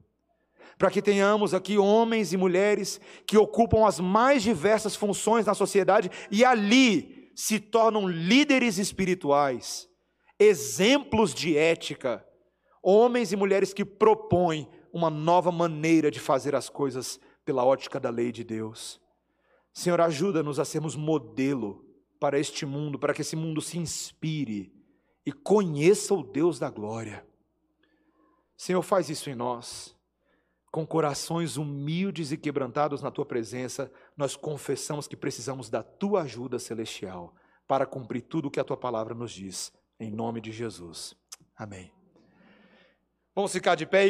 Para 0.79 0.91
que 0.91 1.03
tenhamos 1.03 1.55
aqui 1.55 1.79
homens 1.79 2.33
e 2.33 2.37
mulheres 2.37 3.01
que 3.27 3.37
ocupam 3.37 3.87
as 3.87 4.01
mais 4.01 4.43
diversas 4.43 4.95
funções 4.95 5.47
na 5.47 5.55
sociedade 5.55 6.11
e 6.31 6.45
ali 6.45 7.31
se 7.35 7.59
tornam 7.59 8.09
líderes 8.09 8.79
espirituais, 8.79 9.89
exemplos 10.39 11.35
de 11.35 11.57
ética, 11.57 12.25
homens 12.83 13.33
e 13.33 13.37
mulheres 13.37 13.73
que 13.73 13.85
propõem 13.85 14.69
uma 14.93 15.11
nova 15.11 15.51
maneira 15.51 16.11
de 16.11 16.21
fazer 16.21 16.55
as 16.55 16.69
coisas 16.69 17.19
pela 17.45 17.65
ótica 17.65 18.01
da 18.01 18.11
lei 18.11 18.33
de 18.33 18.43
Deus. 18.43 19.01
Senhor, 19.73 20.01
ajuda-nos 20.01 20.59
a 20.59 20.65
sermos 20.65 20.97
modelo 20.97 21.85
para 22.19 22.39
este 22.39 22.65
mundo, 22.65 22.99
para 22.99 23.13
que 23.13 23.23
esse 23.23 23.37
mundo 23.37 23.61
se 23.61 23.79
inspire 23.79 24.73
e 25.27 25.33
conheça 25.33 26.15
o 26.15 26.23
Deus 26.23 26.59
da 26.59 26.71
glória. 26.71 27.27
Senhor, 28.57 28.83
faz 28.83 29.09
isso 29.09 29.29
em 29.29 29.35
nós. 29.35 29.95
Com 30.71 30.87
corações 30.87 31.57
humildes 31.57 32.33
e 32.33 32.37
quebrantados 32.37 33.03
na 33.03 33.11
tua 33.11 33.25
presença, 33.25 33.93
nós 34.17 34.37
confessamos 34.37 35.07
que 35.07 35.17
precisamos 35.17 35.69
da 35.69 35.83
tua 35.83 36.23
ajuda 36.23 36.59
celestial 36.59 37.35
para 37.67 37.87
cumprir 37.87 38.23
tudo 38.23 38.49
o 38.49 38.51
que 38.51 38.61
a 38.61 38.65
tua 38.65 38.77
palavra 38.77 39.15
nos 39.15 39.33
diz. 39.33 39.73
Em 39.99 40.11
nome 40.11 40.41
de 40.41 40.51
Jesus. 40.51 41.15
Amém. 41.57 41.93
Vamos 43.35 43.53
ficar 43.53 43.75
de 43.75 43.87
pé. 43.87 44.03